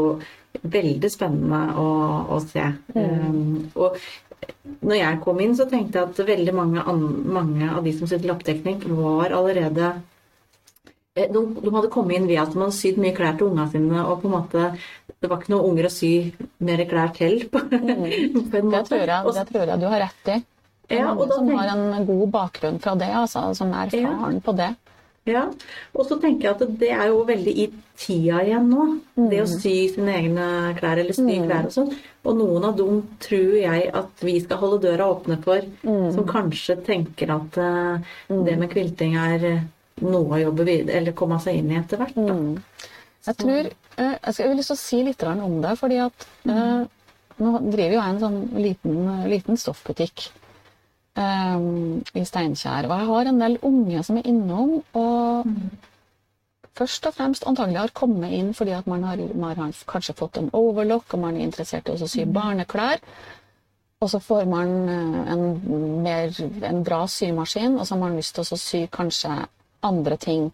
veldig 0.63 1.11
spennende 1.11 1.61
å, 1.81 1.89
å 2.31 2.39
se. 2.45 2.69
Eh, 2.95 3.41
og 3.75 3.99
når 4.87 4.97
jeg 4.97 5.21
kom 5.25 5.43
inn, 5.43 5.57
så 5.59 5.67
tenkte 5.71 5.99
jeg 5.99 6.13
at 6.13 6.23
veldig 6.31 6.55
mange, 6.55 6.85
an, 6.87 7.03
mange 7.35 7.67
av 7.71 7.83
de 7.87 7.97
som 7.97 8.07
sitter 8.07 8.29
i 8.29 8.31
lappteknikk, 8.31 8.87
var 8.95 9.35
allerede 9.41 9.93
de, 11.17 11.27
de 11.65 11.71
hadde 11.75 11.91
kommet 11.91 12.17
inn 12.21 12.29
ved 12.31 12.39
at 12.43 12.55
man 12.59 12.71
sydd 12.75 13.01
mye 13.03 13.15
klær 13.17 13.37
til 13.39 13.49
ungene 13.51 13.71
sine, 13.73 14.03
og 14.07 14.21
på 14.23 14.29
en 14.31 14.37
måte 14.37 14.67
det 15.21 15.29
var 15.29 15.41
ikke 15.43 15.53
noen 15.53 15.73
unger 15.73 15.89
å 15.89 15.93
sy 15.93 16.11
mer 16.65 16.81
klær 16.89 17.11
til. 17.17 17.43
På, 17.53 17.61
på 17.69 17.81
en 17.81 18.71
det, 18.73 18.85
tror 18.89 19.03
jeg, 19.03 19.35
det 19.37 19.47
tror 19.51 19.67
jeg 19.73 19.81
du 19.83 19.89
har 19.91 20.05
rett 20.07 20.31
i. 20.33 20.39
Det 20.91 20.97
er 20.97 21.03
Ja, 21.05 21.11
mange 21.15 21.35
som 21.35 21.51
har 21.55 21.73
en 21.75 22.07
god 22.09 22.31
bakgrunn 22.35 22.79
fra 22.83 22.95
det, 22.99 23.11
altså, 23.15 23.43
som 23.55 23.75
er 23.77 23.93
Ja. 23.99 24.15
på 24.43 24.55
det. 24.59 24.71
Ja, 25.29 25.43
og 25.93 26.07
så 26.09 26.17
tenker 26.19 26.49
jeg 26.49 26.57
at 26.57 26.79
det 26.81 26.89
er 26.97 27.11
jo 27.11 27.19
veldig 27.29 27.53
i 27.53 27.67
tida 28.01 28.39
igjen 28.41 28.71
nå. 28.73 28.87
Det 29.31 29.43
å 29.43 29.49
sy 29.51 29.75
sine 29.93 30.15
egne 30.17 30.47
klær, 30.79 30.99
eller 31.03 31.13
sy 31.15 31.37
klær 31.45 31.69
og 31.69 31.75
sånn. 31.75 31.91
Og 32.25 32.39
noen 32.39 32.65
av 32.71 32.79
dem 32.79 33.03
tror 33.21 33.53
jeg 33.61 33.91
at 34.01 34.25
vi 34.25 34.39
skal 34.41 34.63
holde 34.63 34.81
døra 34.87 35.11
åpne 35.13 35.37
for, 35.45 35.69
som 35.85 36.25
kanskje 36.27 36.79
tenker 36.89 37.35
at 37.37 37.61
eh, 37.61 38.09
det 38.33 38.57
med 38.59 38.73
kvilting 38.73 39.19
er 39.21 39.45
eh, 39.51 39.61
noe 40.05 40.39
å 40.39 40.43
jobbe 40.45 40.67
videre, 40.69 40.99
eller 41.01 41.17
komme 41.17 41.41
seg 41.43 41.61
inn 41.61 41.73
i 41.73 41.79
etter 41.81 42.01
hvert. 42.01 42.17
Da. 42.17 42.37
Jeg 43.29 43.37
tror 43.37 43.69
eh, 43.69 44.15
Jeg 44.17 44.33
skal 44.33 44.45
jeg 44.45 44.51
vil 44.51 44.59
lyst 44.63 44.73
til 44.73 44.79
å 44.79 44.83
si 44.85 45.03
litt 45.05 45.25
om 45.31 45.61
det, 45.65 45.75
fordi 45.81 46.01
at 46.03 46.27
eh, 46.49 46.83
nå 47.41 47.53
driver 47.67 47.95
jo 47.95 48.01
jeg 48.01 48.15
en 48.15 48.23
sånn 48.25 48.41
liten, 48.61 48.99
liten 49.33 49.61
stoffbutikk 49.61 50.27
eh, 51.21 51.69
i 52.17 52.25
Steinkjer. 52.25 52.89
Og 52.89 52.97
jeg 52.97 53.11
har 53.13 53.31
en 53.31 53.45
del 53.45 53.61
unge 53.67 54.03
som 54.07 54.21
er 54.21 54.29
innom 54.31 54.79
og 54.97 55.55
først 56.81 57.11
og 57.11 57.17
fremst 57.17 57.45
antagelig 57.49 57.83
har 57.83 57.93
kommet 57.97 58.33
inn 58.37 58.55
fordi 58.57 58.73
at 58.77 58.89
man 58.89 59.05
har, 59.05 59.21
man 59.35 59.59
har 59.59 59.85
kanskje 59.91 60.17
fått 60.17 60.41
en 60.41 60.51
overlock, 60.57 61.13
og 61.13 61.25
man 61.27 61.37
er 61.37 61.49
interessert 61.49 61.89
i 61.89 61.97
å 61.97 62.09
sy 62.09 62.25
barneklær. 62.25 63.03
Og 64.01 64.09
så 64.09 64.21
får 64.25 64.47
man 64.49 64.71
eh, 64.89 65.33
en, 65.35 65.43
mer, 66.05 66.37
en 66.65 66.85
bra 66.85 67.03
symaskin, 67.11 67.77
og 67.77 67.85
så 67.85 67.97
har 67.97 68.05
man 68.07 68.17
lyst 68.17 68.37
til 68.37 68.47
å 68.47 68.61
sy 68.61 68.87
kanskje 68.93 69.35
andre 69.87 70.17
ting 70.21 70.51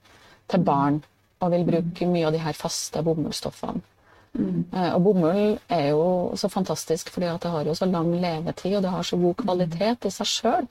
til 0.50 0.64
barn. 0.64 1.02
Og 1.40 1.52
vil 1.52 1.66
bruke 1.68 2.08
mye 2.08 2.26
av 2.28 2.32
de 2.32 2.40
her 2.40 2.56
faste 2.56 3.02
bomullsstoffene. 3.04 3.82
Mm. 4.36 4.64
Og 4.94 4.98
bomull 5.04 5.58
er 5.72 5.90
jo 5.94 6.36
så 6.36 6.48
fantastisk 6.52 7.08
fordi 7.12 7.28
at 7.30 7.42
det 7.44 7.50
har 7.52 7.68
jo 7.68 7.74
så 7.76 7.88
lang 7.88 8.10
levetid, 8.20 8.76
og 8.76 8.82
det 8.84 8.92
har 8.92 9.06
så 9.06 9.16
god 9.16 9.34
kvalitet 9.40 10.08
i 10.08 10.12
seg 10.12 10.28
sjøl. 10.28 10.68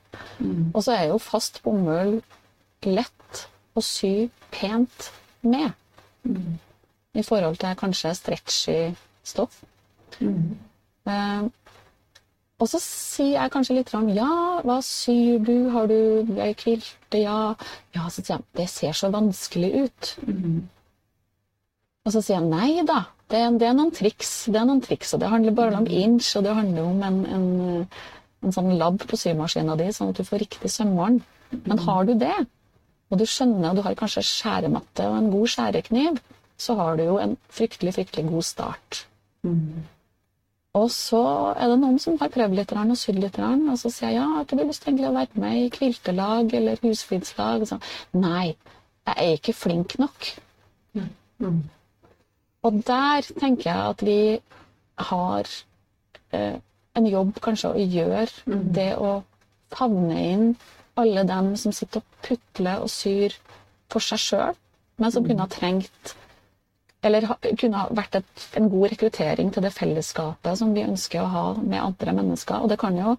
Og 0.73 0.83
så 0.83 0.93
er 0.93 1.07
jo 1.09 1.21
fast 1.21 1.61
bomull 1.65 2.19
lett 2.85 3.45
å 3.75 3.81
sy 3.81 4.29
pent 4.53 5.09
med. 5.41 5.71
I 7.15 7.23
forhold 7.23 7.57
til 7.61 7.77
kanskje 7.79 8.13
stretchy 8.17 8.79
stoff. 9.23 9.61
Eh, 10.21 11.41
og 12.55 12.69
så 12.71 12.79
sier 12.79 13.33
jeg 13.35 13.51
kanskje 13.51 13.75
litt 13.75 13.91
om 13.97 14.07
ja, 14.15 14.29
hva 14.63 14.77
syr 14.85 15.41
du, 15.43 15.55
har 15.73 15.89
du 15.91 16.29
kvilte, 16.59 17.19
ja. 17.19 17.55
Ja, 17.95 18.05
så 18.07 18.21
sier 18.21 18.37
jeg 18.37 18.45
det 18.61 18.69
ser 18.71 18.95
så 18.95 19.09
vanskelig 19.11 19.71
ut. 19.85 20.11
Og 22.05 22.13
så 22.13 22.21
sier 22.21 22.37
jeg 22.37 22.47
nei 22.47 22.85
da, 22.87 23.01
det, 23.33 23.41
det 23.59 23.67
er 23.67 23.75
noen 23.75 23.91
triks. 23.95 24.33
Det 24.47 24.59
er 24.61 24.67
noen 24.69 24.83
triks, 24.85 25.11
og 25.15 25.23
det 25.23 25.31
handler 25.33 25.57
bare 25.57 25.81
om 25.81 25.87
inch, 25.89 26.29
og 26.37 26.45
det 26.45 26.53
handler 26.55 26.87
om 26.87 27.03
en, 27.03 27.17
en, 27.35 27.47
en 28.45 28.55
sånn 28.55 28.71
lab 28.79 29.03
på 29.03 29.19
symaskina 29.19 29.75
di, 29.79 29.89
sånn 29.95 30.13
at 30.13 30.21
du 30.21 30.27
får 30.27 30.45
riktig 30.45 30.71
sømmål. 30.71 31.19
Men 31.65 31.83
har 31.87 32.07
du 32.07 32.13
det, 32.21 32.37
og 33.11 33.19
du 33.19 33.25
skjønner, 33.29 33.71
og 33.71 33.79
du 33.79 33.83
har 33.85 33.97
kanskje 33.99 34.23
skjærematte 34.29 35.09
og 35.09 35.17
en 35.17 35.31
god 35.33 35.51
skjærekniv, 35.55 36.21
så 36.55 36.77
har 36.79 36.95
du 36.95 37.03
jo 37.09 37.19
en 37.19 37.35
fryktelig, 37.51 37.97
fryktelig 37.97 38.29
god 38.29 38.47
start. 38.47 39.01
Og 40.75 40.89
så 40.91 41.21
er 41.55 41.69
det 41.71 41.77
noen 41.79 41.99
som 42.03 42.17
har 42.19 42.31
prøvd 42.33 42.57
litt 42.57 42.73
og 42.75 42.95
sydd 42.99 43.19
litt, 43.23 43.38
og 43.39 43.77
så 43.79 43.91
sier 43.93 44.09
jeg 44.11 44.17
ja, 44.17 44.25
har 44.33 44.43
ikke 44.43 44.57
du 44.59 44.63
lyst 44.67 44.83
til 44.83 45.05
å 45.07 45.13
være 45.15 45.39
med 45.43 45.59
i 45.61 45.69
kviltelag 45.71 46.55
eller 46.59 46.81
husflidslag? 46.83 47.63
Så, 47.69 47.77
Nei, 48.19 48.55
jeg 49.07 49.15
er 49.15 49.38
ikke 49.38 49.55
flink 49.55 49.95
nok. 50.01 50.27
Og 52.65 52.81
der 52.89 53.29
tenker 53.39 53.69
jeg 53.69 53.93
at 53.93 54.03
vi 54.03 54.19
har 55.11 55.49
eh, 56.33 56.57
en 56.99 57.07
jobb 57.07 57.39
kanskje 57.45 57.71
å 57.71 57.88
gjøre. 57.95 58.27
Det 58.75 58.89
å 58.97 59.13
favne 59.75 60.19
inn 60.33 60.45
alle 60.99 61.23
dem 61.27 61.53
som 61.59 61.75
sitter 61.75 62.01
og 62.03 62.19
putler 62.25 62.83
og 62.83 62.91
syr 62.91 63.35
for 63.91 64.03
seg 64.03 64.21
sjøl, 64.23 64.59
men 64.99 65.11
som 65.11 65.25
kunne 65.27 65.43
ha 65.43 65.51
trengt 65.51 66.15
eller 67.05 67.27
kunne 67.59 67.81
ha 67.81 67.89
vært 67.95 68.19
et, 68.19 68.45
en 68.59 68.69
god 68.71 68.93
rekruttering 68.93 69.51
til 69.53 69.65
det 69.65 69.73
fellesskapet 69.75 70.59
som 70.59 70.73
vi 70.75 70.85
ønsker 70.85 71.21
å 71.21 71.33
ha 71.33 71.45
med 71.59 71.81
andre 71.81 72.15
mennesker. 72.21 72.63
Og 72.63 72.71
det 72.71 72.79
kan 72.81 72.97
jo 72.97 73.15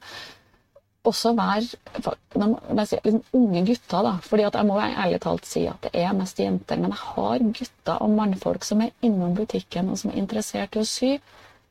også 1.07 1.33
være 1.39 2.87
si, 2.87 2.99
liksom, 3.05 3.23
unge 3.39 3.63
gutter, 3.69 4.03
da. 4.03 4.13
fordi 4.23 4.47
jeg 4.47 4.67
må 4.67 4.81
ærlig 4.83 5.21
talt 5.23 5.47
si 5.47 5.63
at 5.71 5.87
det 5.87 5.93
er 6.03 6.17
mest 6.19 6.41
jenter. 6.43 6.81
Men 6.83 6.95
jeg 6.95 7.03
har 7.13 7.47
gutter 7.61 8.03
og 8.03 8.17
mannfolk 8.19 8.67
som 8.67 8.83
er 8.83 8.95
innom 9.07 9.37
butikken 9.39 9.93
og 9.93 10.01
som 10.03 10.11
er 10.11 10.21
interessert 10.23 10.77
i 10.77 10.83
å 10.83 10.89
sy. 10.89 11.13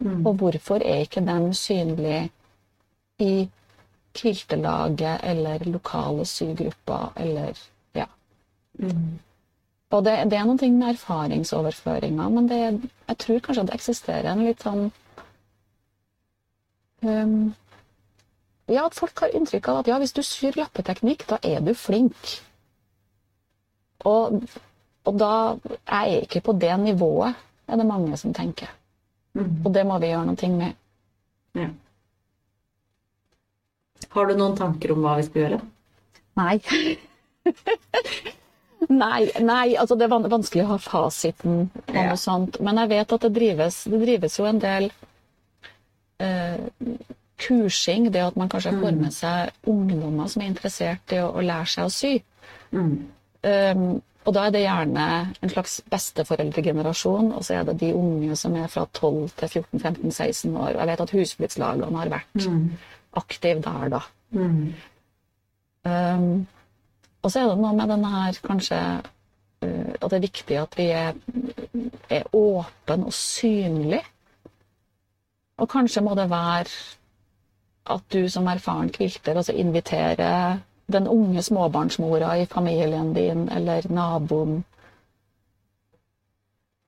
Og 0.06 0.34
hvorfor 0.40 0.84
er 0.84 1.06
ikke 1.06 1.24
de 1.24 1.54
synlige 1.56 2.30
i 3.24 3.48
Kiltelaget 4.16 5.24
eller 5.24 5.64
lokale 5.68 6.26
sygrupper 6.28 7.12
eller 7.20 7.58
ja. 7.96 8.08
Og 9.94 10.02
det, 10.06 10.16
det 10.32 10.38
er 10.38 10.48
noen 10.48 10.60
ting 10.60 10.78
med 10.80 10.96
erfaringsoverføringa, 10.96 12.30
men 12.34 12.48
det, 12.50 12.62
jeg 13.08 13.18
tror 13.22 13.42
kanskje 13.46 13.64
at 13.64 13.70
det 13.70 13.78
eksisterer 13.78 14.32
en 14.32 14.44
litt 14.46 14.64
sånn 14.66 14.88
um, 17.06 17.54
Ja, 18.66 18.88
at 18.88 18.98
folk 18.98 19.22
har 19.22 19.36
inntrykk 19.38 19.70
av 19.70 19.84
at 19.84 19.92
ja, 19.92 20.00
hvis 20.02 20.16
du 20.18 20.24
syr 20.26 20.58
lappeteknikk, 20.58 21.28
da 21.30 21.38
er 21.46 21.62
du 21.62 21.76
flink. 21.78 22.32
Og, 24.10 24.40
og 25.06 25.20
da 25.22 25.34
er 25.86 26.08
jeg 26.10 26.24
ikke 26.26 26.42
på 26.48 26.56
det 26.64 26.74
nivået, 26.82 27.38
er 27.70 27.78
det 27.78 27.86
mange 27.86 28.18
som 28.18 28.34
tenker. 28.34 28.72
Og 29.38 29.70
det 29.76 29.84
må 29.86 30.00
vi 30.02 30.10
gjøre 30.10 30.32
noe 30.32 30.50
med. 30.56 30.82
Ja. 31.60 31.70
Har 34.16 34.30
du 34.30 34.34
noen 34.40 34.58
tanker 34.58 34.96
om 34.96 35.06
hva 35.06 35.18
vi 35.20 35.28
skal 35.28 35.44
gjøre? 35.44 35.62
Nei. 36.42 36.58
nei, 38.90 39.30
nei, 39.42 39.76
altså 39.80 39.96
det 39.98 40.06
er 40.08 40.30
vanskelig 40.30 40.64
å 40.66 40.72
ha 40.74 40.78
fasiten 40.82 41.70
på 41.88 41.94
Ja. 41.96 42.08
noe 42.10 42.18
sånt. 42.18 42.60
Men 42.62 42.78
jeg 42.84 42.90
vet 42.90 43.14
at 43.14 43.22
det 43.28 43.34
drives, 43.36 43.84
det 43.90 44.02
drives 44.02 44.38
jo 44.40 44.46
en 44.46 44.60
del 44.60 44.90
eh, 46.20 46.58
kursing. 47.42 48.10
Det 48.12 48.22
at 48.24 48.36
man 48.40 48.50
kanskje 48.50 48.76
får 48.80 48.98
med 49.00 49.14
seg 49.14 49.52
ungdommer 49.68 50.28
som 50.32 50.42
er 50.42 50.52
interessert 50.54 51.16
i 51.16 51.22
å, 51.24 51.32
å 51.36 51.42
lære 51.46 51.68
seg 51.68 51.86
å 51.86 51.94
sy. 51.94 52.14
Um, 53.46 54.02
og 54.26 54.34
da 54.34 54.48
er 54.48 54.52
det 54.56 54.62
gjerne 54.64 55.04
en 55.46 55.52
slags 55.54 55.76
besteforeldregenerasjon, 55.92 57.28
og 57.38 57.44
så 57.46 57.60
er 57.60 57.68
det 57.68 57.76
de 57.84 57.92
unge 57.94 58.36
som 58.40 58.56
er 58.58 58.68
fra 58.74 58.88
12 58.90 59.30
til 59.38 59.52
14-15-16 59.62 60.56
år. 60.58 60.72
Og 60.74 60.80
jeg 60.82 60.88
vet 60.90 61.04
at 61.04 61.14
husflidslagene 61.14 62.00
har 62.00 62.10
vært 62.10 62.48
aktive 63.22 63.62
der, 63.62 63.90
da. 63.94 64.02
Um, 65.86 66.48
og 67.26 67.32
så 67.34 67.42
er 67.42 67.50
det 67.50 67.58
noe 67.64 67.74
med 67.74 67.90
denne 67.90 68.12
her 68.14 68.38
kanskje 68.46 68.80
uh, 69.02 69.92
At 69.98 70.12
det 70.12 70.18
er 70.20 70.26
viktig 70.28 70.58
at 70.62 70.78
vi 70.78 70.90
er 70.94 71.16
er 72.10 72.24
åpen 72.36 73.04
og 73.08 73.14
synlig. 73.14 74.02
Og 75.58 75.70
kanskje 75.72 76.04
må 76.04 76.16
det 76.16 76.30
være 76.30 76.70
at 77.96 78.06
du 78.14 78.30
som 78.30 78.48
erfaren 78.48 78.90
kvilter 78.90 79.38
altså 79.38 79.54
inviterer 79.54 80.60
den 80.92 81.08
unge 81.08 81.42
småbarnsmora 81.42 82.36
i 82.42 82.46
familien 82.46 83.14
din 83.14 83.50
eller 83.50 83.88
naboen. 83.90 84.64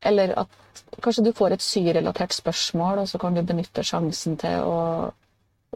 Eller 0.06 0.34
at 0.44 0.84
kanskje 1.04 1.24
du 1.26 1.32
får 1.34 1.56
et 1.56 1.62
syrelatert 1.62 2.34
spørsmål, 2.34 3.00
og 3.00 3.08
så 3.10 3.18
kan 3.18 3.36
du 3.36 3.42
benytte 3.42 3.84
sjansen 3.84 4.38
til 4.38 4.62
å 4.62 4.78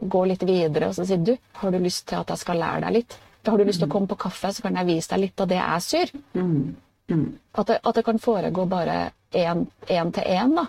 gå 0.02 0.24
litt 0.24 0.42
videre 0.46 0.88
og 0.88 0.94
så 0.96 1.06
si 1.06 1.16
du, 1.16 1.34
har 1.60 1.70
du 1.70 1.78
lyst 1.78 2.06
til 2.08 2.20
at 2.20 2.30
jeg 2.30 2.38
skal 2.38 2.58
lære 2.62 2.84
deg 2.86 2.96
litt? 3.00 3.18
Har 3.46 3.58
du 3.58 3.64
lyst 3.66 3.82
til 3.82 3.88
å 3.88 3.92
komme 3.92 4.10
på 4.10 4.20
kaffe, 4.22 4.52
så 4.54 4.62
kan 4.64 4.76
jeg 4.78 4.88
vise 4.88 5.10
deg 5.12 5.24
litt 5.24 5.42
av 5.42 5.48
det 5.50 5.58
jeg 5.58 5.86
syr? 5.86 6.12
Mm. 6.38 6.76
Mm. 7.10 7.26
At, 7.58 7.66
det, 7.68 7.80
at 7.82 7.98
det 7.98 8.04
kan 8.06 8.20
foregå 8.22 8.66
bare 8.70 8.98
én 9.34 9.66
til 10.14 10.28
én, 10.30 10.54
da. 10.56 10.66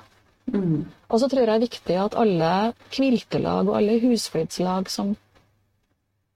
Mm. 0.54 0.80
Og 1.10 1.22
så 1.22 1.30
tror 1.30 1.44
jeg 1.44 1.50
det 1.50 1.56
er 1.56 1.68
viktig 1.68 2.00
at 2.02 2.18
alle 2.20 2.50
kviltelag 2.92 3.70
og 3.70 3.78
alle 3.78 4.00
husflidslag 4.02 4.90
som 4.92 5.14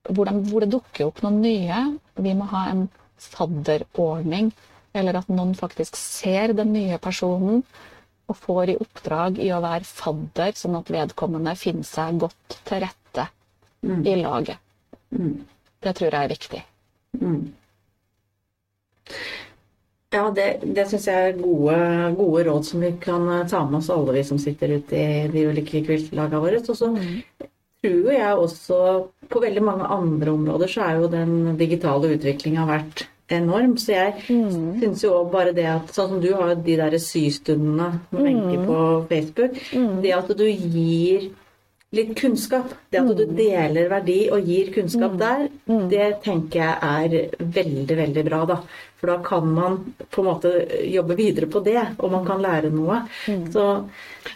hvor, 0.07 0.29
de, 0.29 0.37
hvor 0.47 0.63
det 0.63 0.71
dukker 0.71 1.09
opp 1.09 1.19
noen 1.25 1.41
nye, 1.43 1.81
vi 2.15 2.35
må 2.37 2.47
ha 2.53 2.67
en 2.71 2.85
fadderordning. 3.19 4.53
Eller 4.95 5.17
at 5.19 5.27
noen 5.29 5.51
faktisk 5.57 5.97
ser 5.99 6.53
den 6.55 6.71
nye 6.75 7.01
personen 7.01 7.65
og 8.27 8.37
får 8.39 8.71
i 8.71 8.77
oppdrag 8.79 9.41
i 9.43 9.49
å 9.55 9.59
være 9.63 9.87
fadder, 9.87 10.55
sånn 10.55 10.77
at 10.79 10.93
vedkommende 10.93 11.57
finner 11.59 11.87
seg 11.87 12.21
godt 12.23 12.61
til 12.67 12.85
rette 12.85 13.27
Mm. 13.83 14.05
i 14.05 14.15
laget. 14.15 14.57
Mm. 15.11 15.45
Det 15.87 15.95
tror 15.95 16.11
jeg 16.11 16.27
er 16.27 16.33
viktig. 16.35 16.61
Mm. 17.21 17.41
Ja, 20.15 20.29
det, 20.31 20.45
det 20.75 20.85
syns 20.87 21.05
jeg 21.09 21.31
er 21.33 21.37
gode, 21.39 21.75
gode 22.15 22.45
råd 22.47 22.65
som 22.67 22.83
vi 22.83 22.93
kan 23.03 23.25
eh, 23.33 23.43
ta 23.51 23.59
med 23.67 23.81
oss 23.81 23.89
alle 23.91 24.15
vi 24.15 24.23
som 24.27 24.39
sitter 24.39 24.77
ute 24.79 24.95
i 24.99 25.27
de 25.33 25.43
ulike 25.51 25.81
kviltlagene 25.83 26.39
våre. 26.43 26.61
Og 26.63 26.79
så 26.79 26.87
tror 27.83 28.07
jeg 28.15 28.39
også 28.45 28.79
på 29.29 29.41
veldig 29.43 29.63
mange 29.67 29.89
andre 29.97 30.31
områder 30.33 30.71
så 30.71 30.85
er 30.87 31.01
jo 31.01 31.09
den 31.11 31.33
digitale 31.59 32.13
utviklinga 32.15 32.63
vært 32.69 33.03
enorm. 33.35 33.75
Så 33.77 33.91
jeg 33.97 34.13
Mm. 34.29 34.79
syns 34.79 35.03
jo 35.03 35.25
bare 35.31 35.51
det 35.53 35.65
at 35.67 35.91
Sånn 35.91 36.09
som 36.15 36.21
du 36.23 36.31
har 36.33 36.55
de 36.55 36.77
der 36.79 36.95
systundene 37.03 37.99
med 38.11 38.23
Wenche 38.23 38.63
på 38.65 38.79
Facebook. 39.11 39.59
Det 40.01 40.13
at 40.15 40.31
du 40.37 40.45
gir 40.47 41.29
litt 41.95 42.11
kunnskap, 42.19 42.73
det 42.91 42.99
at 42.99 43.15
du 43.15 43.23
deler 43.37 43.87
verdi 43.91 44.17
og 44.33 44.43
gir 44.43 44.73
kunnskap 44.75 45.15
der, 45.19 45.45
det 45.91 46.07
tenker 46.25 46.59
jeg 46.59 46.75
er 46.83 47.37
veldig, 47.39 47.97
veldig 48.01 48.23
bra, 48.27 48.41
da. 48.49 48.57
For 48.97 49.11
da 49.13 49.17
kan 49.23 49.47
man 49.53 49.77
på 50.09 50.23
en 50.23 50.27
måte 50.27 50.51
jobbe 50.89 51.15
videre 51.19 51.47
på 51.53 51.61
det, 51.63 51.79
og 52.01 52.11
man 52.11 52.25
kan 52.27 52.41
lære 52.43 52.73
noe. 52.73 53.03
Så 53.53 53.67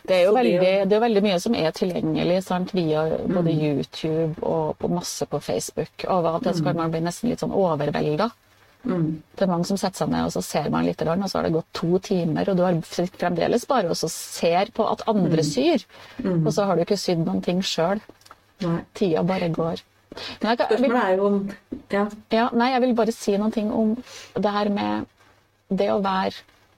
Det 0.07 0.15
er 0.19 0.23
jo 0.27 0.35
veldig, 0.37 0.69
det 0.87 0.95
er 0.95 1.03
veldig 1.03 1.23
mye 1.25 1.39
som 1.43 1.57
er 1.57 1.73
tilgjengelig 1.75 2.43
sant? 2.45 2.71
via 2.71 3.03
både 3.27 3.51
YouTube 3.51 4.39
og 4.45 4.77
på 4.79 4.87
masse 4.87 5.25
på 5.25 5.39
Facebook. 5.39 6.05
over 6.07 6.37
at 6.37 6.43
det 6.43 6.55
skal 6.55 6.61
så 6.61 6.63
kan 6.63 6.77
man 6.77 6.91
bli 6.91 7.01
nesten 7.01 7.29
litt 7.29 7.41
sånn 7.41 7.51
overvelda. 7.51 8.29
Mm, 8.83 9.21
Det 9.35 9.45
er 9.45 9.51
mange 9.51 9.65
som 9.69 9.77
setter 9.77 10.03
seg 10.03 10.09
ned 10.13 10.25
og 10.25 10.33
så 10.35 10.41
ser 10.45 10.69
man 10.73 10.85
litt, 10.85 11.01
og 11.01 11.29
så 11.29 11.37
har 11.39 11.47
det 11.47 11.53
gått 11.53 11.69
to 11.73 11.99
timer, 11.99 12.49
og 12.49 12.57
du 12.57 12.63
har 12.63 12.79
fremdeles 12.85 13.65
bare 13.69 13.89
og 13.89 13.97
så 13.99 14.09
ser 14.11 14.71
på 14.73 14.87
at 14.89 15.03
andre 15.07 15.43
syr. 15.43 15.85
Og 16.23 16.51
så 16.53 16.65
har 16.65 16.75
du 16.75 16.81
ikke 16.85 16.97
sydd 16.97 17.23
noen 17.25 17.41
ting 17.45 17.61
sjøl. 17.61 18.01
nei. 18.61 18.81
Tida 18.93 19.23
bare 19.23 19.49
går. 19.49 19.81
Men 20.41 20.49
jeg, 20.51 20.59
jeg 20.59 20.67
vil, 20.69 20.89
Spørsmålet 20.91 21.03
er 21.03 21.15
jo 21.15 21.25
om 21.25 21.51
Ja. 21.91 22.05
ja, 22.31 22.49
nei, 22.53 22.71
jeg 22.73 22.81
vil 22.81 22.95
bare 22.95 23.11
si 23.15 23.37
noen 23.37 23.51
ting 23.51 23.71
om 23.71 23.93
det 24.35 24.51
her 24.51 24.69
med 24.69 25.05
det 25.71 25.87
å 25.91 26.01
være 26.03 26.33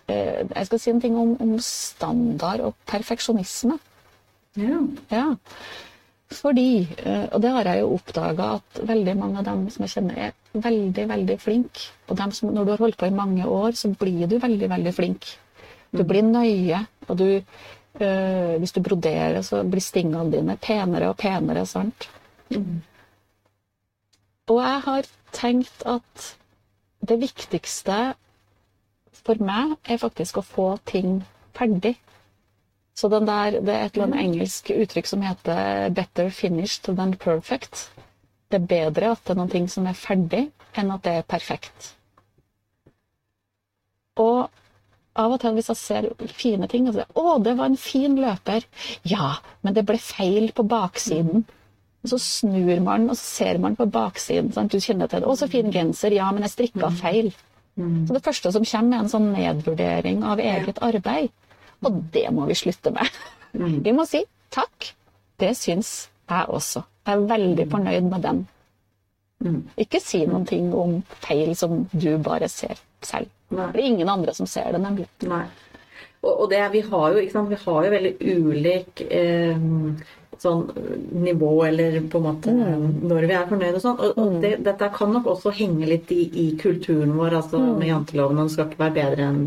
eh, 0.07 0.43
Jeg 0.55 0.65
skal 0.67 0.79
si 0.79 0.91
en 0.91 1.01
ting 1.01 1.17
om, 1.17 1.31
om 1.41 1.55
standard 1.59 2.61
og 2.61 2.75
perfeksjonisme. 2.85 3.79
ja. 4.57 4.79
Ja. 5.11 5.25
Fordi, 6.33 6.87
eh, 6.97 7.25
og 7.31 7.41
det 7.43 7.51
har 7.55 7.67
jeg 7.69 7.83
jo 7.83 7.93
oppdaga, 7.97 8.49
at 8.57 8.81
veldig 8.89 9.15
mange 9.19 9.39
av 9.41 9.45
dem 9.47 9.67
som 9.73 9.85
jeg 9.85 9.93
kjenner, 9.93 10.17
er 10.17 10.61
veldig, 10.65 11.05
veldig 11.11 11.37
flinke. 11.41 11.87
Og 12.09 12.19
som, 12.33 12.53
når 12.53 12.65
du 12.65 12.71
har 12.73 12.83
holdt 12.85 12.99
på 12.99 13.09
i 13.09 13.15
mange 13.15 13.45
år, 13.47 13.71
så 13.77 13.91
blir 13.93 14.27
du 14.27 14.37
veldig, 14.39 14.69
veldig 14.69 14.93
flink. 14.93 15.29
Du 15.93 16.03
blir 16.03 16.25
nøye, 16.25 16.85
og 17.07 17.17
du 17.17 17.27
øh, 18.01 18.57
Hvis 18.59 18.71
du 18.73 18.81
broderer, 18.81 19.41
så 19.41 19.63
blir 19.63 19.81
stingene 19.81 20.31
dine 20.31 20.57
penere 20.57 21.09
og 21.09 21.17
penere, 21.17 21.65
sant? 21.65 22.09
Og 24.49 24.57
jeg 24.59 24.79
har 24.85 25.09
tenkt 25.31 25.85
at 25.85 26.37
det 27.07 27.19
viktigste 27.21 27.99
for 29.23 29.39
meg 29.39 29.77
er 29.85 30.01
faktisk 30.01 30.39
å 30.41 30.45
få 30.47 30.67
ting 30.89 31.21
ferdig. 31.55 31.95
Så 32.95 33.09
den 33.09 33.25
der, 33.25 33.57
det 33.59 33.73
er 33.73 33.85
et 33.85 33.95
eller 33.95 34.07
annet 34.07 34.21
engelsk 34.21 34.69
uttrykk 34.69 35.07
som 35.09 35.21
heter 35.25 35.89
'better 35.89 36.29
finished 36.29 36.95
than 36.95 37.15
perfect'. 37.15 37.89
Det 38.51 38.61
er 38.61 38.67
bedre 38.67 39.11
at 39.11 39.23
det 39.25 39.33
er 39.33 39.39
noe 39.39 39.67
som 39.67 39.87
er 39.87 39.97
ferdig, 39.97 40.43
enn 40.77 40.91
at 40.91 41.03
det 41.03 41.13
er 41.13 41.21
perfekt. 41.21 41.95
Og 44.21 44.49
av 45.15 45.33
og 45.33 45.41
til 45.41 45.55
hvis 45.57 45.69
jeg 45.69 45.77
ser 45.77 46.07
fine 46.27 46.67
ting 46.67 46.87
og 46.87 46.93
sier 46.93 47.09
'Å, 47.15 47.43
det 47.43 47.57
var 47.57 47.65
en 47.65 47.77
fin 47.77 48.15
løper'. 48.17 48.65
Ja, 49.03 49.33
men 49.63 49.73
det 49.73 49.85
ble 49.85 49.97
feil 49.97 50.51
på 50.51 50.63
baksiden. 50.63 51.45
Og 52.03 52.09
så 52.09 52.19
snur 52.19 52.79
man, 52.81 53.09
og 53.09 53.15
så 53.15 53.23
ser 53.23 53.57
man 53.57 53.75
på 53.75 53.89
baksiden. 53.89 54.51
Sant? 54.53 54.71
Du 54.71 54.77
kjenner 54.77 55.07
til 55.07 55.21
det. 55.21 55.27
'Å, 55.27 55.37
så 55.37 55.49
fin 55.49 55.71
genser'. 55.71 56.13
Ja, 56.13 56.31
men 56.31 56.43
jeg 56.43 56.51
strikka 56.51 56.89
feil. 57.01 57.33
Så 58.07 58.13
det 58.13 58.23
første 58.23 58.51
som 58.51 58.65
kommer, 58.65 58.97
er 58.97 59.01
en 59.01 59.09
sånn 59.09 59.31
nedvurdering 59.33 60.23
av 60.23 60.39
eget 60.39 60.77
arbeid. 60.81 61.31
Og 61.83 62.01
det 62.13 62.25
må 62.33 62.47
vi 62.49 62.57
slutte 62.57 62.93
med. 62.95 63.21
Vi 63.53 63.93
må 63.93 64.05
si 64.09 64.23
takk. 64.53 64.93
Det 65.39 65.51
syns 65.57 66.09
jeg 66.29 66.49
også. 66.49 66.83
Jeg 67.05 67.19
er 67.19 67.27
veldig 67.29 67.65
fornøyd 67.71 68.09
med 68.09 68.23
den. 68.23 68.43
Ikke 69.79 69.99
si 69.99 70.23
noen 70.29 70.45
ting 70.47 70.71
om 70.75 71.01
feil 71.25 71.51
som 71.59 71.83
du 71.91 72.15
bare 72.23 72.47
ser 72.51 72.79
selv. 73.03 73.29
Nei. 73.53 73.67
Det 73.73 73.81
er 73.81 73.89
ingen 73.91 74.09
andre 74.09 74.33
som 74.33 74.47
ser 74.49 74.71
det, 74.73 74.81
nemlig. 74.81 75.07
Nei. 75.27 75.43
Og, 76.23 76.45
det, 76.49 76.61
vi 76.71 76.79
har 76.87 77.17
jo, 77.17 77.23
sant, 77.33 77.51
vi 77.51 77.59
har 77.59 77.85
jo 77.85 77.91
veldig 77.91 78.13
ulik 78.23 79.01
eh, 79.11 79.65
sånn 80.41 80.63
nivå, 81.23 81.65
eller 81.67 81.97
på 82.11 82.17
en 82.19 82.25
måte 82.25 82.51
når 82.53 83.21
vi 83.29 83.35
er 83.37 83.49
fornøyde 83.49 83.77
og 83.79 83.83
sånn. 83.83 83.99
Og, 83.99 84.09
og 84.19 84.27
det, 84.43 84.53
dette 84.65 84.85
kan 84.95 85.09
nok 85.13 85.25
også 85.35 85.49
henge 85.57 85.85
litt 85.89 86.09
i, 86.15 86.21
i 86.43 86.45
kulturen 86.59 87.11
vår, 87.17 87.31
altså 87.41 87.57
med 87.63 87.87
janteloven. 87.89 88.39
Man 88.41 88.51
skal 88.53 88.65
ikke 88.69 88.83
være 88.83 88.97
bedre 88.99 89.21
enn 89.29 89.41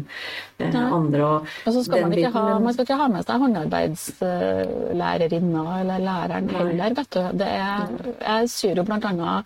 eh, 0.63 0.85
andre. 0.85 1.21
Og, 1.27 1.39
Og 1.67 1.71
så 1.77 1.81
skal 1.87 1.99
man 2.07 2.13
ikke 2.13 2.29
biten, 2.29 2.39
ha, 2.39 2.45
man 2.63 2.73
skal 2.77 2.87
ikke 2.89 3.03
ha 3.03 3.09
med 3.15 3.23
seg 3.27 3.37
håndarbeidslærerinna 3.47 5.65
eller 5.81 5.99
læreren 6.07 6.47
heller, 6.57 6.91
vet 7.01 7.11
du. 7.17 7.23
Det 7.43 7.51
er, 7.57 7.83
jeg 8.21 8.43
syr 8.55 8.75
jo 8.83 8.89
blant 8.89 9.09
annet 9.11 9.41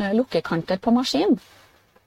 eh, 0.00 0.12
lukkekanter 0.16 0.78
på 0.82 0.90
maskin. 0.94 1.34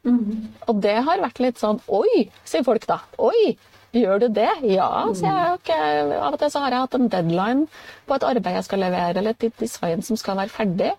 Og 0.08 0.76
det 0.84 0.98
har 1.04 1.18
vært 1.20 1.40
litt 1.44 1.58
sånn 1.60 1.80
Oi, 1.92 2.30
sier 2.48 2.64
folk 2.64 2.86
da. 2.88 2.98
Oi, 3.20 3.58
gjør 4.02 4.24
du 4.24 4.28
det? 4.34 4.50
Ja, 4.70 4.90
sier 5.18 5.32
jeg. 5.32 5.60
Okay. 5.60 6.02
Av 6.18 6.34
og 6.34 6.40
til 6.42 6.52
så 6.54 6.64
har 6.64 6.74
jeg 6.76 6.86
hatt 6.86 6.98
en 6.98 7.10
deadline 7.14 7.68
på 8.08 8.18
et 8.18 8.26
arbeid 8.28 8.60
jeg 8.60 8.68
skal 8.68 8.84
levere, 8.86 9.16
eller 9.20 9.36
et 9.36 9.62
design 9.62 10.04
som 10.06 10.20
skal 10.20 10.40
være 10.40 10.54
ferdig. 10.54 10.92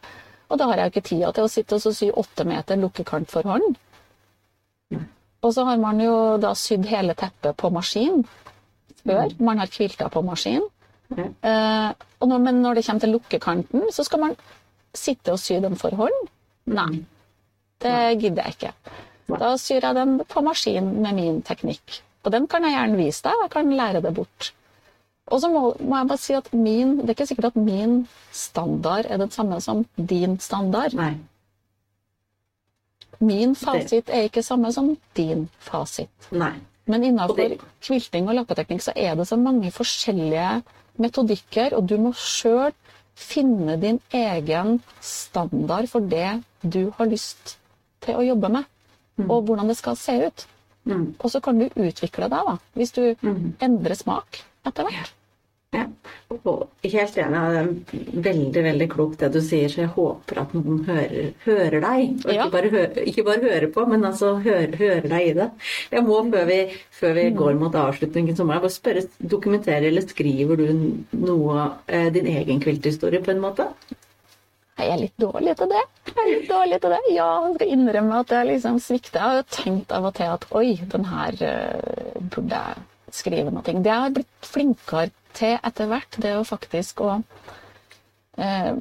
Og 0.48 0.60
da 0.60 0.68
har 0.70 0.80
jeg 0.80 0.92
ikke 0.92 1.06
tida 1.10 1.32
til 1.36 1.44
å 1.44 1.52
sitte 1.52 1.76
og 1.76 1.94
sy 1.96 2.08
åtte 2.10 2.46
meter 2.48 2.80
lukkekant 2.80 3.30
for 3.32 3.48
hånd. 3.48 3.76
Og 5.44 5.54
så 5.54 5.64
har 5.68 5.78
man 5.78 6.00
jo 6.02 6.14
da 6.42 6.54
sydd 6.58 6.88
hele 6.90 7.14
teppet 7.18 7.56
på 7.60 7.70
maskin 7.70 8.24
før. 9.04 9.34
Man 9.38 9.60
har 9.62 9.70
kvilta 9.70 10.08
på 10.10 10.22
maskin. 10.26 10.64
Eh, 11.16 11.90
og 12.18 12.28
når, 12.28 12.40
men 12.44 12.62
når 12.64 12.78
det 12.78 12.86
kommer 12.86 13.04
til 13.04 13.14
lukkekanten, 13.16 13.86
så 13.94 14.04
skal 14.04 14.24
man 14.24 14.34
sitte 14.96 15.36
og 15.36 15.40
sy 15.40 15.60
den 15.62 15.78
for 15.78 15.94
hånd? 15.96 16.18
Nei. 16.74 17.04
Det 17.78 17.94
gidder 18.18 18.48
jeg 18.48 18.56
ikke. 18.56 18.72
Da 19.28 19.52
syr 19.60 19.84
jeg 19.84 19.94
den 19.94 20.18
på 20.26 20.42
maskin 20.42 20.90
med 21.04 21.14
min 21.14 21.40
teknikk. 21.46 22.00
Og 22.24 22.32
den 22.34 22.46
kan 22.50 22.64
jeg 22.66 22.74
gjerne 22.74 22.98
vise 22.98 23.24
deg, 23.24 23.36
og 23.36 23.46
jeg 23.46 23.54
kan 23.54 23.74
lære 23.80 24.02
det 24.04 24.14
bort. 24.16 24.52
Og 25.28 25.42
så 25.42 25.50
må, 25.52 25.62
må 25.80 25.98
jeg 25.98 26.08
bare 26.08 26.20
si 26.22 26.36
at 26.36 26.48
min, 26.56 26.96
det 27.00 27.10
er 27.10 27.16
ikke 27.16 27.26
sikkert 27.30 27.50
at 27.50 27.60
min 27.60 27.98
standard 28.32 29.08
er 29.08 29.20
den 29.20 29.30
samme 29.30 29.60
som 29.60 29.84
din 29.96 30.38
standard. 30.40 30.96
Nei. 30.96 31.14
Min 33.20 33.54
fasit 33.58 34.08
er 34.14 34.28
ikke 34.28 34.42
samme 34.46 34.72
som 34.72 34.94
din 35.16 35.48
fasit. 35.58 36.30
Nei. 36.30 36.54
Men 36.88 37.04
innenfor 37.04 37.58
kvilting 37.84 38.28
og 38.30 38.38
lappeteknikk 38.38 38.86
så 38.86 38.94
er 38.96 39.16
det 39.18 39.26
så 39.28 39.36
mange 39.36 39.70
forskjellige 39.74 40.62
metodikker, 40.98 41.76
og 41.76 41.88
du 41.90 41.98
må 42.00 42.14
sjøl 42.16 42.72
finne 43.18 43.76
din 43.82 43.98
egen 44.14 44.78
standard 45.02 45.90
for 45.90 46.00
det 46.00 46.38
du 46.62 46.88
har 46.96 47.10
lyst 47.10 47.58
til 48.04 48.16
å 48.16 48.24
jobbe 48.24 48.48
med, 48.54 48.64
og 49.26 49.42
hvordan 49.44 49.68
det 49.68 49.76
skal 49.76 49.98
se 49.98 50.14
ut. 50.28 50.46
Mm. 50.88 51.06
Og 51.20 51.30
så 51.30 51.42
kan 51.44 51.60
du 51.60 51.68
utvikle 51.68 52.30
deg, 52.32 52.50
da, 52.50 52.56
hvis 52.78 52.94
du 52.96 53.02
endrer 53.60 53.96
smak 53.98 54.42
etter 54.66 54.88
hvert. 54.88 55.14
Ja, 55.76 55.82
helt 56.32 57.16
enig. 57.20 57.40
Det 57.92 58.22
er 58.22 58.22
veldig 58.24 58.62
veldig 58.64 58.86
klokt 58.88 59.20
det 59.20 59.28
du 59.34 59.40
sier, 59.44 59.68
så 59.68 59.82
jeg 59.82 59.90
håper 59.92 60.40
at 60.40 60.54
noen 60.56 60.78
hører, 60.86 61.26
hører 61.44 61.76
deg. 61.84 62.14
Og 62.24 62.32
Ja. 62.32 62.46
ikke, 62.46 62.52
bare 62.54 62.70
hører, 62.72 63.02
ikke 63.04 63.24
bare 63.26 63.42
hører 63.42 63.68
på, 63.74 63.84
men 63.90 64.04
altså 64.08 64.30
hører, 64.46 64.72
hører 64.80 65.08
deg 65.12 65.26
i 65.28 65.36
det. 65.36 65.50
Jeg 65.92 66.04
må, 66.08 66.22
før 66.32 66.48
vi, 66.48 66.58
før 67.00 67.12
vi 67.20 67.26
går 67.42 67.60
mot 67.60 67.74
avslutningen, 67.74 68.36
så 68.36 68.48
må 68.48 68.56
jeg 68.56 68.64
bare 68.64 68.78
spørre, 68.78 69.04
dokumenterer 69.20 69.90
eller 69.90 70.08
skriver 70.08 70.56
du 70.56 70.66
noe 71.12 71.70
eh, 71.86 72.08
din 72.16 72.26
egen 72.32 72.64
kvilthistorie 72.64 73.20
på 73.20 73.36
en 73.36 73.44
måte? 73.44 73.68
Jeg 74.78 74.92
er 74.94 75.00
litt 75.00 75.16
dårlig 75.18 75.56
til 75.58 75.72
det. 75.72 75.80
Jeg 76.06 76.18
er 76.22 76.28
litt 76.30 76.50
dårlig 76.50 76.78
til 76.82 76.94
det. 76.94 77.00
Ja, 77.16 77.28
han 77.42 77.56
skal 77.56 77.72
innrømme 77.74 78.20
at 78.22 78.34
jeg 78.36 78.48
liksom 78.52 78.78
svikter. 78.82 79.18
Jeg 79.18 79.26
har 79.26 79.40
jo 79.40 79.46
tenkt 79.56 79.94
av 79.96 80.06
og 80.06 80.14
til 80.18 80.30
at 80.36 80.46
oi, 80.54 80.68
den 80.94 81.08
her 81.08 81.42
uh, 81.42 82.22
burde 82.30 82.62
jeg 82.62 82.86
skrive 83.18 83.50
noe. 83.50 83.64
Det 83.66 83.90
jeg 83.90 84.04
har 84.04 84.14
blitt 84.14 84.48
flinkere 84.54 85.10
til 85.38 85.58
etter 85.58 85.90
hvert, 85.90 86.18
det 86.18 86.30
er 86.30 86.38
jo 86.38 86.46
faktisk 86.46 87.02
å 87.04 87.10
eh, 88.38 88.72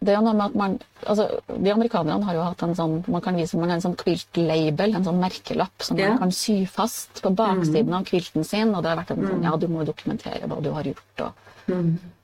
det 0.00 0.14
er 0.14 0.16
jo 0.16 0.22
noe 0.24 0.36
med 0.36 0.46
at 0.46 0.54
man, 0.56 0.76
altså 1.04 1.26
De 1.50 1.72
amerikanerne 1.72 2.24
har 2.24 2.36
jo 2.38 2.44
hatt 2.46 2.62
en 2.64 2.76
sånn 2.76 2.94
man 3.12 3.24
kan 3.24 3.36
vise 3.36 3.58
man 3.60 3.68
har 3.68 3.76
en 3.76 3.84
sånn 3.84 3.98
quilt-label, 4.00 4.94
en 4.96 5.04
sånn 5.04 5.20
merkelapp 5.20 5.84
som 5.84 6.00
yeah. 6.00 6.14
man 6.14 6.22
kan 6.22 6.32
sy 6.34 6.62
fast 6.70 7.20
på 7.24 7.32
baksiden 7.36 7.92
av 7.98 8.06
quilten 8.08 8.46
sin. 8.48 8.72
og 8.74 8.80
det 8.80 8.92
har 8.92 9.00
vært 9.02 9.12
en 9.12 9.26
sånn, 9.28 9.44
ja, 9.44 9.52
Du 9.60 9.68
må 9.68 9.84
dokumentere 9.84 10.48
hva 10.48 10.60
du 10.64 10.70
har 10.72 10.88
gjort. 10.88 11.26
og 11.26 11.76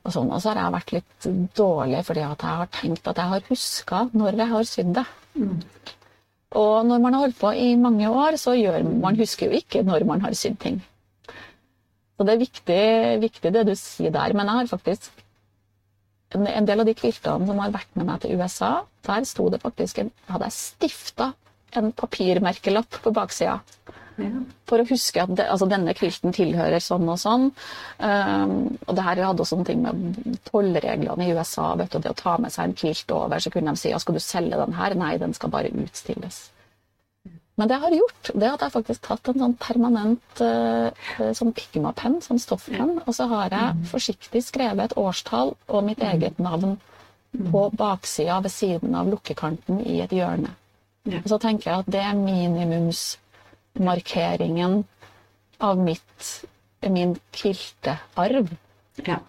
og 0.07 0.15
sånn. 0.15 0.31
Og 0.33 0.43
så 0.43 0.53
har 0.53 0.63
jeg 0.63 0.75
vært 0.77 0.95
litt 0.97 1.29
dårlig 1.59 2.03
fordi 2.07 2.25
at 2.27 2.45
jeg 2.47 2.61
har 2.63 2.73
tenkt 2.81 3.11
at 3.11 3.21
jeg 3.23 3.33
har 3.35 3.47
huska 3.51 4.03
når 4.15 4.41
jeg 4.43 4.53
har 4.55 4.69
sydd 4.71 4.93
det. 4.99 5.07
Og 6.57 6.87
når 6.89 7.03
man 7.03 7.17
har 7.17 7.27
holdt 7.27 7.41
på 7.41 7.53
i 7.59 7.71
mange 7.81 8.09
år, 8.09 8.39
så 8.41 8.55
gjør 8.57 8.87
man 9.03 9.19
husker 9.19 9.51
jo 9.51 9.61
ikke 9.61 9.83
når 9.87 10.07
man 10.09 10.23
har 10.25 10.37
sydd 10.39 10.59
ting. 10.63 10.79
Så 12.17 12.25
det 12.25 12.33
er 12.33 12.41
viktig, 12.41 12.83
viktig 13.27 13.53
det 13.53 13.65
du 13.69 13.75
sier 13.77 14.15
der. 14.15 14.33
Men 14.33 14.49
jeg 14.49 14.63
har 14.63 14.71
faktisk 14.71 15.11
en, 16.35 16.47
en 16.47 16.69
del 16.69 16.81
av 16.83 16.89
de 16.89 16.95
kviltene 16.97 17.49
som 17.49 17.61
har 17.61 17.75
vært 17.75 17.99
med 17.99 18.09
meg 18.09 18.23
til 18.23 18.39
USA, 18.41 18.71
der 19.07 19.27
sto 19.29 19.51
det 19.53 19.61
faktisk 19.63 20.01
en, 20.03 20.13
hadde 20.31 20.49
jeg 20.49 20.57
stifta 20.57 21.33
en 21.77 21.93
papirmerkelapp 21.93 23.03
på 23.05 23.13
baksida. 23.15 23.59
Ja. 24.17 24.41
For 24.69 24.81
å 24.81 24.89
huske 24.89 25.23
at 25.23 25.33
det, 25.37 25.45
altså 25.53 25.69
denne 25.69 25.93
kvilten 25.97 26.35
tilhører 26.35 26.81
sånn 26.83 27.05
og 27.12 27.19
sånn. 27.21 27.51
Um, 28.01 28.57
og 28.87 28.97
det 28.97 29.05
her 29.05 29.23
hadde 29.29 29.45
også 29.45 29.59
noen 29.59 29.69
ting 29.69 29.85
med 29.85 30.39
tollreglene 30.49 31.27
i 31.27 31.35
USA. 31.37 31.75
vet 31.77 31.93
du, 31.93 32.01
Det 32.01 32.14
å 32.14 32.19
ta 32.19 32.37
med 32.41 32.55
seg 32.55 32.71
en 32.71 32.77
kvilt 32.81 33.12
over, 33.12 33.43
så 33.43 33.53
kunne 33.53 33.75
de 33.75 33.83
si 33.83 33.93
ja, 33.93 34.01
skal 34.03 34.17
du 34.17 34.23
selge 34.25 34.61
den 34.62 34.77
her? 34.79 34.97
Nei, 34.97 35.17
den 35.21 35.37
skal 35.37 35.53
bare 35.53 35.73
utstilles. 35.85 36.47
Men 37.57 37.69
det 37.69 37.77
jeg 37.77 37.85
har 37.87 37.95
gjort, 37.97 38.31
det 38.35 38.49
at 38.53 38.62
jeg 38.67 38.75
faktisk 38.75 39.05
tatt 39.07 39.31
en 39.33 39.41
sånn 39.41 39.55
permanent 39.61 40.43
uh, 40.45 41.31
sånn 41.37 41.55
Pigma-penn, 41.57 42.19
sånn 42.25 42.41
stoffpenn, 42.41 42.99
og 43.05 43.14
så 43.17 43.29
har 43.33 43.55
jeg 43.55 43.89
forsiktig 43.93 44.43
skrevet 44.45 44.91
et 44.91 44.99
årstall 45.01 45.55
og 45.57 45.87
mitt 45.87 46.05
eget 46.05 46.41
navn 46.43 46.77
på 47.37 47.62
baksida 47.77 48.41
ved 48.45 48.53
siden 48.53 48.95
av 48.97 49.09
lukkekanten 49.09 49.81
i 49.85 50.01
et 50.05 50.12
hjørne. 50.12 50.53
Og 51.07 51.29
så 51.31 51.39
tenker 51.41 51.71
jeg 51.71 51.85
at 51.85 51.91
det 51.95 52.03
er 52.03 52.17
minimumsmarkeringen 53.77 54.85
av 55.59 55.79
mitt, 55.79 56.45
min 56.81 57.16
kiltearv. 57.31 58.49
Ja. 59.05 59.20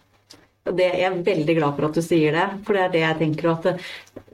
Det, 0.67 0.83
jeg 0.83 1.07
er 1.07 1.21
veldig 1.23 1.53
glad 1.55 1.77
for 1.77 1.87
at 1.87 1.95
du 1.95 2.03
sier 2.03 2.33
det, 2.35 2.47
for 2.67 2.75
det 2.75 2.81
er 2.83 2.89
det 2.91 3.03
jeg 3.05 3.17
tenker 3.21 3.53
at 3.53 3.67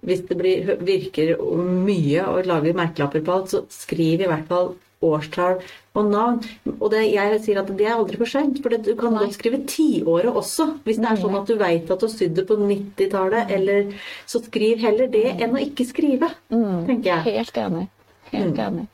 hvis 0.01 0.23
det 0.25 0.37
blir, 0.39 0.71
virker 0.81 1.35
mye 1.61 2.23
å 2.25 2.39
lage 2.41 2.73
merkelapper 2.73 3.21
på 3.21 3.35
alt, 3.35 3.51
så 3.53 3.61
skriv 3.69 4.23
i 4.23 4.29
hvert 4.31 4.47
fall 4.49 4.71
årstall 5.03 5.59
og 5.93 6.07
navn. 6.09 6.39
Og 6.79 6.87
det, 6.89 7.03
jeg 7.13 7.37
sier 7.43 7.59
at 7.61 7.69
det 7.69 7.85
er 7.85 7.99
aldri 7.99 8.17
for 8.17 8.31
seint, 8.31 8.57
for 8.63 8.73
du 8.73 8.93
kan 8.97 9.13
godt 9.19 9.35
skrive 9.37 9.59
tiåret 9.69 10.33
også. 10.33 10.71
Hvis 10.87 10.97
det 11.03 11.11
er 11.11 11.21
sånn 11.21 11.37
at 11.37 11.51
du 11.51 11.53
veit 11.59 11.91
at 11.91 12.01
du 12.01 12.07
har 12.07 12.13
sydd 12.15 12.33
det 12.39 12.47
på 12.49 12.57
90-tallet, 12.63 13.53
eller 13.53 13.93
så 14.25 14.41
skriv 14.41 14.81
heller 14.81 15.11
det 15.13 15.35
enn 15.35 15.53
å 15.53 15.61
ikke 15.61 15.85
skrive, 15.85 16.31
tenker 16.49 17.11
jeg. 17.11 17.27
Helt 17.29 17.61
enig. 17.67 17.85
Helt 18.33 18.63
enig. 18.65 18.89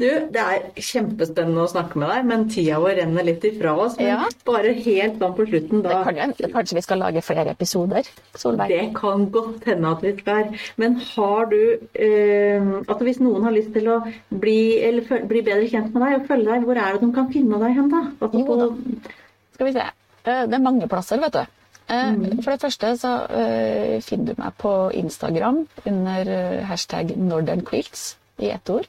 Du, 0.00 0.06
det 0.32 0.40
er 0.42 0.62
kjempespennende 0.80 1.60
å 1.66 1.68
snakke 1.68 1.98
med 2.00 2.08
deg, 2.08 2.24
men 2.30 2.44
tida 2.48 2.78
vår 2.80 2.94
renner 3.02 3.26
litt 3.26 3.42
ifra 3.44 3.74
oss. 3.84 3.98
Men 3.98 4.06
Ja. 4.08 4.28
bare 4.48 4.72
helt 4.72 5.18
sånn 5.20 5.34
på 5.36 5.46
slutten, 5.46 5.82
da 5.84 6.02
Kan 6.04 6.16
jo- 6.16 6.48
Kanskje 6.54 6.74
vi 6.74 6.80
skal 6.80 6.98
lage 6.98 7.20
flere 7.22 7.50
episoder, 7.52 8.02
Solveig? 8.34 8.68
Det 8.68 8.94
kan 8.96 9.26
godt 9.30 9.64
hende 9.64 9.90
at 9.92 10.00
vi 10.00 10.16
skal. 10.16 10.54
Men 10.78 10.96
har 10.96 11.46
du 11.46 11.78
eh, 11.94 12.82
at 12.88 12.98
Hvis 13.02 13.20
noen 13.20 13.42
har 13.44 13.52
lyst 13.52 13.72
til 13.74 13.84
å 13.88 13.98
bli, 14.32 14.80
eller, 14.82 15.02
bli 15.26 15.42
bedre 15.42 15.68
kjent 15.68 15.92
med 15.92 16.02
deg 16.02 16.20
og 16.20 16.26
følge 16.28 16.44
deg, 16.46 16.64
hvor 16.64 16.76
er 16.76 16.92
det 16.92 17.00
de 17.02 17.12
kan 17.12 17.32
finne 17.32 17.58
deg 17.58 17.74
hen, 17.76 17.88
da? 17.90 18.02
Altså, 18.22 18.46
Jo 18.46 18.56
da. 18.56 19.10
Skal 19.54 19.66
vi 19.66 19.72
se. 19.72 19.80
Eh, 20.24 20.46
Det 20.46 20.54
er 20.54 20.58
mange 20.60 20.88
plasser, 20.88 21.18
vet 21.20 21.32
du. 21.32 21.44
Eh, 21.90 22.14
For 22.42 22.52
det 22.56 22.60
første 22.60 22.96
så 22.96 23.12
eh, 23.30 24.00
finner 24.00 24.32
du 24.34 24.42
meg 24.42 24.56
på 24.56 24.92
Instagram 24.94 25.66
under 25.84 26.62
hashtag 26.64 27.16
Northern 27.18 27.60
Quilts 27.62 28.16
i 28.40 28.46
ett 28.50 28.70
ord. 28.70 28.86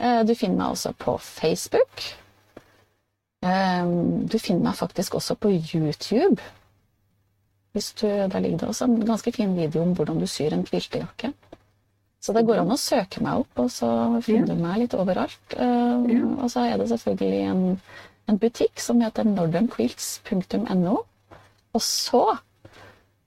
Eh, 0.00 0.22
Du 0.28 0.34
finner 0.34 0.56
meg 0.56 0.74
også 0.76 0.92
på 0.98 1.16
Facebook. 1.18 2.02
Eh, 3.42 3.84
Du 4.28 4.38
finner 4.38 4.62
meg 4.70 4.74
faktisk 4.78 5.14
også 5.14 5.34
på 5.34 5.50
YouTube. 5.50 6.40
Du, 7.76 8.06
der 8.06 8.40
ligger 8.40 8.58
det 8.58 8.68
også 8.68 8.84
en 8.84 9.04
ganske 9.06 9.32
fin 9.32 9.56
video 9.56 9.82
om 9.82 9.92
hvordan 9.94 10.18
du 10.20 10.26
syr 10.26 10.52
en 10.56 10.64
kviltejakke. 10.64 11.32
Så 12.22 12.32
det 12.32 12.46
går 12.48 12.62
an 12.62 12.72
å 12.72 12.76
søke 12.80 13.20
meg 13.22 13.42
opp, 13.42 13.58
og 13.60 13.68
så 13.70 13.90
finner 14.24 14.46
du 14.48 14.54
meg 14.62 14.78
litt 14.80 14.94
overalt. 14.94 15.52
Eh, 15.52 16.06
Ja. 16.16 16.24
Og 16.42 16.50
så 16.50 16.60
er 16.72 16.76
det 16.78 16.88
selvfølgelig 16.88 17.50
en, 17.50 17.80
en 18.28 18.38
butikk 18.38 18.80
som 18.80 19.00
heter 19.00 19.24
northernquilts.no. 19.24 20.96
Og 21.74 21.82
så 21.82 22.38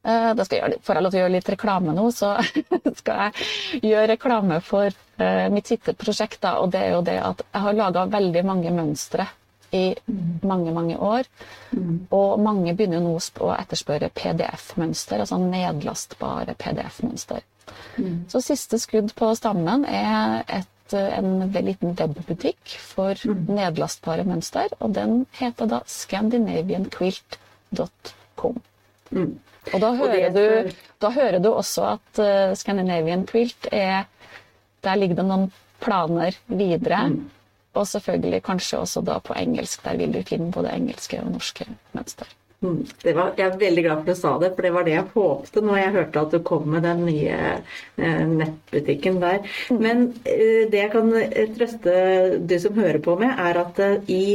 da 0.01 0.45
skal 0.45 0.57
jeg 0.61 0.79
Får 0.85 0.95
jeg 0.95 1.03
lov 1.03 1.11
til 1.11 1.19
å 1.19 1.23
gjøre 1.25 1.35
litt 1.35 1.49
reklame 1.51 1.91
nå, 1.95 2.05
så 2.15 2.27
skal 3.01 3.15
jeg 3.25 3.31
gjøre 3.91 4.11
reklame 4.13 4.57
for 4.63 4.87
eh, 4.87 5.47
mitt 5.51 5.67
siste 5.67 5.93
prosjekt. 5.99 6.39
Da, 6.45 6.51
og 6.63 6.67
det 6.73 6.81
er 6.85 6.91
jo 6.95 7.01
det 7.05 7.17
at 7.19 7.37
jeg 7.43 7.61
har 7.65 7.73
laga 7.77 8.01
veldig 8.11 8.43
mange 8.47 8.71
mønstre 8.75 9.25
i 9.75 9.95
mange, 10.41 10.71
mange 10.73 10.97
år. 10.97 11.23
Og 12.15 12.39
mange 12.41 12.73
begynner 12.73 12.97
jo 12.99 13.03
nå 13.05 13.19
å 13.19 13.51
etterspørre 13.53 14.09
PDF-mønster, 14.15 15.19
altså 15.21 15.37
nedlastbare 15.43 16.53
PDF-mønster. 16.57 17.41
Så 18.31 18.41
siste 18.41 18.77
skudd 18.81 19.13
på 19.17 19.35
stammen 19.37 19.85
er 19.85 20.43
et, 20.47 20.93
en 20.95 21.51
liten 21.53 21.95
webbutikk 21.99 22.59
for 22.81 23.13
nedlastbare 23.29 24.23
mønster, 24.25 24.67
og 24.79 24.93
den 24.97 25.25
heter 25.37 25.65
da 25.69 25.79
scandinavianquilt.com. 25.85 28.55
Og 29.73 29.81
da 29.83 29.91
hører, 29.99 30.29
du, 30.33 30.71
da 31.01 31.11
hører 31.13 31.39
du 31.43 31.51
også 31.51 31.85
at 31.95 32.21
uh, 32.21 32.55
Scandinavian 32.57 33.25
Quilt 33.29 33.69
er 33.71 34.07
Der 34.83 34.95
ligger 34.95 35.19
det 35.19 35.25
noen 35.27 35.49
planer 35.83 36.37
videre. 36.47 37.01
Og 37.75 37.87
selvfølgelig 37.87 38.43
kanskje 38.43 38.79
også 38.79 39.03
da 39.05 39.19
på 39.19 39.35
engelsk. 39.35 39.83
Der 39.83 39.97
vil 39.99 40.13
du 40.15 40.21
finne 40.23 40.51
både 40.55 40.71
engelske 40.71 41.19
og 41.19 41.33
norske 41.35 41.67
mønster. 41.91 42.31
Mm, 42.61 42.83
det 43.03 43.13
var, 43.15 43.29
jeg 43.39 43.47
er 43.47 43.59
veldig 43.59 43.83
glad 43.85 43.99
for 44.01 44.01
at 44.01 44.07
du 44.09 44.19
sa 44.19 44.31
det, 44.41 44.49
for 44.55 44.65
det 44.65 44.71
var 44.75 44.83
det 44.83 44.91
jeg 44.91 45.05
håpte 45.13 45.61
når 45.63 45.77
jeg 45.79 45.93
hørte 45.93 46.23
at 46.25 46.33
du 46.33 46.41
kom 46.43 46.65
med 46.67 46.83
den 46.83 47.05
nye 47.07 47.37
eh, 47.55 48.25
nettbutikken 48.27 49.21
der. 49.21 49.45
Men 49.71 50.01
eh, 50.27 50.65
det 50.71 50.81
jeg 50.81 50.91
kan 50.91 51.13
trøste 51.55 51.93
du 52.49 52.57
som 52.59 52.81
hører 52.81 52.99
på 53.05 53.15
med, 53.21 53.31
er 53.31 53.61
at 53.63 53.79
eh, 53.85 54.11
i 54.11 54.25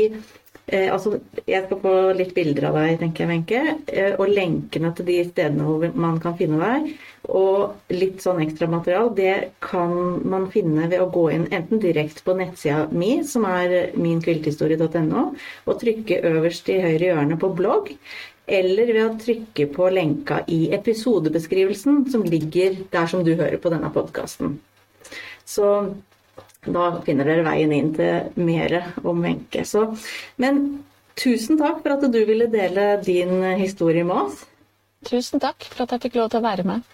eh, 0.67 0.93
altså, 0.93 1.19
Jeg 1.47 1.67
skal 1.67 1.81
få 1.83 1.95
litt 2.17 2.35
bilder 2.37 2.69
av 2.71 2.79
deg, 2.79 2.99
tenker 3.01 3.25
jeg, 3.25 3.31
Wenche. 3.33 3.77
Eh, 3.87 4.15
og 4.19 4.33
lenkene 4.33 4.93
til 4.97 5.09
de 5.09 5.19
stedene 5.29 5.67
hvor 5.67 5.97
man 6.07 6.21
kan 6.23 6.37
finne 6.39 6.61
deg. 6.61 6.91
Og 7.35 7.95
litt 7.95 8.21
sånn 8.25 8.43
ekstra 8.45 8.69
material, 8.71 9.11
det 9.17 9.35
kan 9.65 9.95
man 10.29 10.51
finne 10.53 10.91
ved 10.91 11.01
å 11.01 11.09
gå 11.13 11.29
inn 11.35 11.49
enten 11.55 11.81
direkte 11.83 12.25
på 12.27 12.37
nettsida 12.37 12.85
mi, 12.93 13.17
som 13.25 13.47
er 13.49 13.95
minkvilthistorie.no, 13.97 15.25
og 15.65 15.81
trykke 15.81 16.21
øverst 16.35 16.69
i 16.73 16.81
høyre 16.85 17.11
hjørne 17.13 17.41
på 17.41 17.53
blogg. 17.57 17.95
Eller 18.45 18.91
ved 18.93 19.05
å 19.07 19.19
trykke 19.21 19.71
på 19.73 19.89
lenka 19.89 20.43
i 20.53 20.67
episodebeskrivelsen 20.77 22.05
som 22.13 22.27
ligger 22.29 22.77
der 22.93 23.09
som 23.09 23.25
du 23.25 23.33
hører 23.33 23.57
på 23.57 23.73
denne 23.73 23.89
podkasten. 23.95 24.59
Så 25.49 25.71
da 26.65 26.89
finner 27.05 27.29
dere 27.29 27.45
veien 27.47 27.73
inn 27.77 27.93
til 27.97 28.33
mer 28.41 28.75
om 29.05 29.23
Wenche. 29.25 29.65
Men 30.41 30.61
tusen 31.21 31.61
takk 31.61 31.83
for 31.85 31.97
at 31.97 32.07
du 32.13 32.21
ville 32.25 32.49
dele 32.53 32.87
din 33.05 33.43
historie 33.61 34.05
med 34.05 34.27
oss. 34.27 34.45
Tusen 35.05 35.41
takk 35.41 35.67
for 35.69 35.85
at 35.85 35.93
jeg 35.93 36.07
fikk 36.07 36.21
lov 36.23 36.31
til 36.33 36.41
å 36.41 36.47
være 36.47 36.65
med. 36.65 36.93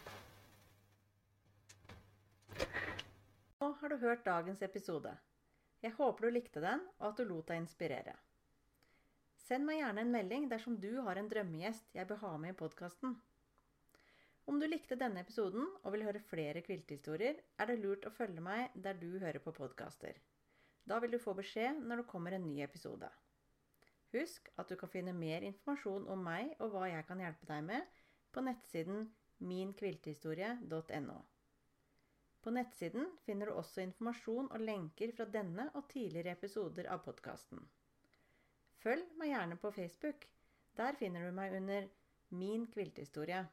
Nå 3.61 3.71
har 3.81 3.93
du 3.93 4.01
hørt 4.03 4.27
dagens 4.27 4.63
episode. 4.67 5.13
Jeg 5.81 5.95
håper 5.97 6.27
du 6.27 6.35
likte 6.35 6.61
den, 6.61 6.83
og 6.99 7.13
at 7.13 7.21
du 7.21 7.29
lot 7.29 7.47
deg 7.49 7.63
inspirere. 7.63 8.17
Send 9.47 9.65
meg 9.67 9.81
gjerne 9.81 10.05
en 10.05 10.13
melding 10.13 10.49
dersom 10.51 10.77
du 10.83 11.01
har 11.07 11.19
en 11.19 11.31
drømmegjest 11.31 11.87
jeg 11.97 12.07
bør 12.07 12.21
ha 12.25 12.37
med 12.43 12.53
i 12.53 12.59
podkasten. 12.59 13.17
Om 14.51 14.59
du 14.59 14.67
likte 14.67 14.97
denne 14.99 15.23
episoden 15.23 15.63
og 15.85 15.93
vil 15.95 16.03
høre 16.03 16.21
flere 16.27 16.59
kviltehistorier, 16.67 17.37
er 17.55 17.69
det 17.71 17.77
lurt 17.79 18.07
å 18.09 18.11
følge 18.11 18.43
meg 18.43 18.73
der 18.75 18.97
du 18.99 19.13
hører 19.23 19.39
på 19.45 19.53
podkaster. 19.55 20.17
Da 20.91 20.97
vil 20.99 21.13
du 21.15 21.21
få 21.23 21.37
beskjed 21.39 21.79
når 21.87 22.03
det 22.03 22.11
kommer 22.11 22.35
en 22.35 22.49
ny 22.49 22.57
episode. 22.65 23.07
Husk 24.11 24.49
at 24.59 24.73
du 24.73 24.75
kan 24.81 24.91
finne 24.91 25.15
mer 25.15 25.47
informasjon 25.47 26.09
om 26.11 26.25
meg 26.27 26.57
og 26.59 26.73
hva 26.75 26.89
jeg 26.91 27.07
kan 27.07 27.23
hjelpe 27.23 27.47
deg 27.47 27.63
med, 27.69 28.01
på 28.35 28.43
nettsiden 28.43 29.05
minkviltehistorie.no. 29.53 31.21
På 32.43 32.55
nettsiden 32.57 33.07
finner 33.23 33.53
du 33.53 33.61
også 33.61 33.85
informasjon 33.85 34.51
og 34.51 34.67
lenker 34.67 35.15
fra 35.15 35.29
denne 35.31 35.69
og 35.79 35.87
tidligere 35.95 36.35
episoder 36.35 36.91
av 36.91 37.05
podkasten. 37.07 37.63
Følg 38.83 39.15
meg 39.21 39.31
gjerne 39.31 39.63
på 39.63 39.71
Facebook. 39.79 40.27
Der 40.75 40.99
finner 40.99 41.29
du 41.29 41.39
meg 41.39 41.55
under 41.63 41.87
Min 42.35 42.67
kviltehistorie. 42.71 43.45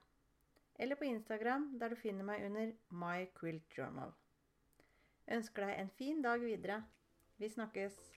Eller 0.78 0.96
på 0.96 1.08
Instagram, 1.10 1.80
der 1.80 1.90
du 1.90 1.96
finner 1.96 2.24
meg 2.24 2.46
under 2.46 2.72
My 2.94 3.26
Quilt 3.40 3.78
Journal. 3.78 4.14
Ønsker 5.28 5.66
deg 5.66 5.82
en 5.82 5.90
fin 5.98 6.22
dag 6.22 6.40
videre. 6.44 6.84
Vi 7.38 7.50
snakkes! 7.50 8.17